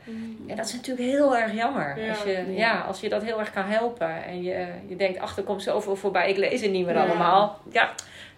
Ja, 0.45 0.55
dat 0.55 0.65
is 0.65 0.73
natuurlijk 0.73 1.09
heel 1.09 1.37
erg 1.37 1.53
jammer. 1.53 1.99
Ja. 2.03 2.09
Als, 2.09 2.23
je, 2.23 2.31
Ja. 2.31 2.57
ja, 2.57 2.79
als 2.81 2.99
je 2.99 3.09
dat 3.09 3.23
heel 3.23 3.39
erg 3.39 3.51
kan 3.51 3.65
helpen 3.65 4.23
en 4.25 4.43
je, 4.43 4.67
je 4.87 4.95
denkt, 4.95 5.19
ach, 5.19 5.37
er 5.37 5.43
komt 5.43 5.63
zoveel 5.63 5.95
voorbij, 5.95 6.29
ik 6.29 6.37
lees 6.37 6.61
het 6.61 6.71
niet 6.71 6.85
meer 6.85 6.95
Ja. 6.95 7.03
allemaal. 7.05 7.59
Ja, 7.71 7.93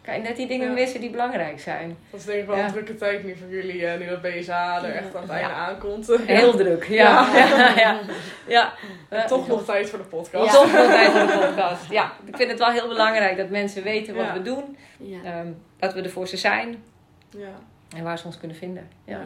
kan 0.08 0.16
je 0.16 0.22
net 0.22 0.36
die 0.36 0.48
dingen 0.48 0.68
Ja. 0.68 0.74
missen 0.74 1.00
die 1.02 1.10
belangrijk 1.10 1.60
zijn. 1.60 1.98
Dat 2.12 2.20
is 2.20 2.26
denk 2.26 2.40
ik 2.40 2.46
wel 2.48 2.56
Ja. 2.58 2.66
een 2.66 2.72
drukke 2.72 2.96
tijd 2.96 3.24
nu 3.24 3.36
voor 3.36 3.50
jullie, 3.50 3.86
eh, 3.88 4.00
nu 4.00 4.08
dat 4.10 4.22
BSA 4.22 4.84
er 4.84 4.96
echt 4.96 5.16
aan 5.16 5.22
het 5.22 5.32
Ja. 5.32 5.38
einde 5.38 5.54
aankomt. 5.54 6.08
Heel 6.26 6.56
druk, 6.56 6.84
ja. 7.04 7.28
Ja, 7.36 7.70
ja, 7.76 8.00
ja. 8.48 8.74
En 9.10 9.28
toch 9.28 9.48
nog 9.48 9.66
tijd 9.66 9.90
voor 9.90 10.00
de 10.00 10.06
podcast. 10.06 10.46
Ja. 10.54 10.62
Toch 10.62 10.72
wel 10.72 10.88
tijd 10.88 11.12
voor 11.12 11.28
de 11.28 11.46
podcast. 11.48 11.90
Ja, 11.90 12.12
ik 12.26 12.36
vind 12.36 12.50
het 12.50 12.60
wel 12.60 12.70
heel 12.72 12.88
belangrijk 12.88 13.38
dat 13.38 13.50
mensen 13.50 13.84
weten 13.84 14.16
wat 14.16 14.26
Ja. 14.26 14.34
we 14.34 14.42
doen. 14.42 14.78
Ja. 14.98 15.24
ehm, 15.24 15.48
dat 15.80 15.94
we 15.94 16.02
er 16.02 16.10
voor 16.10 16.28
ze 16.28 16.38
zijn 16.38 16.84
Ja. 17.30 17.54
en 17.98 18.04
waar 18.04 18.18
ze 18.18 18.26
ons 18.26 18.38
kunnen 18.38 18.58
vinden. 18.58 18.90
Ja. 19.04 19.18
Ja. 19.18 19.24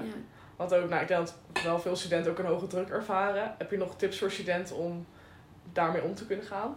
Want 0.55 0.73
ook, 0.73 0.89
nou, 0.89 1.01
ik 1.01 1.07
denk 1.07 1.19
dat 1.19 1.35
wel 1.63 1.79
veel 1.79 1.95
studenten 1.95 2.31
ook 2.31 2.39
een 2.39 2.45
hoge 2.45 2.67
druk 2.67 2.89
ervaren. 2.89 3.55
Heb 3.57 3.71
je 3.71 3.77
nog 3.77 3.95
tips 3.95 4.19
voor 4.19 4.31
studenten 4.31 4.75
om 4.75 5.05
daarmee 5.73 6.03
om 6.03 6.15
te 6.15 6.25
kunnen 6.25 6.45
gaan? 6.45 6.75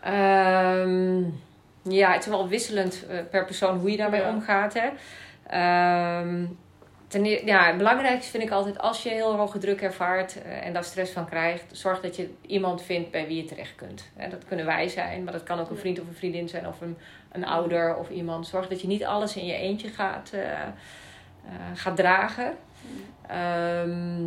Ehm, 0.00 1.22
ja, 1.82 2.12
het 2.12 2.20
is 2.22 2.26
wel 2.28 2.48
wisselend 2.48 3.06
eh, 3.08 3.18
per 3.30 3.44
persoon 3.44 3.78
hoe 3.78 3.90
je 3.90 3.96
daarmee 3.96 4.20
Ja. 4.20 4.28
omgaat. 4.28 4.74
Hè. 4.74 4.88
Ehm, 5.46 6.44
ten 7.08 7.24
eer- 7.26 7.46
ja, 7.46 7.66
het 7.66 7.76
belangrijkste 7.76 8.30
vind 8.30 8.42
ik 8.42 8.50
altijd 8.50 8.78
als 8.78 9.02
je 9.02 9.08
heel 9.08 9.36
hoge 9.36 9.58
druk 9.58 9.80
ervaart 9.82 10.42
eh, 10.42 10.66
en 10.66 10.72
daar 10.72 10.84
stress 10.84 11.12
van 11.12 11.26
krijgt, 11.26 11.64
zorg 11.72 12.00
dat 12.00 12.16
je 12.16 12.30
iemand 12.46 12.82
vindt 12.82 13.10
bij 13.10 13.26
wie 13.26 13.36
je 13.36 13.44
terecht 13.44 13.74
kunt. 13.74 14.10
Dat 14.30 14.44
kunnen 14.48 14.66
wij 14.66 14.88
zijn, 14.88 15.24
maar 15.24 15.32
dat 15.32 15.42
kan 15.42 15.58
ook 15.60 15.70
een 15.70 15.76
vriend 15.76 16.00
of 16.00 16.06
een 16.06 16.14
vriendin 16.14 16.48
zijn 16.48 16.66
of 16.66 16.80
een, 16.80 16.96
een 17.32 17.44
ouder 17.46 17.96
of 17.96 18.10
iemand. 18.10 18.46
Zorg 18.46 18.68
dat 18.68 18.80
je 18.80 18.86
niet 18.86 19.04
alles 19.04 19.36
in 19.36 19.46
je 19.46 19.54
eentje 19.54 19.88
gaat, 19.88 20.30
eh, 20.34 20.58
gaat 21.74 21.96
dragen. 21.96 22.56
Ehm, 23.26 24.22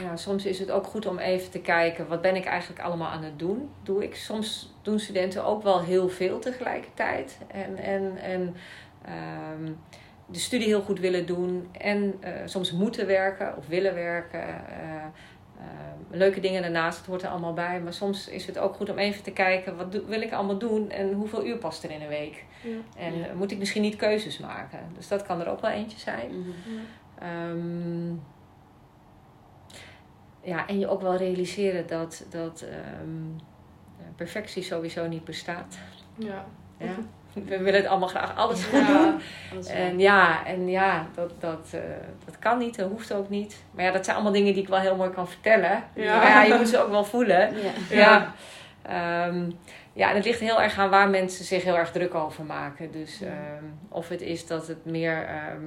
ja, 0.00 0.16
soms 0.16 0.44
is 0.44 0.58
het 0.58 0.70
ook 0.70 0.86
goed 0.86 1.06
om 1.06 1.18
even 1.18 1.50
te 1.50 1.58
kijken, 1.60 2.08
wat 2.08 2.20
ben 2.20 2.36
ik 2.36 2.44
eigenlijk 2.44 2.82
allemaal 2.82 3.08
aan 3.10 3.22
het 3.24 3.38
doen? 3.38 3.70
Doe 3.82 4.02
ik? 4.04 4.16
Soms 4.16 4.74
doen 4.82 4.98
studenten 4.98 5.44
ook 5.44 5.62
wel 5.62 5.80
heel 5.82 6.08
veel 6.08 6.38
tegelijkertijd. 6.38 7.38
En, 7.46 7.76
en, 7.76 8.16
en 8.16 8.54
ehm, 9.04 9.72
de 10.26 10.38
studie 10.38 10.66
heel 10.66 10.82
goed 10.82 11.00
willen 11.00 11.26
doen. 11.26 11.68
En 11.72 12.14
eh, 12.20 12.32
soms 12.44 12.72
moeten 12.72 13.06
werken 13.06 13.56
of 13.56 13.66
willen 13.66 13.94
werken. 13.94 14.40
eh, 14.42 15.04
eh, 15.58 15.62
leuke 16.10 16.40
dingen 16.40 16.62
daarnaast, 16.62 16.98
het 16.98 17.06
hoort 17.06 17.22
er 17.22 17.28
allemaal 17.28 17.52
bij. 17.52 17.80
Maar 17.80 17.92
soms 17.92 18.28
is 18.28 18.46
het 18.46 18.58
ook 18.58 18.74
goed 18.74 18.90
om 18.90 18.98
even 18.98 19.22
te 19.22 19.30
kijken, 19.30 19.76
wat 19.76 20.00
wil 20.06 20.20
ik 20.20 20.32
allemaal 20.32 20.58
doen? 20.58 20.90
En 20.90 21.12
hoeveel 21.12 21.46
uur 21.46 21.56
past 21.56 21.84
er 21.84 21.90
in 21.90 22.00
een 22.02 22.08
week? 22.08 22.44
En 22.96 23.18
Ja. 23.18 23.26
eh, 23.26 23.34
moet 23.34 23.50
ik 23.50 23.58
misschien 23.58 23.82
niet 23.82 23.96
keuzes 23.96 24.38
maken? 24.38 24.78
Dus 24.96 25.08
dat 25.08 25.22
kan 25.22 25.40
er 25.40 25.48
ook 25.48 25.60
wel 25.60 25.70
eentje 25.70 25.98
zijn. 25.98 26.30
Mhm. 26.38 26.50
Ehm, 27.18 28.14
ja, 30.46 30.66
en 30.66 30.78
je 30.78 30.88
ook 30.88 31.00
wel 31.00 31.16
realiseren 31.16 31.86
dat, 31.86 32.24
dat 32.30 32.60
ehm, 32.60 33.26
ja, 33.98 34.04
perfectie 34.16 34.62
sowieso 34.62 35.06
niet 35.06 35.24
bestaat. 35.24 35.78
Ja. 36.14 36.44
Ja. 36.78 36.94
We 37.32 37.58
willen 37.58 37.80
het 37.80 37.86
allemaal 37.86 38.08
graag 38.08 38.36
alles 38.36 38.64
goed 38.64 38.86
doen. 38.86 39.20
En 39.68 39.98
ja, 39.98 40.46
en 40.46 40.68
ja 40.68 41.06
dat, 41.14 41.32
dat, 41.40 41.68
eh, 41.72 41.80
dat 42.24 42.38
kan 42.38 42.58
niet, 42.58 42.76
dat 42.76 42.88
hoeft 42.90 43.12
ook 43.12 43.28
niet. 43.28 43.64
Maar 43.70 43.84
ja, 43.84 43.90
dat 43.90 44.04
zijn 44.04 44.16
allemaal 44.16 44.34
dingen 44.34 44.52
die 44.52 44.62
ik 44.62 44.68
wel 44.68 44.78
heel 44.78 44.96
mooi 44.96 45.10
kan 45.10 45.28
vertellen. 45.28 45.84
Ja. 45.94 46.16
Maar 46.16 46.28
ja, 46.28 46.42
je 46.42 46.54
moet 46.54 46.68
ze 46.68 46.82
ook 46.82 46.90
wel 46.90 47.04
voelen. 47.04 47.54
Ja. 47.56 47.72
Ja. 47.90 48.34
Ehm, 48.82 49.50
ja, 49.92 50.08
en 50.10 50.16
het 50.16 50.24
ligt 50.24 50.40
heel 50.40 50.62
erg 50.62 50.78
aan 50.78 50.90
waar 50.90 51.08
mensen 51.08 51.44
zich 51.44 51.62
heel 51.62 51.76
erg 51.76 51.92
druk 51.92 52.14
over 52.14 52.44
maken. 52.44 52.90
Dus 52.90 53.20
ehm, 53.20 53.64
of 53.88 54.08
het 54.08 54.20
is 54.20 54.46
dat 54.46 54.66
het 54.66 54.84
meer 54.84 55.26
ehm, 55.26 55.62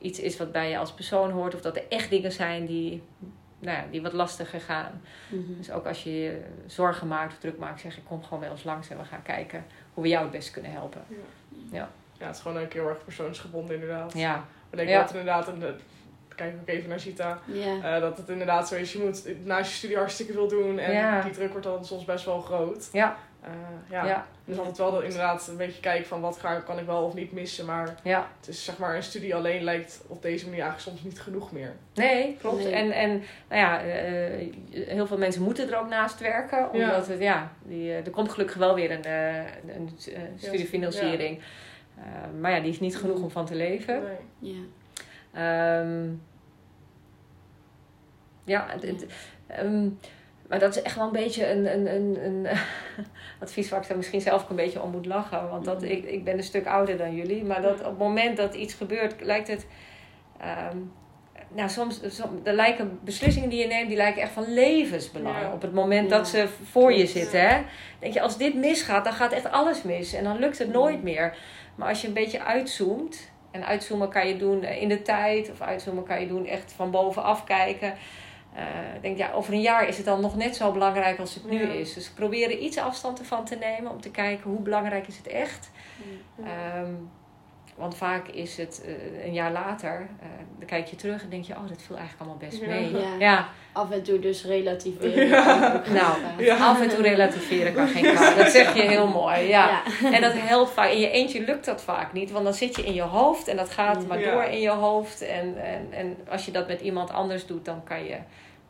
iets 0.00 0.20
is 0.20 0.36
wat 0.36 0.52
bij 0.52 0.70
je 0.70 0.78
als 0.78 0.92
persoon 0.92 1.30
hoort, 1.30 1.54
of 1.54 1.60
dat 1.60 1.76
er 1.76 1.84
echt 1.88 2.10
dingen 2.10 2.32
zijn 2.32 2.66
die, 2.66 3.02
nou 3.58 3.76
ja, 3.78 3.84
die 3.90 4.02
wat 4.02 4.12
lastiger 4.12 4.60
gaan. 4.60 5.00
Mhm. 5.28 5.42
Dus 5.56 5.70
ook 5.70 5.86
als 5.86 6.02
je 6.04 6.20
je 6.20 6.40
zorgen 6.66 7.08
maakt 7.08 7.32
of 7.32 7.38
druk 7.38 7.58
maakt, 7.58 7.80
zeg 7.80 7.96
ik 7.96 8.04
kom 8.04 8.22
gewoon 8.24 8.40
bij 8.40 8.50
ons 8.50 8.64
langs 8.64 8.88
en 8.90 8.98
we 8.98 9.04
gaan 9.04 9.22
kijken 9.22 9.64
hoe 9.94 10.02
we 10.02 10.08
jou 10.08 10.22
het 10.22 10.32
best 10.32 10.50
kunnen 10.50 10.70
helpen. 10.72 11.02
ja, 11.70 11.88
het 12.18 12.36
is 12.36 12.42
gewoon 12.42 12.62
ook 12.62 12.72
heel 12.72 12.88
erg 12.88 13.04
persoonsgebonden 13.04 13.74
inderdaad. 13.74 14.12
Ja, 14.12 14.44
Ik 14.70 14.76
denk 14.80 14.88
Ja. 14.88 15.00
dat 15.00 15.10
inderdaad, 15.10 15.48
en 15.48 15.58
de, 15.58 15.74
kijk 16.34 16.54
ook 16.60 16.68
even 16.68 16.88
naar 16.88 17.00
Sita, 17.00 17.38
Ja. 17.44 17.94
eh, 17.94 18.00
dat 18.00 18.16
het 18.16 18.28
inderdaad 18.28 18.68
zo 18.68 18.74
is, 18.74 18.92
je 18.92 18.98
moet 18.98 19.44
naast 19.46 19.70
je 19.70 19.76
studie 19.76 19.96
hartstikke 19.96 20.32
veel 20.32 20.48
doen 20.48 20.78
en 20.78 20.92
Ja. 20.92 21.22
die 21.22 21.32
druk 21.32 21.50
wordt 21.50 21.66
dan 21.66 21.84
soms 21.84 22.04
best 22.04 22.24
wel 22.24 22.40
groot. 22.40 22.88
ja, 22.92 23.16
Eh, 23.44 23.50
ja. 23.90 24.06
ja, 24.06 24.26
Dus 24.44 24.58
altijd 24.58 24.76
wel 24.78 24.90
dat 24.92 25.02
inderdaad 25.02 25.48
een 25.48 25.56
beetje 25.56 25.80
kijken 25.80 26.06
van 26.06 26.20
wat 26.20 26.38
ga, 26.38 26.60
kan 26.60 26.78
ik 26.78 26.86
wel 26.86 27.04
of 27.04 27.14
niet 27.14 27.32
missen, 27.32 27.64
maar 27.66 27.94
ja. 28.02 28.28
het 28.38 28.48
is 28.48 28.64
zeg 28.64 28.78
maar 28.78 28.96
een 28.96 29.02
studie 29.02 29.34
alleen 29.34 29.62
lijkt 29.62 30.04
op 30.06 30.22
deze 30.22 30.44
manier 30.48 30.60
eigenlijk 30.62 30.90
soms 30.90 31.02
niet 31.12 31.20
genoeg 31.20 31.52
meer. 31.52 31.72
Nee, 31.94 32.36
klopt. 32.40 32.62
Nee. 32.64 32.72
En, 32.72 32.90
en 32.92 33.10
nou 33.48 33.60
ja, 33.60 33.80
eh, 33.82 34.48
heel 34.70 35.06
veel 35.06 35.18
mensen 35.18 35.42
moeten 35.42 35.72
er 35.72 35.78
ook 35.78 35.88
naast 35.88 36.20
werken. 36.20 36.70
Omdat 36.72 37.06
Ja. 37.06 37.12
het, 37.12 37.20
ja, 37.20 37.52
die, 37.62 37.90
eh, 37.90 38.04
er 38.06 38.10
komt 38.10 38.32
gelukkig 38.32 38.56
wel 38.56 38.74
weer 38.74 38.90
een, 38.90 39.04
eh, 39.04 39.36
een 39.76 39.88
eh, 40.14 40.20
studiefinanciering. 40.36 41.40
Eh, 41.98 42.04
maar 42.40 42.50
ja, 42.50 42.60
die 42.60 42.70
is 42.70 42.80
niet 42.80 42.96
genoeg 42.96 43.22
om 43.22 43.30
van 43.30 43.46
te 43.46 43.54
leven. 43.54 44.02
Nee. 44.02 44.52
Ja. 44.52 44.60
Ehm, 45.32 46.08
ja, 48.44 48.66
het, 48.68 48.82
het- 48.82 49.06
ehm, 49.46 49.88
maar 50.48 50.58
dat 50.58 50.76
is 50.76 50.82
echt 50.82 50.96
wel 50.96 51.04
een 51.06 51.12
beetje 51.12 51.50
een, 51.50 51.72
een, 51.72 51.94
een, 51.94 52.24
een 52.24 52.46
advies 53.42 53.68
waar 53.68 53.80
ik 53.82 53.88
dan 53.88 53.96
misschien 53.96 54.20
zelf 54.20 54.42
ook 54.42 54.50
een 54.50 54.56
beetje 54.56 54.82
om 54.82 54.90
moet 54.90 55.06
lachen. 55.06 55.48
Want 55.50 55.64
dat, 55.64 55.80
Mhm. 55.80 55.90
ik, 55.90 56.04
ik 56.04 56.24
ben 56.24 56.36
een 56.36 56.42
stuk 56.42 56.66
ouder 56.66 56.96
dan 56.96 57.14
jullie. 57.14 57.44
Maar 57.44 57.62
dat 57.62 57.78
op 57.80 57.84
het 57.86 57.98
moment 57.98 58.36
dat 58.36 58.54
iets 58.54 58.74
gebeurt, 58.74 59.14
lijkt 59.20 59.48
het... 59.48 59.66
ehm, 60.40 60.76
nou, 61.48 61.68
soms, 61.68 62.00
soms 62.06 62.42
de 62.42 62.52
lijken 62.52 62.98
beslissingen 63.04 63.48
die 63.48 63.58
je 63.60 63.66
neemt, 63.66 63.88
die 63.88 63.96
lijken 63.96 64.22
echt 64.22 64.32
van 64.32 64.52
levensbelang. 64.52 65.40
Ja. 65.40 65.52
Op 65.52 65.62
het 65.62 65.72
moment 65.72 66.10
Ja. 66.10 66.16
dat 66.16 66.28
ze 66.28 66.48
voor 66.70 66.92
je 66.92 67.06
zitten. 67.06 67.48
Hè? 67.48 67.62
Denk 67.98 68.14
je, 68.14 68.20
als 68.20 68.36
dit 68.38 68.54
misgaat, 68.54 69.04
dan 69.04 69.12
gaat 69.12 69.32
echt 69.32 69.50
alles 69.50 69.82
mis. 69.82 70.12
En 70.12 70.24
dan 70.24 70.38
lukt 70.38 70.58
het 70.58 70.72
nooit 70.72 71.02
meer. 71.02 71.36
Maar 71.74 71.88
als 71.88 72.00
je 72.00 72.06
een 72.08 72.12
beetje 72.14 72.42
uitzoomt. 72.44 73.32
En 73.50 73.66
uitzoomen 73.66 74.08
kan 74.08 74.28
je 74.28 74.36
doen 74.36 74.64
in 74.64 74.88
de 74.88 75.02
tijd. 75.02 75.50
Of 75.50 75.60
uitzoomen 75.60 76.04
kan 76.04 76.20
je 76.20 76.26
doen 76.26 76.46
echt 76.46 76.72
van 76.76 76.90
bovenaf 76.90 77.44
kijken. 77.44 77.94
Eh, 78.54 78.94
ik 78.94 79.02
denk, 79.02 79.18
ja, 79.18 79.32
over 79.32 79.52
een 79.52 79.60
jaar 79.60 79.88
is 79.88 79.96
het 79.96 80.06
dan 80.06 80.20
nog 80.20 80.36
net 80.36 80.56
zo 80.56 80.72
belangrijk 80.72 81.18
als 81.18 81.34
het 81.34 81.50
nu 81.50 81.66
Ja. 81.66 81.72
is. 81.72 81.94
Dus 81.94 82.10
proberen 82.10 82.64
iets 82.64 82.78
afstand 82.78 83.18
ervan 83.18 83.44
te 83.44 83.54
nemen. 83.56 83.90
Om 83.90 84.00
te 84.00 84.10
kijken 84.10 84.50
hoe 84.50 84.60
belangrijk 84.60 85.06
is 85.06 85.16
het 85.16 85.26
echt. 85.26 85.70
Ja. 86.36 86.44
Ehm, 86.44 86.92
want 87.74 87.96
vaak 87.96 88.28
is 88.28 88.56
het 88.56 88.82
eh, 88.86 89.24
een 89.26 89.32
jaar 89.32 89.52
later, 89.52 90.08
eh, 90.20 90.26
dan 90.58 90.66
kijk 90.66 90.86
je 90.86 90.96
terug 90.96 91.22
en 91.22 91.28
denk 91.30 91.44
je, 91.44 91.52
oh, 91.52 91.68
dat 91.68 91.82
viel 91.82 91.96
eigenlijk 91.96 92.30
allemaal 92.30 92.48
best 92.50 92.66
mee. 92.66 92.90
Ja. 92.96 93.14
Ja, 93.18 93.48
Af 93.72 93.90
en 93.90 94.02
toe 94.02 94.18
dus 94.18 94.44
relativeren. 94.44 95.26
Ja. 95.28 95.82
Nou, 95.92 96.16
Ja. 96.44 96.56
af 96.56 96.80
en 96.80 96.88
toe 96.88 97.02
relativeren 97.02 97.74
kan 97.74 97.88
geen 97.88 98.14
kwaad. 98.14 98.36
Dat 98.36 98.50
zeg 98.50 98.74
je 98.74 98.82
heel 98.82 99.06
mooi, 99.06 99.40
ja. 99.40 99.82
Ja. 100.02 100.12
En 100.12 100.20
dat 100.22 100.32
helpt 100.34 100.70
vaak. 100.70 100.90
In 100.90 101.00
je 101.00 101.10
eentje 101.10 101.40
lukt 101.44 101.64
dat 101.64 101.82
vaak 101.82 102.12
niet, 102.12 102.30
want 102.30 102.44
dan 102.44 102.54
zit 102.54 102.76
je 102.76 102.82
in 102.84 102.94
je 102.94 103.02
hoofd 103.02 103.48
en 103.48 103.56
dat 103.56 103.70
gaat 103.70 104.06
maar 104.06 104.20
Ja. 104.20 104.30
door 104.32 104.42
in 104.42 104.60
je 104.60 104.70
hoofd. 104.70 105.22
En, 105.22 105.56
en, 105.64 105.86
en 105.90 106.16
als 106.30 106.44
je 106.44 106.50
dat 106.52 106.68
met 106.68 106.80
iemand 106.80 107.10
anders 107.10 107.46
doet, 107.46 107.64
dan 107.64 107.84
kan 107.84 108.04
je, 108.04 108.16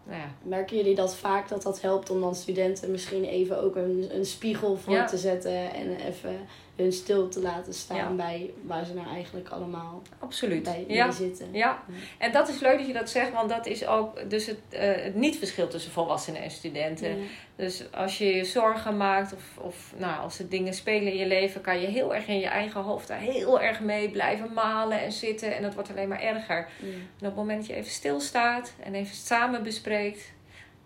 nou 0.04 0.18
ja, 0.20 0.26
Merken 0.42 0.76
jullie 0.76 0.94
dat 0.94 1.16
vaak 1.16 1.48
dat 1.48 1.62
dat 1.62 1.80
helpt 1.80 2.10
om 2.10 2.20
dan 2.20 2.34
studenten 2.34 2.90
misschien 2.90 3.24
even 3.24 3.62
ook 3.62 3.76
een, 3.76 4.08
een 4.14 4.24
spiegel 4.24 4.76
voor 4.76 4.92
Ja. 4.94 5.04
te 5.04 5.16
zetten 5.16 5.72
en 5.74 5.96
even 6.08 6.36
hun 6.76 6.92
stil 6.92 7.28
te 7.28 7.40
laten 7.40 7.74
staan 7.74 7.96
Ja. 7.96 8.10
bij 8.10 8.50
waar 8.62 8.84
ze 8.84 8.94
nou 8.94 9.06
eigenlijk 9.08 9.48
allemaal 9.48 10.02
absoluut. 10.18 10.62
bij 10.62 10.84
Ja. 10.88 11.10
zitten? 11.10 11.48
Ja, 11.52 11.82
en 12.18 12.32
dat 12.32 12.48
is 12.48 12.60
leuk 12.60 12.78
dat 12.78 12.86
je 12.86 12.92
dat 12.92 13.10
zegt, 13.10 13.32
want 13.32 13.48
dat 13.48 13.66
is 13.66 13.86
ook 13.86 14.30
dus 14.30 14.46
het, 14.46 14.58
eh, 14.68 15.02
het 15.02 15.14
niet-verschil 15.14 15.68
tussen 15.68 15.92
volwassenen 15.92 16.42
en 16.42 16.50
studenten. 16.50 17.08
Ja. 17.18 17.24
Dus 17.56 17.84
als 17.92 18.18
je 18.18 18.24
je 18.34 18.44
zorgen 18.44 18.96
maakt 18.96 19.34
of, 19.34 19.58
of 19.58 19.92
nou, 19.96 20.20
als 20.22 20.38
er 20.38 20.48
dingen 20.48 20.74
spelen 20.74 21.12
in 21.12 21.18
je 21.18 21.26
leven, 21.26 21.60
kan 21.60 21.80
je 21.80 21.86
heel 21.86 22.14
erg 22.14 22.26
in 22.26 22.38
je 22.38 22.46
eigen 22.46 22.80
hoofd 22.80 23.08
daar 23.08 23.18
heel 23.18 23.60
erg 23.60 23.80
mee 23.80 24.10
blijven 24.10 24.52
malen 24.52 25.00
en 25.00 25.12
zitten. 25.12 25.56
En 25.56 25.62
dat 25.62 25.74
wordt 25.74 25.90
alleen 25.90 26.08
maar 26.08 26.20
erger. 26.22 26.68
En 26.80 26.96
op 27.18 27.24
het 27.24 27.34
moment 27.34 27.58
dat 27.58 27.66
je 27.66 27.74
even 27.74 27.90
stilstaat 27.90 28.74
en 28.82 28.94
even 28.94 29.16
samen 29.16 29.62
bespreekt, 29.62 30.32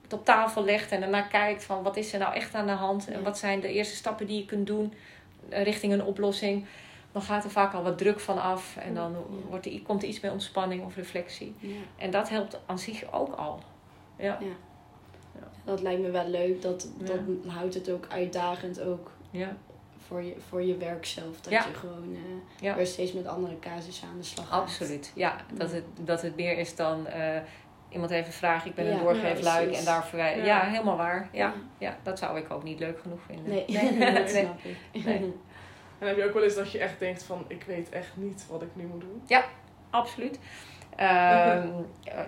het 0.03 0.13
op 0.13 0.25
tafel 0.25 0.65
legt 0.65 0.93
en 0.93 1.01
daarna 1.01 1.23
kijkt 1.23 1.65
van 1.65 1.83
wat 1.83 1.97
is 1.97 2.13
er 2.13 2.19
nou 2.19 2.35
echt 2.35 2.55
aan 2.55 2.67
de 2.67 2.73
hand 2.73 3.09
en 3.09 3.23
wat 3.23 3.39
zijn 3.39 3.61
de 3.61 3.73
eerste 3.73 3.97
stappen 3.97 4.27
die 4.27 4.39
je 4.39 4.45
kunt 4.47 4.67
doen 4.67 4.93
richting 5.51 5.93
een 5.93 6.05
oplossing, 6.05 6.67
dan 7.13 7.23
gaat 7.23 7.45
er 7.45 7.51
vaak 7.51 7.75
al 7.75 7.83
wat 7.83 7.99
druk 7.99 8.21
van 8.21 8.39
af 8.43 8.77
en 8.77 8.95
dan 8.95 9.13
Ja. 9.13 9.19
wordt 9.49 9.67
er, 9.67 9.81
komt 9.83 10.03
er 10.03 10.09
iets 10.09 10.21
meer 10.21 10.33
ontspanning 10.33 10.85
of 10.85 10.97
reflectie. 10.97 11.55
Ja. 11.59 11.75
En 11.97 12.11
dat 12.11 12.29
helpt 12.29 12.61
aan 12.67 12.79
zich 12.79 13.13
ook 13.13 13.35
al. 13.35 13.61
Ja, 14.19 14.39
Dat 15.65 15.81
lijkt 15.83 16.03
me 16.03 16.11
wel 16.11 16.29
leuk. 16.29 16.63
Dat, 16.63 16.89
Ja. 16.99 17.07
dat 17.07 17.19
houdt 17.53 17.75
het 17.75 17.91
ook 17.91 18.07
uitdagend 18.09 18.81
ook 18.81 19.11
ja, 19.31 19.57
voor 20.07 20.23
je, 20.23 20.35
voor 20.49 20.63
je 20.63 20.77
werk 20.77 21.07
zelf. 21.07 21.41
Dat 21.41 21.53
Ja. 21.53 21.65
je 21.67 21.75
gewoon 21.75 22.15
eh, 22.15 22.63
Ja. 22.63 22.77
weer 22.77 22.87
steeds 22.87 23.13
met 23.13 23.27
andere 23.27 23.59
casussen 23.59 24.09
aan 24.09 24.17
de 24.19 24.23
slag 24.25 24.49
gaat. 24.49 24.61
absoluut. 24.61 25.13
Ja, 25.15 25.37
dat 25.55 25.73
het, 25.73 25.85
dat 26.05 26.23
het 26.23 26.37
meer 26.37 26.59
is 26.59 26.77
dan 26.77 27.07
eh, 27.07 27.41
iemand 27.91 28.11
even 28.11 28.33
vragen, 28.33 28.69
ik 28.69 28.75
ben 28.75 28.85
Ja, 28.85 28.91
een 28.93 28.99
doorgeefluik 28.99 29.73
en 29.73 29.85
daarvoor 29.85 30.19
wij. 30.19 30.37
Ja. 30.37 30.45
Ja. 30.45 30.61
helemaal 30.65 30.97
waar. 30.97 31.29
Ja, 31.33 31.45
Ja. 31.47 31.53
ja, 31.79 31.97
dat 32.03 32.19
zou 32.19 32.39
ik 32.39 32.51
ook 32.53 32.63
niet 32.63 32.79
leuk 32.79 32.99
genoeg 33.01 33.21
vinden. 33.27 33.49
Nee, 33.49 33.65
nee. 33.67 34.13
dat 34.21 34.31
snap 34.31 34.59
ik. 34.93 35.05
Nee. 35.05 35.35
En 35.99 36.07
heb 36.07 36.17
je 36.17 36.25
ook 36.25 36.35
wel 36.35 36.43
eens 36.43 36.55
dat 36.55 36.73
je 36.73 36.79
echt 36.79 36.99
denkt 36.99 37.23
van, 37.23 37.45
ik 37.49 37.63
weet 37.67 37.89
echt 37.89 38.11
niet 38.15 38.47
wat 38.51 38.63
ik 38.63 38.69
nu 38.73 38.85
moet 38.85 39.01
doen? 39.01 39.23
Absoluut. 39.91 40.39
Ehm, 40.97 41.69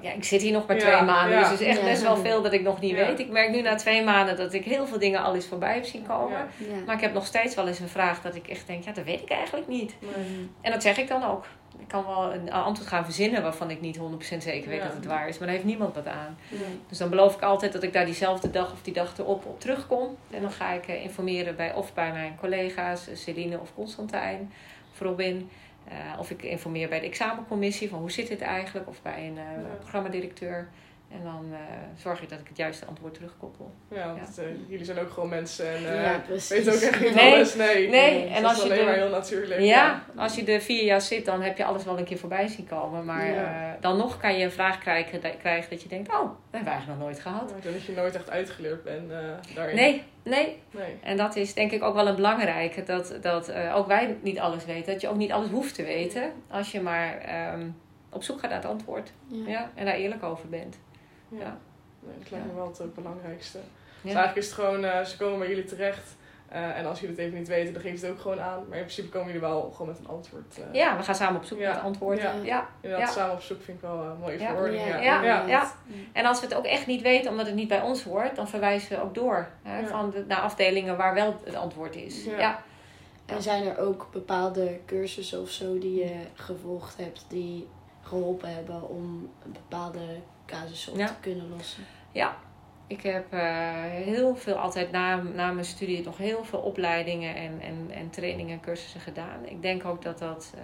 ja, 0.01 0.13
ik 0.17 0.25
zit 0.25 0.43
hier 0.43 0.53
nog 0.53 0.67
maar 0.67 0.77
Ja, 0.77 0.83
twee 0.83 1.03
maanden, 1.03 1.33
ja. 1.35 1.41
dus 1.41 1.51
het 1.51 1.61
is 1.61 1.67
echt 1.67 1.79
Ja. 1.79 1.85
best 1.85 2.03
wel 2.03 2.17
veel 2.17 2.43
dat 2.43 2.53
ik 2.53 2.63
nog 2.63 2.81
niet 2.81 2.91
Ja. 2.97 3.07
weet. 3.07 3.19
Ik 3.19 3.29
merk 3.31 3.51
nu 3.51 3.61
na 3.61 3.75
twee 3.75 4.05
maanden 4.05 4.37
dat 4.37 4.53
ik 4.53 4.65
heel 4.65 4.87
veel 4.87 4.99
dingen 4.99 5.23
al 5.23 5.35
eens 5.35 5.47
voorbij 5.47 5.75
heb 5.75 5.85
zien 5.85 6.07
komen. 6.07 6.39
Ja. 6.39 6.47
Ja. 6.57 6.83
Maar 6.87 6.95
ik 6.95 7.01
heb 7.01 7.13
nog 7.13 7.27
steeds 7.27 7.55
wel 7.55 7.67
eens 7.69 7.79
een 7.79 7.89
vraag 7.89 8.23
dat 8.23 8.35
ik 8.35 8.49
echt 8.49 8.67
denk, 8.67 8.85
ja, 8.85 8.93
dat 8.93 9.05
weet 9.05 9.21
ik 9.23 9.31
eigenlijk 9.31 9.67
niet. 9.69 9.95
Nee. 10.01 10.49
En 10.61 10.73
dat 10.73 10.83
zeg 10.83 10.99
ik 10.99 11.09
dan 11.09 11.25
ook. 11.25 11.45
Ik 11.81 11.89
kan 11.89 12.05
wel 12.07 12.35
een 12.35 12.53
antwoord 12.53 12.89
gaan 12.89 13.05
verzinnen 13.05 13.43
waarvan 13.43 13.71
ik 13.71 13.81
niet 13.81 13.99
100% 13.99 14.03
zeker 14.43 14.69
weet 14.69 14.79
Ja. 14.79 14.85
dat 14.87 14.95
het 14.95 15.05
waar 15.07 15.29
is, 15.29 15.39
maar 15.39 15.47
daar 15.47 15.57
heeft 15.57 15.69
niemand 15.69 15.95
wat 15.95 16.07
aan. 16.07 16.39
Nee. 16.49 16.61
Dus 16.89 16.99
dan 16.99 17.11
beloof 17.11 17.35
ik 17.35 17.43
altijd 17.43 17.73
dat 17.73 17.83
ik 17.83 17.93
daar 17.93 18.05
diezelfde 18.05 18.51
dag 18.51 18.73
of 18.73 18.83
die 18.83 18.93
dag 18.95 19.19
erop 19.19 19.47
op 19.47 19.61
terugkom. 19.61 20.17
En 20.31 20.41
dan 20.43 20.51
ga 20.53 20.73
ik 20.73 20.87
eh, 20.89 21.03
informeren 21.03 21.57
bij 21.57 21.75
of 21.75 21.95
bij 21.95 22.13
mijn 22.13 22.37
collega's, 22.41 23.09
eh, 23.09 23.17
Celine 23.17 23.59
of 23.61 23.75
Constantijn 23.75 24.53
of 24.93 25.01
Robin. 25.01 25.51
Eh, 25.89 25.97
of 26.19 26.31
ik 26.31 26.43
informeer 26.43 26.89
bij 26.89 27.01
de 27.01 27.07
examencommissie 27.07 27.89
van 27.89 27.99
hoe 27.99 28.11
zit 28.11 28.29
het 28.29 28.41
eigenlijk, 28.41 28.89
of 28.89 29.03
bij 29.03 29.27
een 29.27 29.35
Ja. 29.35 29.75
programmadirecteur. 29.79 30.69
En 31.13 31.23
dan 31.25 31.47
eh, 31.53 31.59
zorg 31.97 32.23
ik 32.23 32.29
dat 32.29 32.39
ik 32.41 32.49
het 32.49 32.57
juiste 32.57 32.87
antwoord 32.87 33.15
terugkoppel. 33.15 33.71
Ja, 33.89 34.07
want 34.15 34.39
eh, 34.39 34.45
jullie 34.69 34.85
zijn 34.85 34.99
ook 34.99 35.11
gewoon 35.11 35.29
mensen 35.29 35.67
en 35.75 35.93
eh 35.99 36.03
Ja, 36.05 36.19
precies. 36.27 36.49
weten 36.49 36.73
ook 36.75 36.81
echt 36.81 37.01
niet 37.01 37.15
Nee. 37.15 37.35
alles. 37.35 37.55
Nee, 37.55 37.89
Nee, 37.89 38.27
en 38.29 38.43
dat 38.43 38.51
als 38.51 38.53
is 38.53 38.59
je 38.65 38.69
alleen 38.71 38.79
de- 38.79 38.85
maar 38.91 38.95
heel 38.95 39.09
natuurlijk. 39.11 39.61
Ja, 39.61 40.03
als 40.17 40.35
je 40.35 40.45
er 40.45 40.61
vier 40.61 40.85
jaar 40.85 41.01
zit, 41.01 41.25
dan 41.25 41.43
heb 41.43 41.57
je 41.57 41.65
alles 41.65 41.85
wel 41.85 41.99
een 41.99 42.05
keer 42.05 42.19
voorbij 42.19 42.49
zien 42.49 42.67
komen. 42.67 43.05
Maar 43.05 43.27
Ja. 43.27 43.73
eh, 43.75 43.81
dan 43.81 43.97
nog 43.97 44.17
kan 44.17 44.39
je 44.39 44.45
een 44.45 44.51
vraag 44.53 44.79
krijgen, 44.79 45.21
dat- 45.21 45.37
krijgen 45.37 45.71
dat 45.71 45.83
je 45.83 45.89
denkt, 45.89 46.09
oh, 46.09 46.15
dat 46.21 46.29
hebben 46.51 46.65
we 46.69 46.69
eigenlijk 46.71 46.99
nog 46.99 47.09
nooit 47.09 47.21
gehad. 47.21 47.53
Ja, 47.63 47.71
dat 47.71 47.83
je 47.83 47.93
nooit 47.93 48.15
echt 48.15 48.31
uitgeleerd 48.31 48.83
bent 48.85 49.11
eh, 49.11 49.19
daarin. 49.55 49.77
Nee, 49.77 50.03
nee. 50.25 50.63
Nee. 50.71 50.99
En 51.03 51.17
dat 51.17 51.37
is 51.37 51.55
denk 51.55 51.71
ik 51.73 51.83
ook 51.83 51.95
wel 51.95 52.07
een 52.09 52.15
belangrijke, 52.17 52.83
dat, 52.83 53.19
dat 53.21 53.49
eh, 53.49 53.77
ook 53.77 53.87
wij 53.87 54.17
niet 54.21 54.39
alles 54.39 54.65
weten. 54.65 54.93
Dat 54.93 55.01
je 55.01 55.09
ook 55.09 55.17
niet 55.17 55.33
alles 55.33 55.49
hoeft 55.51 55.75
te 55.75 55.83
weten, 55.83 56.33
als 56.51 56.73
je 56.73 56.81
maar 56.81 57.19
ehm, 57.19 57.67
op 58.11 58.23
zoek 58.23 58.41
gaat 58.41 58.51
naar 58.51 58.61
het 58.61 58.71
antwoord. 58.71 59.13
Ja. 59.27 59.49
Ja, 59.49 59.71
en 59.75 59.85
daar 59.85 59.95
eerlijk 59.95 60.23
over 60.23 60.49
bent. 60.49 60.79
Ja. 61.31 61.59
Nee, 62.01 62.15
dat 62.19 62.31
lijkt 62.31 62.47
me 62.47 62.55
wel 62.55 62.75
het 62.79 62.95
belangrijkste. 62.95 63.59
Dus 64.03 64.13
eigenlijk 64.15 64.37
is 64.37 64.45
het 64.47 64.55
gewoon, 64.55 64.85
eh, 64.85 65.05
ze 65.05 65.17
komen 65.17 65.39
bij 65.39 65.49
jullie 65.49 65.65
terecht. 65.65 66.19
eh, 66.49 66.79
en 66.79 66.87
als 66.87 67.01
jullie 67.01 67.17
het 67.17 67.25
even 67.25 67.39
niet 67.39 67.49
weten, 67.49 67.73
dan 67.73 67.83
geven 67.83 67.99
ze 67.99 68.05
het 68.07 68.15
ook 68.15 68.21
gewoon 68.21 68.41
aan. 68.41 68.59
Maar 68.69 68.79
in 68.79 68.85
principe 68.85 69.09
komen 69.09 69.27
jullie 69.27 69.41
wel 69.41 69.71
gewoon 69.71 69.87
met 69.89 69.99
een 69.99 70.09
antwoord. 70.09 70.59
eh. 70.59 70.75
ja 70.75 70.97
we 70.97 71.03
gaan 71.03 71.15
samen 71.15 71.41
op 71.41 71.45
zoek 71.47 71.59
Ja. 71.59 71.65
naar 71.67 71.75
het 71.75 71.85
antwoord. 71.85 72.19
Ja. 72.21 72.33
Ja. 72.33 72.43
Ja. 72.45 72.69
Inderdaad, 72.81 73.09
Ja. 73.09 73.15
samen 73.15 73.35
op 73.35 73.41
zoek 73.43 73.63
vind 73.63 73.77
ik 73.77 73.83
wel 73.83 74.01
een 74.03 74.19
mooie 74.19 74.39
Ja. 74.39 74.47
verwoording. 74.47 74.87
Ja. 74.87 74.99
Ja. 75.01 75.23
Ja. 75.23 75.47
Ja. 75.47 75.73
En 76.13 76.25
als 76.25 76.41
we 76.41 76.47
het 76.47 76.55
ook 76.55 76.65
echt 76.65 76.87
niet 76.87 77.03
weten, 77.03 77.31
omdat 77.31 77.47
het 77.47 77.55
niet 77.55 77.69
bij 77.69 77.81
ons 77.81 78.03
hoort, 78.05 78.37
dan 78.37 78.49
verwijzen 78.49 78.97
we 78.97 79.03
ook 79.03 79.15
door 79.15 79.49
hè, 79.63 79.79
Ja. 79.81 79.87
van 79.87 80.11
de, 80.11 80.25
naar 80.29 80.41
afdelingen 80.41 80.97
waar 80.97 81.15
wel 81.15 81.41
het 81.45 81.55
antwoord 81.55 81.97
is. 81.97 82.25
Ja. 82.25 82.39
ja. 82.39 82.63
En 83.27 83.43
zijn 83.43 83.67
er 83.67 83.79
ook 83.79 84.09
bepaalde 84.13 84.79
cursussen 84.87 85.41
of 85.41 85.51
zo 85.51 85.79
die 85.79 85.95
je 86.05 86.15
gevolgd 86.35 86.97
hebt 86.97 87.25
die 87.29 87.69
geholpen 88.11 88.55
hebben 88.55 88.89
om 88.89 89.31
een 89.45 89.53
bepaalde 89.53 90.01
casussen 90.47 90.93
op 90.93 90.99
Ja. 90.99 91.07
te 91.07 91.13
kunnen 91.21 91.49
lossen? 91.57 91.85
Ik 92.87 93.03
heb 93.03 93.33
eh, 93.33 93.41
heel 93.85 94.37
veel, 94.37 94.55
altijd 94.55 94.91
na, 94.91 95.17
na 95.17 95.53
mijn 95.53 95.65
studie, 95.67 96.03
nog 96.05 96.17
heel 96.19 96.45
veel 96.45 96.59
opleidingen 96.59 97.35
en, 97.35 97.61
en, 97.61 97.91
en 97.95 98.11
trainingen 98.11 98.53
en 98.53 98.61
cursussen 98.61 99.01
gedaan. 99.01 99.47
Ik 99.47 99.63
denk 99.63 99.85
ook 99.85 100.03
dat 100.03 100.19
dat 100.19 100.53
eh, 100.55 100.61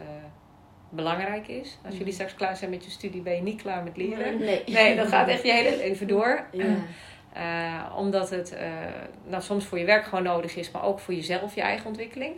belangrijk 0.89 1.49
is. 1.49 1.79
Als 1.85 1.93
jullie 1.93 2.05
Mhm. 2.07 2.15
straks 2.15 2.35
klaar 2.35 2.57
zijn 2.57 2.71
met 2.71 2.85
je 2.85 2.91
studie, 2.91 3.21
ben 3.23 3.35
je 3.35 3.43
niet 3.43 3.63
klaar 3.63 3.83
met 3.83 3.97
leren. 3.97 4.39
Nee. 4.39 4.63
Nee, 4.67 4.97
dat 4.97 5.09
gaat 5.09 5.29
echt 5.29 5.43
je 5.43 5.53
hele 5.53 5.77
leven 5.77 6.09
door. 6.09 6.45
Ja. 6.53 6.65
Eh, 7.33 7.93
omdat 7.97 8.31
het 8.31 8.57
nou, 9.25 9.43
soms 9.43 9.65
voor 9.65 9.79
je 9.79 9.85
werk 9.85 10.05
gewoon 10.05 10.25
nodig 10.25 10.57
is, 10.57 10.71
maar 10.71 10.83
ook 10.85 11.01
voor 11.01 11.15
jezelf, 11.15 11.55
je 11.55 11.61
eigen 11.61 11.87
ontwikkeling. 11.87 12.35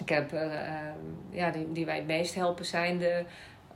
Ik 0.00 0.08
heb, 0.08 0.32
eh, 0.32 0.42
ehm, 0.68 0.96
ja, 1.30 1.50
die, 1.50 1.72
die 1.72 1.86
wij 1.86 1.96
het 1.96 2.06
meest 2.06 2.34
helpen 2.34 2.64
zijn 2.64 2.98
de 2.98 3.24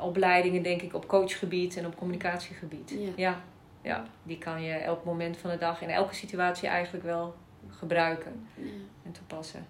opleidingen, 0.01 0.63
denk 0.63 0.83
ik, 0.83 0.95
op 0.95 1.09
coachgebied 1.09 1.77
en 1.77 1.87
op 1.87 1.97
communicatiegebied. 1.97 2.91
Ja. 2.99 3.11
Ja, 3.17 3.41
ja, 3.83 4.05
die 4.23 4.39
kan 4.39 4.63
je 4.63 4.73
elk 4.73 5.05
moment 5.05 5.37
van 5.37 5.51
de 5.51 5.59
dag 5.59 5.83
in 5.83 5.89
elke 5.89 6.15
situatie 6.15 6.69
eigenlijk 6.69 7.05
wel 7.05 7.35
gebruiken 7.71 8.47
Ja. 8.55 8.63
en 9.05 9.13
toepassen. 9.13 9.67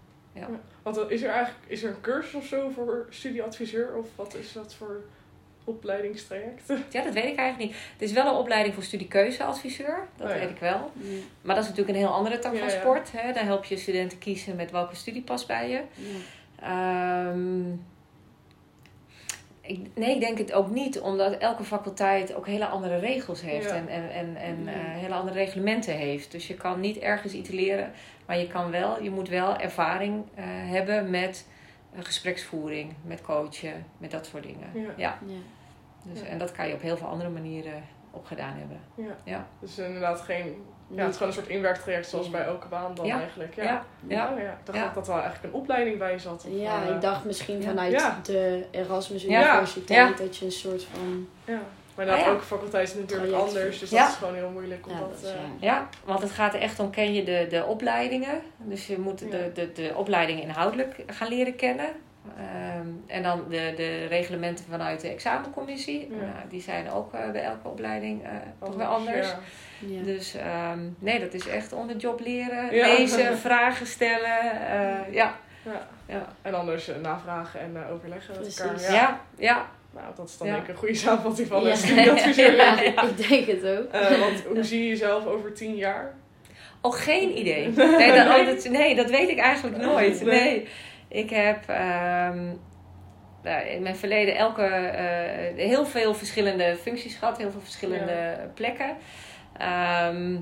Want 0.82 0.96
dan 0.96 1.10
is 1.10 1.22
er 1.22 1.30
eigenlijk 1.30 1.64
is 1.66 1.82
er 1.82 1.90
een 1.90 2.00
cursus 2.00 2.34
of 2.34 2.44
zo 2.46 2.68
voor 2.70 3.06
studieadviseur? 3.10 3.96
Of 3.96 4.06
wat 4.16 4.34
is 4.34 4.52
dat 4.52 4.74
voor 4.74 5.00
opleidingstraject? 5.64 6.68
Ja, 6.92 7.02
dat 7.02 7.14
weet 7.14 7.24
ik 7.24 7.36
eigenlijk 7.36 7.58
niet. 7.58 7.80
Het 7.92 8.02
is 8.02 8.12
wel 8.12 8.26
een 8.26 8.38
opleiding 8.38 8.74
voor 8.74 8.82
studiekeuzeadviseur, 8.84 10.06
dat 10.16 10.28
Oh 10.28 10.34
ja. 10.34 10.40
weet 10.40 10.50
ik 10.50 10.58
wel. 10.58 10.90
Ja. 10.94 11.18
Maar 11.42 11.54
dat 11.54 11.64
is 11.64 11.70
natuurlijk 11.70 11.98
een 11.98 12.04
heel 12.04 12.14
andere 12.14 12.38
tak 12.38 12.56
van 12.56 12.66
Ja, 12.68 12.74
ja. 12.74 12.80
sport. 12.80 13.12
Hè? 13.12 13.32
Daar 13.32 13.44
help 13.44 13.64
je 13.64 13.76
studenten 13.76 14.18
kiezen 14.18 14.56
met 14.56 14.70
welke 14.70 14.94
studie 14.96 15.22
past 15.22 15.46
bij 15.46 15.68
je. 15.70 15.80
Ja. 15.94 17.29
Ik, 19.70 19.86
nee, 19.94 20.14
ik 20.14 20.20
denk 20.20 20.38
het 20.38 20.52
ook 20.52 20.70
niet, 20.70 21.00
omdat 21.00 21.32
elke 21.36 21.64
faculteit 21.64 22.34
ook 22.34 22.46
hele 22.46 22.66
andere 22.66 22.96
regels 22.98 23.40
heeft 23.42 23.68
Ja. 23.70 23.74
en, 23.76 23.88
en, 23.88 24.10
en, 24.10 24.36
en 24.36 24.64
Ja. 24.64 24.70
eh, 24.72 24.76
hele 24.78 25.14
andere 25.14 25.38
reglementen 25.38 25.94
heeft. 25.94 26.30
Dus 26.30 26.46
je 26.46 26.54
kan 26.54 26.80
niet 26.80 26.98
ergens 26.98 27.32
iets 27.32 27.48
leren, 27.50 27.90
maar 28.26 28.38
je, 28.38 28.46
kan 28.46 28.70
wel, 28.70 29.02
je 29.02 29.10
moet 29.10 29.28
wel 29.28 29.56
ervaring 29.56 30.24
eh, 30.34 30.44
hebben 30.46 31.10
met 31.10 31.46
eh, 31.94 31.98
gespreksvoering, 32.04 32.92
met 33.02 33.20
coachen, 33.22 33.84
met 33.98 34.10
dat 34.10 34.26
soort 34.26 34.42
dingen. 34.42 34.68
Ja. 34.74 34.80
Ja. 34.96 35.18
Ja. 35.26 35.34
Dus, 36.12 36.20
Ja. 36.20 36.26
En 36.26 36.38
dat 36.38 36.52
kan 36.52 36.68
je 36.68 36.74
op 36.74 36.82
heel 36.82 36.96
veel 36.96 37.06
andere 37.08 37.30
manieren 37.30 37.82
opgedaan 38.10 38.54
hebben. 38.56 38.80
Ja. 38.94 39.16
Ja. 39.24 39.46
Dus 39.60 39.78
inderdaad 39.78 40.20
geen... 40.20 40.64
Ja, 40.94 41.00
het 41.00 41.10
is 41.10 41.16
gewoon 41.16 41.28
een 41.32 41.38
soort 41.38 41.48
inwerktraject 41.48 42.08
zoals 42.08 42.30
bij 42.30 42.44
elke 42.44 42.68
baan 42.68 42.94
dan 42.94 43.06
Ja. 43.06 43.18
eigenlijk. 43.18 43.54
Ja. 43.54 43.62
Ja, 43.62 43.82
ja. 44.06 44.30
Ja. 44.38 44.50
Ik 44.50 44.56
dacht 44.64 44.78
Ja. 44.78 44.84
dat 44.84 44.94
dat 44.94 45.06
wel 45.06 45.20
eigenlijk 45.20 45.54
een 45.54 45.60
opleiding 45.60 45.98
bij 45.98 46.18
zat. 46.18 46.44
Of, 46.46 46.52
Ja, 46.54 46.82
eh, 46.82 46.94
ik 46.94 47.00
dacht 47.00 47.24
misschien 47.24 47.62
vanuit 47.62 47.92
Ja. 47.92 48.18
de 48.22 48.66
Erasmus. 48.70 49.24
Universiteit 49.24 50.18
Ja. 50.18 50.24
dat 50.24 50.36
je 50.36 50.44
een 50.44 50.52
soort 50.52 50.84
van... 50.84 51.28
Ja. 51.44 51.60
Maar 51.94 52.08
Ah, 52.10 52.18
ja. 52.18 52.24
elke 52.24 52.44
faculteit 52.44 52.88
is 52.88 52.94
natuurlijk 52.94 53.30
Traject. 53.30 53.48
anders. 53.48 53.78
Dus 53.78 53.90
Ja. 53.90 54.00
dat 54.00 54.08
is 54.10 54.14
gewoon 54.16 54.34
heel 54.34 54.50
moeilijk 54.50 54.86
om 54.86 54.92
Ja, 54.92 54.98
dat... 54.98 55.22
eh, 55.24 55.34
waar. 55.34 55.44
Ja, 55.60 55.88
want 56.04 56.22
het 56.22 56.30
gaat 56.30 56.54
er 56.54 56.60
echt 56.60 56.78
om, 56.78 56.90
ken 56.90 57.14
je 57.14 57.24
de, 57.24 57.46
de 57.50 57.64
opleidingen. 57.64 58.40
Dus 58.56 58.86
je 58.86 58.98
moet 58.98 59.20
Ja. 59.20 59.26
de, 59.30 59.50
de, 59.54 59.72
de 59.72 59.92
opleiding 59.96 60.40
inhoudelijk 60.42 61.02
gaan 61.06 61.28
leren 61.28 61.56
kennen. 61.56 61.88
Ehm, 62.38 62.86
en 63.06 63.22
dan 63.22 63.44
de, 63.48 63.72
de 63.76 64.06
reglementen 64.06 64.64
vanuit 64.70 65.00
de 65.00 65.08
examencommissie. 65.08 66.08
Ja. 66.10 66.16
Nou, 66.16 66.48
die 66.48 66.60
zijn 66.60 66.90
ook 66.90 67.14
eh, 67.14 67.30
bij 67.30 67.42
elke 67.42 67.68
opleiding 67.68 68.24
eh, 68.24 68.30
toch 68.64 68.74
wel 68.76 68.86
anders. 68.86 69.28
Ja. 69.28 69.38
Ja. 69.78 70.02
Dus 70.02 70.34
ehm, 70.34 70.78
nee, 70.98 71.20
dat 71.20 71.34
is 71.34 71.48
echt 71.48 71.72
on 71.72 71.88
the 71.88 71.96
job 71.96 72.20
leren, 72.20 72.74
Ja. 72.74 72.86
lezen, 72.86 73.38
vragen 73.48 73.86
stellen. 73.86 74.40
eh, 74.70 75.14
ja. 75.14 75.36
Ja. 76.06 76.26
En 76.42 76.54
anders 76.54 76.90
navragen 77.02 77.60
en 77.60 77.76
eh, 77.76 77.92
overleggen 77.92 78.34
met 78.38 78.58
elkaar. 78.58 78.80
Ja. 78.80 78.90
Ja, 78.92 79.20
ja. 79.38 79.66
Nou, 79.94 80.06
dat 80.16 80.28
is 80.28 80.38
dan 80.38 80.46
Ja. 80.46 80.52
denk 80.52 80.64
ik 80.66 80.70
een 80.72 80.78
goede 80.78 80.94
samenvatting 80.94 81.48
van 81.48 81.66
een 81.66 81.76
studieadviseur. 81.76 82.56
Ja, 82.56 82.74
denk 82.76 82.96
ik. 83.18 83.28
denk 83.28 83.46
het 83.46 83.78
ook. 83.78 83.92
Eh, 83.92 84.18
want 84.20 84.42
hoe 84.46 84.64
zie 84.64 84.82
je 84.82 84.88
jezelf 84.88 85.26
over 85.26 85.52
tijn 85.54 85.76
jaar? 85.76 86.14
Oh, 86.80 86.92
geen 86.94 87.38
idee. 87.38 87.68
Nee, 87.98 88.12
dat, 88.12 88.26
oh, 88.38 88.46
dat, 88.46 88.68
nee, 88.70 88.94
dat 88.94 89.10
weet 89.10 89.28
ik 89.28 89.38
eigenlijk 89.38 89.76
nooit. 89.76 90.24
Nee. 90.24 90.68
Ik 91.10 91.30
heb 91.30 91.68
ehm, 91.68 92.44
nou, 93.42 93.66
in 93.66 93.82
mijn 93.82 93.96
verleden 93.96 94.36
elke, 94.36 94.62
eh, 94.64 95.66
heel 95.66 95.86
veel 95.86 96.14
verschillende 96.14 96.76
functies 96.76 97.14
gehad, 97.14 97.38
heel 97.38 97.50
veel 97.50 97.60
verschillende 97.60 98.48
plekken. 98.54 98.96
Ehm, 99.56 100.36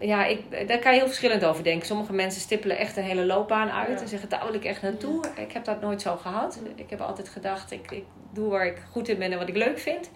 ja, 0.00 0.24
ik, 0.24 0.68
daar 0.68 0.78
kan 0.78 0.92
je 0.92 0.98
heel 0.98 1.06
verschillend 1.06 1.44
over 1.44 1.64
denken. 1.64 1.86
Sommige 1.86 2.12
mensen 2.12 2.40
stippelen 2.40 2.78
echt 2.78 2.96
een 2.96 3.02
hele 3.02 3.24
loopbaan 3.26 3.70
uit 3.70 3.88
Ja. 3.88 4.00
en 4.00 4.08
zeggen 4.08 4.28
daar 4.28 4.44
wil 4.46 4.54
ik 4.54 4.64
echt 4.64 4.82
naartoe. 4.82 5.24
Ik 5.36 5.52
heb 5.52 5.64
dat 5.64 5.80
nooit 5.80 6.02
zo 6.02 6.16
gehad. 6.16 6.60
Ik 6.74 6.90
heb 6.90 7.00
altijd 7.00 7.28
gedacht, 7.28 7.70
ik, 7.70 7.90
ik 7.90 8.04
doe 8.32 8.50
waar 8.50 8.66
ik 8.66 8.82
goed 8.90 9.08
in 9.08 9.18
ben 9.18 9.32
en 9.32 9.38
wat 9.38 9.48
ik 9.48 9.56
leuk 9.56 9.78
vind. 9.78 10.10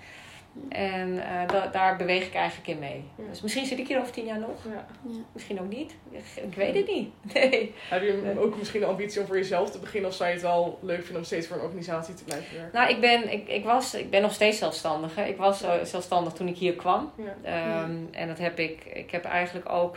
En 0.68 1.18
eh, 1.26 1.48
da- 1.48 1.66
daar 1.66 1.96
beweeg 1.96 2.26
ik 2.26 2.34
eigenlijk 2.34 2.68
in 2.68 2.78
mee. 2.78 3.04
Ja. 3.16 3.24
Dus 3.30 3.40
misschien 3.42 3.66
zit 3.66 3.78
ik 3.78 3.88
hier 3.88 3.98
over 4.00 4.12
tien 4.12 4.24
jaar 4.24 4.38
nog. 4.38 4.64
Ja. 4.64 4.86
Misschien 5.32 5.60
ook 5.60 5.68
niet. 5.68 5.94
Ik 6.34 6.54
weet 6.54 6.74
het 6.74 6.86
niet. 6.86 7.08
Nee. 7.34 7.74
Heb 7.88 8.02
je 8.02 8.34
ook 8.38 8.56
misschien 8.58 8.82
een 8.82 8.88
ambitie 8.88 9.20
om 9.20 9.26
voor 9.26 9.36
jezelf 9.36 9.70
te 9.70 9.78
beginnen? 9.78 10.10
Of 10.10 10.16
zou 10.16 10.28
je 10.28 10.34
het 10.34 10.44
wel 10.44 10.78
leuk 10.82 10.98
vinden 11.02 11.16
om 11.16 11.24
steeds 11.24 11.46
voor 11.46 11.56
een 11.56 11.62
organisatie 11.62 12.14
te 12.14 12.24
blijven 12.24 12.56
werken? 12.56 12.78
Nou, 12.78 12.90
ik 12.90 13.00
ben, 13.00 13.32
ik, 13.32 13.48
ik, 13.48 13.64
was, 13.64 13.94
ik 13.94 14.10
ben 14.10 14.22
nog 14.22 14.32
steeds 14.32 14.58
zelfstandige. 14.58 15.28
Ik 15.28 15.36
was 15.36 15.62
eh, 15.62 15.72
zelfstandig 15.82 16.32
toen 16.32 16.48
ik 16.48 16.56
hier 16.56 16.74
kwam. 16.74 17.12
Ja. 17.16 17.34
Ehm, 17.82 17.96
En 18.10 18.28
dat 18.28 18.38
heb 18.38 18.58
ik. 18.58 18.84
Ik 18.84 19.10
heb 19.10 19.24
eigenlijk 19.24 19.68
ook. 19.68 19.96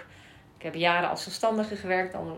Ik 0.58 0.64
heb 0.64 0.76
jaren 0.76 1.10
als 1.10 1.24
zelfstandige 1.24 1.76
gewerkt. 1.76 2.12
Dan, 2.14 2.38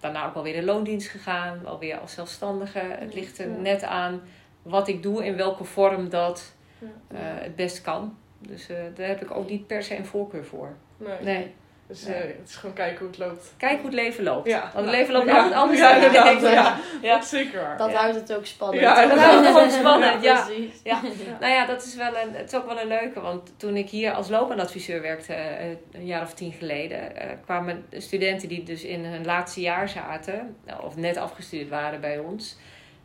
daarna 0.00 0.26
ook 0.26 0.34
alweer 0.34 0.54
in 0.54 0.64
loondienst 0.64 1.08
gegaan. 1.08 1.66
Alweer 1.66 1.98
als 1.98 2.12
zelfstandige. 2.14 2.78
Het 2.78 3.14
ligt 3.14 3.38
er 3.38 3.48
Ja. 3.50 3.56
net 3.56 3.82
aan 3.82 4.20
wat 4.62 4.88
ik 4.88 5.02
doe. 5.02 5.24
In 5.24 5.36
welke 5.36 5.64
vorm 5.64 6.08
dat 6.08 6.52
Ja. 6.82 7.16
eh, 7.18 7.42
het 7.42 7.56
best 7.56 7.80
kan. 7.82 8.16
Dus 8.38 8.68
eh, 8.68 8.76
daar 8.94 9.06
heb 9.08 9.22
ik 9.22 9.36
ook 9.36 9.48
niet 9.50 9.66
per 9.66 9.82
se 9.82 9.96
een 9.96 10.06
voorkeur 10.06 10.44
voor. 10.44 10.74
Nee. 10.96 11.16
Nee. 11.20 11.54
Dus 11.86 12.06
Nee. 12.06 12.14
eh, 12.16 12.22
het 12.38 12.48
is 12.48 12.56
gewoon 12.56 12.74
kijken 12.74 12.98
hoe 12.98 13.06
het 13.08 13.18
loopt. 13.18 13.54
Kijk 13.56 13.76
hoe 13.76 13.84
het 13.84 13.94
leven 13.94 14.24
loopt. 14.24 14.48
Ja. 14.48 14.60
Want 14.74 14.86
het 14.86 14.94
leven 14.94 15.12
loopt 15.12 15.26
Ja. 15.26 15.36
altijd 15.36 15.54
anders 15.54 15.78
Ja, 15.80 15.90
dan 15.90 16.00
je 16.00 16.06
inderdaad, 16.06 16.40
denkt. 16.40 16.54
ja. 16.56 16.76
Ja. 17.02 17.14
Dat 17.14 17.22
is 17.22 17.28
zeker 17.28 17.60
waar. 17.60 17.76
Dat 17.76 17.90
Ja. 17.90 17.96
houdt 18.00 18.14
het 18.16 18.34
ook 18.34 18.46
spannend. 18.46 18.80
Ja, 18.82 19.06
Dat 19.06 19.18
houdt 19.18 19.46
het 19.46 19.54
gewoon 19.54 19.70
spannend, 19.70 20.22
ja. 20.22 20.44
precies. 20.44 20.80
Ja. 20.92 21.00
Nou 21.40 21.52
ja, 21.52 21.66
dat 21.66 21.84
is 21.84 21.94
wel 21.96 22.16
een, 22.16 22.32
het 22.34 22.52
is 22.52 22.58
ook 22.58 22.66
wel 22.66 22.80
een 22.80 22.86
leuke. 22.88 23.20
Want 23.20 23.52
toen 23.56 23.76
ik 23.76 23.88
hier 23.90 24.12
als 24.12 24.28
loopbaanadviseur 24.28 25.00
werkte, 25.02 25.32
eh, 25.34 25.68
een 25.92 26.06
jaar 26.06 26.22
of 26.22 26.34
tien 26.34 26.52
geleden, 26.52 27.16
eh, 27.16 27.28
kwamen 27.44 27.84
studenten 27.90 28.48
die 28.48 28.62
dus 28.62 28.84
in 28.84 29.04
hun 29.04 29.24
laatste 29.24 29.60
jaar 29.60 29.88
zaten, 29.88 30.56
of 30.82 30.96
net 30.96 31.16
afgestudeerd 31.16 31.68
waren 31.68 32.00
bij 32.00 32.18
ons, 32.18 32.56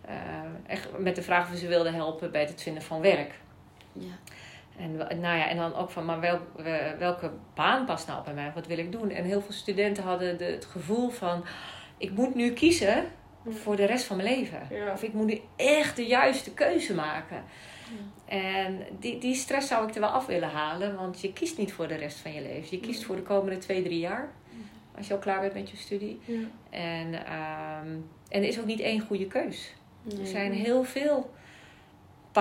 eh, 0.05 0.13
echt 0.67 0.87
met 0.97 1.15
de 1.15 1.21
vraag 1.21 1.43
of 1.45 1.51
we 1.51 1.57
ze 1.57 1.67
wilden 1.67 1.93
helpen 1.93 2.31
bij 2.31 2.41
het 2.41 2.61
vinden 2.61 2.83
van 2.83 3.01
werk. 3.01 3.31
Ja. 3.99 4.33
En, 4.77 4.95
nou 4.97 5.38
ja, 5.38 5.49
en 5.49 5.57
dan 5.57 5.75
ook 5.75 5.89
van, 5.89 6.05
maar 6.05 6.19
wel, 6.19 6.39
we- 6.55 6.95
welke 6.99 7.31
baan 7.55 7.86
past 7.86 8.07
nou 8.07 8.23
bij 8.23 8.33
mij? 8.33 8.51
Wat 8.55 8.67
wil 8.67 8.77
ik 8.77 8.91
doen? 8.91 9.10
En 9.10 9.23
heel 9.23 9.41
veel 9.41 9.53
studenten 9.53 10.03
hadden 10.03 10.38
de, 10.38 10.43
het 10.45 10.65
gevoel 10.65 11.10
van, 11.10 11.45
ik 11.97 12.12
moet 12.12 12.36
nu 12.36 12.51
kiezen 12.53 13.05
voor 13.49 13.75
de 13.75 13.86
rest 13.86 14.05
van 14.05 14.17
mijn 14.17 14.29
leven. 14.29 14.60
Ja. 14.69 14.91
Of 14.93 15.03
ik 15.03 15.13
moet 15.13 15.25
nu 15.25 15.39
echt 15.55 15.95
de 15.95 16.05
juiste 16.05 16.53
keuze 16.53 16.93
maken. 16.93 17.43
En 18.25 18.79
die, 18.99 19.17
die 19.19 19.36
stress 19.36 19.67
zou 19.67 19.88
ik 19.88 19.93
er 19.95 20.01
wel 20.01 20.10
af 20.10 20.25
willen 20.25 20.49
halen, 20.49 20.95
want 20.95 21.21
je 21.21 21.33
kiest 21.33 21.57
niet 21.57 21.73
voor 21.73 21.88
de 21.88 21.95
rest 21.95 22.17
van 22.19 22.33
je 22.33 22.41
leven. 22.41 22.67
Je 22.77 22.79
kiest 22.79 23.03
voor 23.03 23.15
de 23.15 23.21
komende 23.21 23.57
twee, 23.57 23.83
drie 23.83 23.99
jaar. 23.99 24.29
Als 24.97 25.07
je 25.07 25.13
al 25.13 25.19
klaar 25.19 25.41
bent 25.41 25.53
met 25.53 25.69
je 25.69 25.77
studie. 25.77 26.19
Ja. 26.25 26.38
En, 26.69 27.13
ehm, 27.25 27.88
en 28.29 28.41
er 28.41 28.47
is 28.47 28.60
ook 28.60 28.65
niet 28.65 28.79
één 28.79 28.99
goede 29.01 29.27
keus. 29.27 29.73
Nee. 30.03 30.19
Er 30.19 30.25
zijn 30.27 30.51
heel 30.53 30.83
veel 30.83 31.33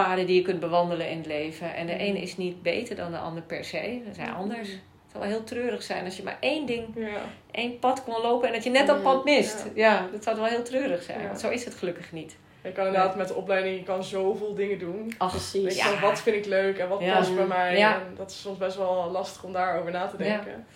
paden 0.03 0.27
die 0.27 0.37
je 0.37 0.43
kunt 0.43 0.61
bewandelen 0.61 1.11
in 1.11 1.17
het 1.17 1.27
leven. 1.27 1.75
En 1.75 1.87
de 1.87 1.93
Mm. 1.93 1.99
ene 1.99 2.21
is 2.21 2.37
niet 2.37 2.63
beter 2.63 2.97
dan 2.97 3.11
de 3.11 3.19
ander 3.19 3.43
per 3.43 3.65
se. 3.65 4.01
Ze 4.09 4.15
zijn 4.15 4.35
anders. 4.35 4.69
Het 4.69 5.11
zou 5.13 5.23
wel 5.25 5.33
heel 5.33 5.45
treurig 5.45 5.83
zijn 5.83 6.05
als 6.05 6.17
je 6.17 6.23
maar 6.23 6.37
één 6.41 6.67
ding, 6.67 6.87
Ja. 6.95 7.07
één 7.51 7.79
pad 7.79 8.05
kon 8.05 8.21
lopen 8.23 8.49
en 8.49 8.55
dat 8.55 8.65
je 8.65 8.71
net 8.71 8.87
dat 8.87 9.03
pad 9.03 9.25
mist. 9.25 9.67
Ja. 9.75 9.93
Ja, 9.93 10.07
dat 10.13 10.23
zou 10.25 10.37
wel 10.37 10.45
heel 10.45 10.63
treurig 10.63 11.03
zijn. 11.03 11.21
Ja. 11.21 11.27
Want 11.27 11.41
zo 11.41 11.49
is 11.49 11.65
het 11.65 11.75
gelukkig 11.75 12.13
niet. 12.13 12.37
Je 12.63 12.73
kan 12.73 12.87
inderdaad 12.87 13.17
met 13.17 13.29
de 13.29 13.35
opleiding 13.35 13.79
je 13.79 13.83
kan 13.85 14.05
zoveel 14.05 14.55
dingen 14.55 14.79
doen. 14.79 15.15
Ach, 15.19 15.31
Precies. 15.31 15.63
Weet 15.63 15.77
je, 15.79 15.89
Ja. 15.95 16.01
wat 16.01 16.21
vind 16.21 16.37
ik 16.37 16.47
leuk 16.47 16.79
en 16.79 16.89
wat 16.89 17.01
Ja. 17.01 17.17
past 17.17 17.35
bij 17.37 17.45
mij. 17.47 17.77
Ja. 17.77 17.95
En 17.95 18.15
dat 18.17 18.31
is 18.31 18.41
soms 18.41 18.59
best 18.59 18.77
wel 18.77 19.09
lastig 19.13 19.45
om 19.45 19.53
daarover 19.53 19.91
na 19.93 20.07
te 20.07 20.17
denken. 20.17 20.67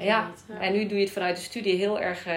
Ja. 0.00 0.30
En 0.60 0.72
nu 0.72 0.86
doe 0.86 0.96
je 0.98 1.04
het 1.04 1.12
vanuit 1.12 1.36
de 1.36 1.42
studie 1.42 1.76
heel 1.76 2.00
erg 2.00 2.26
eh, 2.26 2.34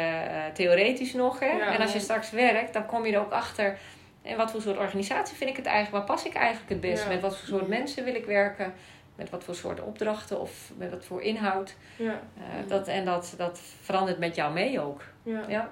theoretisch 0.54 1.14
nog. 1.14 1.40
Hè? 1.40 1.46
Ja. 1.52 1.74
En 1.74 1.82
als 1.82 1.94
je 1.94 2.00
straks 2.00 2.32
werkt, 2.32 2.74
dan 2.74 2.86
kom 2.86 3.06
je 3.06 3.14
er 3.14 3.20
ook 3.20 3.32
achter. 3.32 3.78
En 4.26 4.38
wat 4.38 4.52
voor 4.52 4.62
soort 4.62 4.78
organisatie 4.78 5.36
vind 5.38 5.50
ik 5.50 5.56
het 5.56 5.66
eigenlijk? 5.66 6.06
Waar 6.08 6.16
pas 6.16 6.26
ik 6.26 6.34
eigenlijk 6.34 6.70
het 6.70 6.82
best? 6.82 7.04
Ja. 7.04 7.10
Met 7.10 7.22
wat 7.22 7.38
voor 7.38 7.48
soort 7.48 7.62
Ja. 7.62 7.68
mensen 7.68 8.04
wil 8.04 8.16
ik 8.16 8.26
werken? 8.26 8.74
Met 9.16 9.30
wat 9.30 9.44
voor 9.44 9.56
soort 9.56 9.82
opdrachten 9.82 10.40
of 10.40 10.72
met 10.78 10.90
wat 10.92 11.06
voor 11.06 11.22
inhoud? 11.22 11.76
Ja. 11.98 12.22
Eh, 12.38 12.44
dat, 12.70 12.88
en 12.88 13.06
dat, 13.06 13.34
dat 13.38 13.60
verandert 13.82 14.20
met 14.20 14.36
jou 14.36 14.54
mee 14.54 14.80
ook. 14.82 15.02
Ja. 15.24 15.46
Ja. 15.48 15.72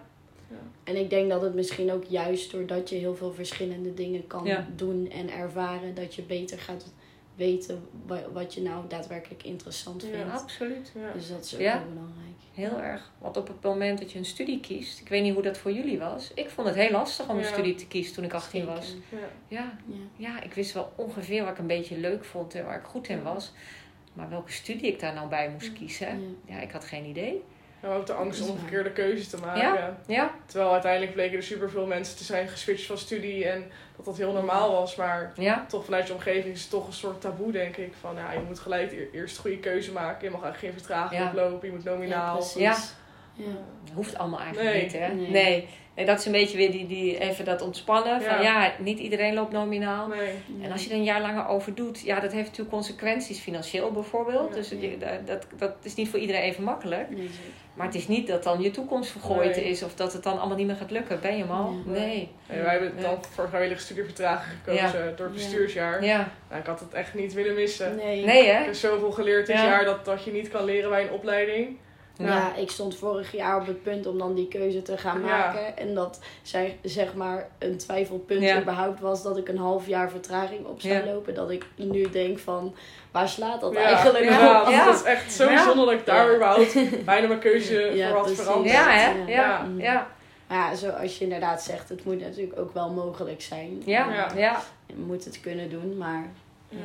En 0.84 0.96
ik 0.96 1.10
denk 1.10 1.30
dat 1.30 1.42
het 1.42 1.54
misschien 1.54 1.92
ook 1.92 2.04
juist 2.04 2.52
doordat 2.52 2.90
je 2.90 2.96
heel 2.96 3.16
veel 3.16 3.34
verschillende 3.34 3.94
dingen 3.94 4.28
kan 4.28 4.46
Ja. 4.46 4.66
doen 4.76 5.10
en 5.12 5.30
ervaren, 5.32 5.94
dat 5.96 6.16
je 6.16 6.22
beter 6.22 6.60
gaat 6.60 6.94
weten 7.36 7.88
wa- 8.06 8.32
wat 8.34 8.54
je 8.54 8.62
nou 8.62 8.88
daadwerkelijk 8.88 9.44
interessant 9.44 10.02
Ja. 10.02 10.08
vindt. 10.10 10.32
Absoluut. 10.42 10.92
Ja. 10.96 11.12
Dus 11.14 11.28
dat 11.30 11.46
is 11.46 11.54
ook 11.54 11.60
Ja. 11.62 11.78
heel 11.78 11.88
belangrijk. 11.90 12.22
Heel 12.54 12.82
erg. 12.82 13.12
Want 13.18 13.38
op 13.38 13.48
het 13.48 13.62
moment 13.62 14.00
dat 14.00 14.12
je 14.12 14.18
een 14.20 14.26
studie 14.26 14.60
kiest, 14.60 15.00
ik 15.00 15.08
weet 15.10 15.24
niet 15.24 15.34
hoe 15.34 15.44
dat 15.44 15.58
voor 15.58 15.72
jullie 15.72 16.00
was. 16.00 16.32
Ik 16.36 16.50
vond 16.50 16.68
het 16.68 16.76
heel 16.78 16.92
lastig 16.92 17.30
om 17.30 17.38
een 17.38 17.46
studie 17.46 17.76
te 17.76 17.88
kiezen 17.88 18.14
toen 18.14 18.24
ik 18.24 18.34
18 18.34 18.60
Zeker. 18.62 18.76
was. 18.76 18.96
Ja. 19.10 19.18
Ja, 19.48 19.78
Ja. 19.86 19.96
ja, 20.16 20.42
ik 20.42 20.54
wist 20.54 20.74
wel 20.74 20.94
ongeveer 20.96 21.44
wat 21.44 21.52
ik 21.52 21.58
een 21.58 21.68
beetje 21.68 21.98
leuk 21.98 22.26
vond 22.26 22.56
en 22.56 22.66
waar 22.66 22.80
ik 22.80 22.86
goed 22.86 23.08
in 23.08 23.24
was. 23.24 23.52
Maar 24.14 24.30
welke 24.30 24.52
studie 24.52 24.88
ik 24.92 25.00
daar 25.00 25.14
nou 25.14 25.30
bij 25.30 25.50
moest 25.50 25.74
kiezen, 25.74 26.08
Ja. 26.46 26.56
ja, 26.56 26.62
ik 26.62 26.72
had 26.72 26.86
geen 26.86 27.06
idee. 27.06 27.44
En 27.84 27.90
ook 27.90 28.06
de 28.06 28.14
angst 28.14 28.50
om 28.50 28.58
verkeerde 28.58 28.92
keuzes 28.92 29.28
te 29.28 29.38
maken. 29.38 29.62
Ja. 29.62 29.98
Ja, 30.08 30.32
Terwijl 30.46 30.72
uiteindelijk 30.72 31.14
bleken 31.14 31.38
er 31.38 31.44
superveel 31.44 31.86
mensen 31.86 32.18
te 32.18 32.24
zijn 32.24 32.48
geswitcht 32.48 32.86
van 32.86 32.98
studie 32.98 33.48
en 33.50 33.72
dat 33.96 34.06
dat 34.06 34.18
heel 34.18 34.32
normaal 34.32 34.72
was. 34.72 34.96
Maar 34.96 35.32
ja, 35.36 35.66
toch 35.68 35.86
vanuit 35.86 36.08
je 36.08 36.14
omgeving 36.14 36.54
is 36.54 36.62
het 36.62 36.70
toch 36.70 36.88
een 36.88 36.94
soort 36.94 37.22
taboe, 37.22 37.52
denk 37.52 37.78
ik. 37.78 37.94
Van 38.00 38.16
ja, 38.16 38.32
je 38.32 38.40
moet 38.48 38.60
gelijk 38.60 38.92
e- 38.92 39.08
eerst 39.14 39.36
een 39.36 39.42
goede 39.42 39.58
keuze 39.60 39.92
maken. 39.92 40.24
Je 40.24 40.30
mag 40.34 40.44
eigenlijk 40.44 40.74
geen 40.74 40.84
vertraging 40.86 41.22
Ja. 41.22 41.28
oplopen. 41.28 41.68
Je 41.68 41.74
moet 41.74 41.84
nominaal. 41.84 42.44
Ja. 42.56 42.76
Ja. 43.34 43.46
dat 43.84 43.94
hoeft 43.96 44.18
allemaal 44.18 44.40
eigenlijk 44.40 44.72
Nee. 44.74 44.84
niet, 44.84 44.94
hè? 44.94 45.08
Nee. 45.08 45.30
Nee. 45.30 45.68
nee. 45.96 46.06
dat 46.06 46.20
is 46.20 46.26
een 46.26 46.32
beetje 46.32 46.58
weer 46.58 46.72
die, 46.72 46.88
die, 46.88 47.20
even 47.20 47.46
dat 47.46 47.62
ontspannen. 47.62 48.22
Van 48.22 48.42
Ja. 48.42 48.64
ja, 48.64 48.72
niet 48.80 49.00
iedereen 49.00 49.34
loopt 49.34 49.52
nominaal. 49.52 50.08
Nee. 50.08 50.34
En 50.62 50.72
als 50.72 50.84
je 50.84 50.90
er 50.90 50.96
een 50.96 51.04
jaar 51.04 51.22
langer 51.22 51.48
over 51.48 51.76
doet, 51.76 52.02
ja, 52.02 52.20
dat 52.20 52.32
heeft 52.32 52.46
natuurlijk 52.46 52.70
consequenties 52.76 53.40
financieel 53.40 53.92
bijvoorbeeld. 53.92 54.50
Ja. 54.50 54.56
Dus 54.56 54.70
dat, 54.70 55.28
dat, 55.28 55.48
dat 55.58 55.76
is 55.84 55.96
niet 55.96 56.10
voor 56.10 56.20
iedereen 56.20 56.42
even 56.42 56.64
makkelijk. 56.64 57.08
Maar 57.74 57.86
het 57.86 57.96
is 57.96 58.08
niet 58.08 58.28
dat 58.28 58.44
dan 58.44 58.62
je 58.62 58.72
toekomst 58.72 59.12
vergooid 59.12 59.56
Nee. 59.56 59.66
is 59.66 59.84
of 59.84 59.96
dat 59.96 60.14
het 60.14 60.24
dan 60.24 60.40
allemaal 60.40 60.58
niet 60.58 60.68
meer 60.68 60.76
gaat 60.76 60.92
lukken. 60.92 61.20
Ben 61.22 61.38
je 61.38 61.46
mal? 61.46 61.74
Ja. 61.86 61.92
Nee. 61.92 62.30
En 62.48 62.64
wij 62.64 62.72
hebben 62.72 62.94
Ja. 62.96 63.02
dan 63.02 63.18
voor 63.30 63.48
vrijwillige 63.50 63.82
studievertraging 63.82 64.58
gekozen 64.64 64.92
door 65.16 65.26
het 65.28 65.36
Ja. 65.36 65.42
bestuursjaar. 65.42 66.04
Ja. 66.04 66.32
Nou, 66.50 66.62
ik 66.62 66.68
had 66.68 66.80
het 66.80 66.94
echt 66.94 67.14
niet 67.14 67.34
willen 67.34 67.56
missen. 67.56 67.96
Nee. 67.96 68.26
Nee, 68.26 68.42
Ik 68.42 68.52
hè? 68.52 68.64
heb 68.64 68.74
zoveel 68.74 69.12
geleerd 69.12 69.48
dit 69.48 69.56
Ja. 69.56 69.66
jaar 69.66 69.86
dat, 69.86 70.06
dat 70.06 70.24
je 70.24 70.32
niet 70.32 70.50
kan 70.50 70.66
leren 70.66 70.90
bij 70.90 71.02
een 71.04 71.12
opleiding. 71.12 71.78
Ja. 72.18 72.56
ik 72.56 72.72
stond 72.72 72.96
vorig 72.96 73.32
jaar 73.32 73.60
op 73.62 73.68
het 73.68 73.84
punt 73.84 74.08
om 74.08 74.18
dan 74.18 74.34
die 74.34 74.48
keuze 74.48 74.82
te 74.82 74.98
gaan 74.98 75.20
Ja. 75.20 75.26
maken. 75.26 75.78
En 75.78 75.94
dat 75.94 76.20
zij, 76.42 76.78
zeg 76.82 77.14
maar 77.14 77.48
een 77.60 77.78
twijfelpunt 77.78 78.42
Ja. 78.42 78.62
überhaupt 78.62 79.00
was 79.00 79.24
dat 79.24 79.38
ik 79.38 79.48
een 79.48 79.58
half 79.58 79.88
jaar 79.88 80.10
vertraging 80.10 80.66
op 80.66 80.82
zou 80.82 80.94
Ja. 80.94 81.06
lopen. 81.06 81.34
Dat 81.34 81.50
ik 81.52 81.66
nu 81.76 82.10
denk 82.10 82.40
van, 82.40 82.76
waar 83.12 83.30
slaat 83.30 83.62
dat 83.62 83.74
Ja, 83.74 83.80
eigenlijk 83.84 84.24
ja, 84.24 84.62
op? 84.62 84.70
Ja. 84.70 84.86
Dat 84.86 84.96
is 84.96 85.04
echt 85.04 85.34
zo 85.34 85.50
Ja. 85.50 85.64
zonde 85.64 85.86
dat 85.86 85.94
ik 85.94 86.06
daar 86.06 86.30
Ja. 86.30 86.36
überhaupt 86.36 86.74
bijna 87.06 87.28
mijn 87.28 87.40
keuze 87.40 87.80
Ja, 87.80 88.08
voor 88.08 88.16
had 88.18 88.26
precies. 88.26 88.44
veranderd. 88.44 88.74
Ja, 88.74 88.90
hè? 88.90 89.12
Ja. 89.12 89.26
Ja, 89.28 89.68
ja, 89.78 90.08
Maar 90.48 90.58
ja, 90.58 90.76
zoals 90.76 91.18
je 91.18 91.24
inderdaad 91.24 91.62
zegt, 91.64 91.90
het 91.90 92.06
moet 92.06 92.20
natuurlijk 92.20 92.60
ook 92.60 92.74
wel 92.74 92.90
mogelijk 92.90 93.42
zijn. 93.42 93.82
ja, 93.86 94.12
Ja. 94.14 94.28
ja. 94.36 94.62
Je 94.86 94.94
moet 94.96 95.26
het 95.26 95.40
kunnen 95.42 95.70
doen, 95.70 95.98
maar 95.98 96.26
ja. 96.70 96.78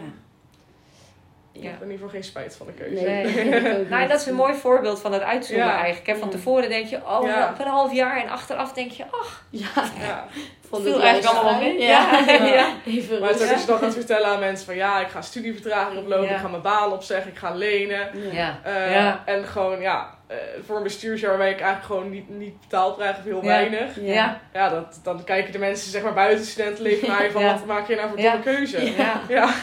Ja. 1.61 1.65
Ik 1.65 1.65
Ja. 1.65 1.71
heb 1.71 1.83
in 1.83 1.91
ieder 1.91 2.05
geval 2.07 2.21
geen 2.21 2.25
spijt 2.29 2.57
van 2.57 2.67
de 2.67 2.73
keuze. 2.73 3.05
Nee, 3.05 3.25
Nee. 3.61 3.85
Nou, 3.89 4.09
dat 4.09 4.21
is 4.21 4.27
een 4.27 4.35
mooi 4.35 4.55
voorbeeld 4.55 5.01
van 5.01 5.13
het 5.13 5.23
uitzoomen 5.23 5.67
Ja. 5.67 5.77
eigenlijk. 5.77 6.07
Hè? 6.07 6.15
Van 6.17 6.29
Ja. 6.29 6.35
tevoren 6.35 6.69
denk 6.69 6.87
je, 6.87 6.97
oh, 6.97 7.27
Ja. 7.27 7.49
op 7.53 7.61
een 7.61 7.71
half 7.71 7.93
jaar. 7.93 8.23
En 8.23 8.29
achteraf 8.29 8.73
denk 8.73 8.91
je, 8.91 9.05
ach, 9.11 9.45
Ja, 9.51 9.67
vond 10.69 10.83
viel 10.83 10.93
het 10.95 11.03
eigenlijk 11.03 11.35
allemaal 11.37 11.53
wel 11.53 11.63
fijn. 11.63 11.77
mee. 11.77 11.87
Ja. 11.87 12.19
Ja. 12.27 12.45
Ja. 12.61 12.69
Even 12.87 13.21
Maar 13.21 13.29
het 13.29 13.41
is 13.41 13.61
je 13.61 13.67
dan 13.67 13.79
gaat 13.79 13.95
vertellen 13.95 14.27
aan 14.27 14.39
mensen 14.41 14.67
van 14.67 14.75
ja, 14.77 15.01
ik 15.01 15.09
ga 15.09 15.23
studievertraging 15.23 15.99
oplopen, 15.99 16.25
Ja. 16.27 16.35
ik 16.35 16.41
ga 16.41 16.49
mijn 16.49 16.63
baan 16.63 16.93
opzeggen, 16.93 17.31
ik 17.31 17.39
ga 17.39 17.55
lenen. 17.55 18.09
Ja. 18.33 18.59
Eh, 18.63 18.93
Ja. 18.93 19.23
En 19.25 19.45
gewoon 19.45 19.81
ja, 19.81 20.17
eh, 20.29 20.37
voor 20.67 20.77
een 20.77 20.83
bestuursjaar 20.83 21.29
waarbij 21.31 21.51
ik 21.51 21.61
eigenlijk 21.61 21.85
gewoon 21.87 22.11
niet, 22.11 22.29
niet 22.29 22.61
betaald 22.61 22.97
krijg 22.97 23.19
of 23.19 23.25
heel 23.25 23.41
Ja. 23.43 23.47
weinig. 23.47 24.01
Ja. 24.01 24.41
Ja. 24.53 24.69
Dat, 24.69 25.01
dan 25.03 25.25
kijken 25.25 25.53
de 25.53 25.59
mensen 25.59 25.91
zeg 25.91 26.03
maar 26.03 26.15
buiten 26.15 26.45
studentenleven 26.47 27.09
naar 27.09 27.25
je 27.25 27.31
van 27.31 27.43
Ja. 27.43 27.53
wat 27.53 27.65
maak 27.67 27.89
je 27.89 27.95
nou 27.95 28.09
voor 28.09 28.19
Ja. 28.21 28.31
domme 28.31 28.45
keuze. 28.45 28.95
Ja. 28.97 29.21
Ja. 29.29 29.55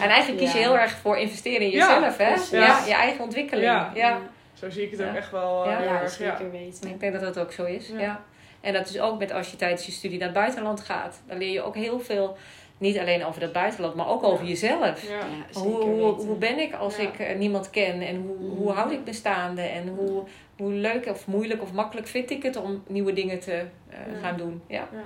En 0.00 0.08
eigenlijk 0.08 0.42
kies 0.42 0.52
je 0.52 0.58
heel 0.58 0.78
erg 0.78 0.90
voor 0.92 1.16
investeren 1.16 1.60
in 1.60 1.70
Ja, 1.70 1.94
jezelf, 1.94 2.16
hè? 2.16 2.56
Ja, 2.58 2.84
je 2.86 2.94
eigen 2.94 3.24
ontwikkeling. 3.24 3.66
Ja. 3.66 3.90
Ja. 3.94 4.18
Zo 4.54 4.70
zie 4.70 4.82
ik 4.82 4.90
het 4.90 5.00
Ja. 5.00 5.08
ook 5.08 5.14
echt 5.16 5.30
wel 5.30 5.64
eh, 5.64 5.70
Ja. 5.70 5.76
heel 5.78 5.86
Ja, 5.86 5.92
erg. 6.00 6.18
Ja. 6.18 6.36
zeker 6.36 6.50
weten. 6.50 6.88
Ik 6.88 7.00
denk 7.00 7.12
dat 7.12 7.22
dat 7.22 7.38
ook 7.38 7.52
zo 7.52 7.64
is. 7.64 7.88
Ja. 7.88 8.00
Ja. 8.00 8.20
En 8.60 8.72
dat 8.72 8.88
is 8.88 9.00
ook 9.00 9.18
met 9.18 9.32
als 9.32 9.50
je 9.50 9.56
tijdens 9.56 9.86
je 9.86 9.92
studie 9.92 10.18
naar 10.18 10.28
het 10.28 10.36
buitenland 10.36 10.80
gaat. 10.80 11.20
Dan 11.26 11.38
leer 11.38 11.52
je 11.52 11.62
ook 11.62 11.74
heel 11.74 12.00
veel, 12.00 12.36
niet 12.78 12.98
alleen 12.98 13.24
over 13.24 13.40
dat 13.40 13.52
buitenland, 13.52 13.94
maar 13.94 14.08
ook 14.08 14.22
over 14.22 14.46
jezelf. 14.46 15.08
Ja. 15.08 15.18
Hoe, 15.60 15.82
hoe, 15.82 16.12
hoe 16.12 16.36
ben 16.36 16.58
ik 16.58 16.74
als 16.74 16.96
Ja. 16.96 17.02
ik 17.02 17.18
eh, 17.18 17.36
niemand 17.38 17.70
ken? 17.70 18.00
En 18.00 18.16
hoe, 18.16 18.36
Mhm. 18.36 18.56
hoe 18.56 18.72
houd 18.72 18.90
ik 18.92 19.00
me 19.04 19.12
staande? 19.12 19.62
En 19.62 19.88
hoe, 19.88 20.22
hoe 20.56 20.72
leuk 20.72 21.06
of 21.06 21.26
moeilijk 21.26 21.62
of 21.62 21.72
makkelijk 21.72 22.06
vind 22.06 22.30
ik 22.30 22.42
het 22.42 22.56
om 22.56 22.82
nieuwe 22.86 23.12
dingen 23.12 23.40
te 23.40 23.52
eh, 23.52 23.98
Ja. 24.12 24.18
gaan 24.22 24.36
doen? 24.36 24.62
Ja. 24.66 24.88
Ja. 24.92 24.98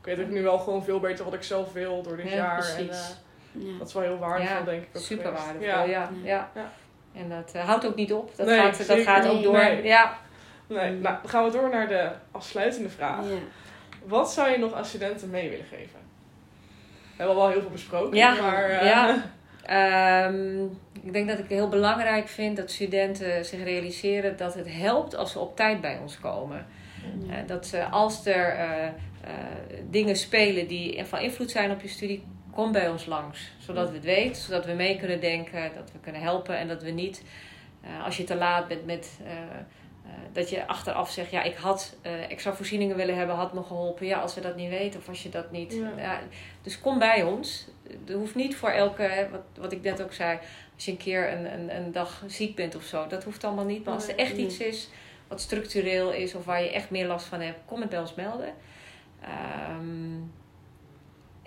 Ik 0.00 0.06
weet 0.16 0.20
ook 0.20 0.30
nu 0.32 0.42
wel 0.42 0.58
gewoon 0.58 0.84
veel 0.84 1.00
beter 1.00 1.24
wat 1.24 1.34
ik 1.34 1.42
zelf 1.42 1.72
wil 1.72 2.02
door 2.02 2.16
dit 2.16 2.28
Ja, 2.30 2.34
jaar. 2.36 2.68
En, 2.78 2.86
precies. 2.86 3.16
eh, 3.54 3.62
Ja. 3.72 3.78
dat 3.78 3.86
is 3.88 3.94
wel 3.94 4.02
heel 4.02 4.18
waardevol, 4.18 4.56
Ja, 4.56 4.62
denk 4.62 4.82
ik. 4.82 4.88
ook 4.96 5.02
Super 5.02 5.24
geweest. 5.24 5.44
waardevol, 5.44 5.68
Ja. 5.68 5.82
ja. 5.82 6.10
ja. 6.22 6.50
Ja. 6.54 6.72
En 7.14 7.28
dat 7.28 7.52
eh, 7.54 7.64
houdt 7.64 7.86
ook 7.86 7.94
niet 7.94 8.12
op. 8.12 8.36
Dat 8.36 8.46
Nee, 8.46 8.58
gaat, 8.58 8.76
dat 8.76 8.86
zeker 8.86 9.04
gaat 9.04 9.28
ook 9.28 9.42
door. 9.42 9.52
Nee. 9.56 9.82
Ja. 9.82 10.16
Nee, 10.66 10.90
nou, 10.90 11.16
dan 11.20 11.28
gaan 11.30 11.44
we 11.44 11.50
door 11.50 11.68
naar 11.70 11.88
de 11.88 12.10
afsluitende 12.30 12.88
vraag. 12.88 13.24
Ja. 13.28 13.34
Wat 14.04 14.32
zou 14.32 14.50
je 14.50 14.58
nog 14.58 14.72
aan 14.72 14.84
studenten 14.84 15.30
mee 15.30 15.50
willen 15.50 15.64
geven? 15.66 15.99
We 17.20 17.26
hebben 17.26 17.42
al 17.42 17.48
wel 17.48 17.52
heel 17.52 17.62
veel 17.62 17.76
besproken, 17.76 18.16
Ja, 18.16 18.40
maar... 18.40 18.70
eh, 18.70 18.86
ja. 18.86 19.22
Ehm, 19.62 20.62
ik 21.02 21.12
denk 21.12 21.28
dat 21.28 21.38
ik 21.38 21.42
het 21.44 21.52
heel 21.52 21.68
belangrijk 21.68 22.28
vind 22.28 22.56
dat 22.56 22.70
studenten 22.70 23.44
zich 23.44 23.64
realiseren 23.64 24.36
dat 24.36 24.54
het 24.54 24.72
helpt 24.72 25.16
als 25.16 25.32
ze 25.32 25.38
op 25.38 25.56
tijd 25.56 25.80
bij 25.80 25.98
ons 26.02 26.20
komen. 26.20 26.66
Ja. 27.26 27.34
Eh, 27.34 27.46
dat 27.46 27.66
ze 27.66 27.84
als 27.84 28.26
er 28.26 28.48
eh, 28.54 28.86
eh, 28.86 28.92
dingen 29.90 30.16
spelen 30.16 30.66
die 30.66 31.04
van 31.04 31.18
invloed 31.18 31.50
zijn 31.50 31.70
op 31.70 31.80
je 31.80 31.88
studie, 31.88 32.24
kom 32.54 32.72
bij 32.72 32.88
ons 32.88 33.06
langs. 33.06 33.52
Zodat 33.58 33.88
we 33.88 33.94
het 33.94 34.04
weten, 34.04 34.42
zodat 34.42 34.64
we 34.66 34.72
mee 34.72 34.98
kunnen 34.98 35.20
denken, 35.20 35.70
dat 35.74 35.92
we 35.92 35.98
kunnen 35.98 36.22
helpen 36.22 36.56
en 36.58 36.68
dat 36.68 36.82
we 36.82 36.90
niet, 36.90 37.22
eh, 37.82 38.04
als 38.04 38.16
je 38.16 38.24
te 38.24 38.36
laat 38.36 38.68
bent 38.68 38.86
met. 38.86 39.18
Eh, 40.10 40.16
eh, 40.16 40.20
dat 40.32 40.50
je 40.50 40.66
achteraf 40.66 41.10
zegt, 41.10 41.30
ja, 41.30 41.42
ik 41.42 41.56
had 41.56 41.96
eh, 42.02 42.30
extra 42.30 42.54
voorzieningen 42.54 42.96
willen 42.96 43.16
hebben, 43.16 43.36
had 43.36 43.52
me 43.52 43.62
geholpen. 43.62 44.06
Ja, 44.06 44.20
als 44.20 44.34
we 44.34 44.40
dat 44.40 44.56
niet 44.56 44.70
weten 44.70 45.00
of 45.00 45.08
als 45.08 45.22
je 45.22 45.28
dat 45.28 45.50
niet. 45.50 45.72
Ja. 45.72 45.92
Ja, 45.96 46.20
dus 46.62 46.80
kom 46.80 46.98
bij 46.98 47.22
ons. 47.22 47.68
Er 48.06 48.14
hoeft 48.14 48.34
niet 48.34 48.56
voor 48.56 48.70
elke, 48.70 49.02
hè, 49.02 49.28
wat, 49.28 49.42
wat 49.58 49.72
ik 49.72 49.82
net 49.82 50.02
ook 50.02 50.12
zei, 50.12 50.38
als 50.74 50.84
je 50.84 50.90
een 50.90 50.96
keer 50.96 51.32
een, 51.32 51.52
een, 51.52 51.76
een 51.76 51.92
dag 51.92 52.22
ziek 52.26 52.56
bent 52.56 52.74
of 52.74 52.82
zo, 52.82 53.06
dat 53.06 53.24
hoeft 53.24 53.44
allemaal 53.44 53.64
niet. 53.64 53.84
Maar 53.84 53.94
als 53.94 54.08
er 54.08 54.16
echt 54.16 54.36
iets 54.36 54.58
is 54.58 54.88
wat 55.28 55.40
structureel 55.40 56.12
is 56.12 56.34
of 56.34 56.44
waar 56.44 56.62
je 56.62 56.70
echt 56.70 56.90
meer 56.90 57.06
last 57.06 57.26
van 57.26 57.40
hebt, 57.40 57.58
kom 57.66 57.80
het 57.80 57.90
bij 57.90 58.00
ons 58.00 58.14
melden. 58.14 58.54
Ehm, 59.20 60.18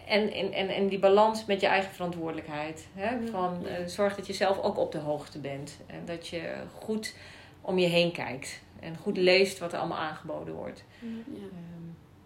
en, 0.06 0.32
en, 0.32 0.54
en, 0.54 0.69
en 0.69 0.88
die 0.88 0.99
balans 0.99 1.45
met 1.45 1.62
je 1.62 1.67
eigen 1.67 1.91
verantwoordelijkheid. 1.91 2.88
Hè? 2.93 3.28
Van, 3.28 3.67
eh, 3.67 3.86
zorg 3.86 4.15
dat 4.15 4.28
je 4.28 4.34
zelf 4.34 4.60
ook 4.60 4.78
op 4.78 4.91
de 4.91 4.97
hoogte 4.97 5.39
bent. 5.39 5.80
En 5.88 6.06
dat 6.06 6.28
je 6.28 6.54
goed 6.80 7.15
om 7.63 7.78
je 7.80 7.88
heen 7.88 8.12
kijkt. 8.12 8.62
En 8.80 8.95
goed 8.97 9.17
leest 9.17 9.60
wat 9.60 9.73
er 9.73 9.80
allemaal 9.80 9.97
aangeboden 9.97 10.54
wordt. 10.54 10.84
Ja. 10.99 11.08
Ehm, 11.08 11.82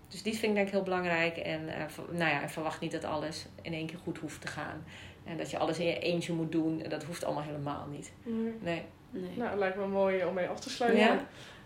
dus 0.07 0.23
die 0.23 0.33
vind 0.33 0.43
ik 0.49 0.53
denk 0.53 0.67
ik 0.67 0.73
heel 0.73 0.83
belangrijk. 0.83 1.37
En 1.37 1.67
eh, 1.69 1.83
nou 2.11 2.31
ja, 2.31 2.49
verwacht 2.49 2.79
niet 2.81 2.91
dat 2.91 3.03
alles 3.03 3.45
in 3.61 3.73
één 3.73 3.85
keer 3.87 3.97
goed 4.03 4.17
hoeft 4.17 4.41
te 4.41 4.47
gaan. 4.47 4.83
En 5.25 5.37
dat 5.37 5.51
je 5.51 5.57
alles 5.57 5.79
in 5.79 5.85
je 5.85 5.99
eentje 5.99 6.33
moet 6.33 6.51
doen. 6.51 6.83
Dat 6.89 7.03
hoeft 7.03 7.23
allemaal 7.25 7.43
helemaal 7.43 7.87
niet. 7.91 8.11
Nee. 8.23 8.53
Nee. 8.61 8.83
Nee. 9.09 9.29
Nou, 9.35 9.49
het 9.49 9.59
lijkt 9.59 9.77
me 9.77 9.87
mooi 9.87 10.25
om 10.25 10.33
mee 10.33 10.47
af 10.47 10.59
te 10.59 10.69
sluiten. 10.69 11.01
Ja. 11.01 11.17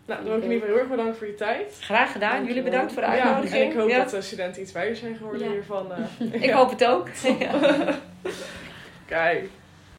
Nou, 0.06 0.24
dan 0.24 0.30
wil 0.30 0.38
ik 0.38 0.44
in 0.44 0.52
ieder 0.52 0.54
geval 0.68 0.68
heel 0.68 0.80
erg 0.80 0.90
bedankt 0.98 1.18
voor 1.18 1.28
je 1.28 1.36
tijd. 1.36 1.78
Graag 1.80 2.12
gedaan. 2.12 2.30
Dankjewel. 2.30 2.56
Jullie 2.56 2.72
bedankt 2.72 2.94
voor 2.94 3.02
de 3.02 3.08
Ja, 3.08 3.24
uitnodiging. 3.24 3.64
en 3.64 3.70
ik 3.70 3.76
hoop 3.78 3.90
Ja. 3.90 3.98
dat 3.98 4.10
de 4.10 4.22
studenten 4.22 4.62
iets 4.62 4.72
wijzer 4.72 4.96
zijn 4.96 5.16
geworden 5.16 5.48
Ja. 5.48 5.52
hiervan. 5.52 5.92
eh. 5.94 6.04
Ik 6.42 6.44
Ja. 6.44 6.56
hoop 6.58 6.70
het 6.70 6.86
ook. 6.86 7.08
Ja. 7.40 7.60
Kijk. 9.06 9.50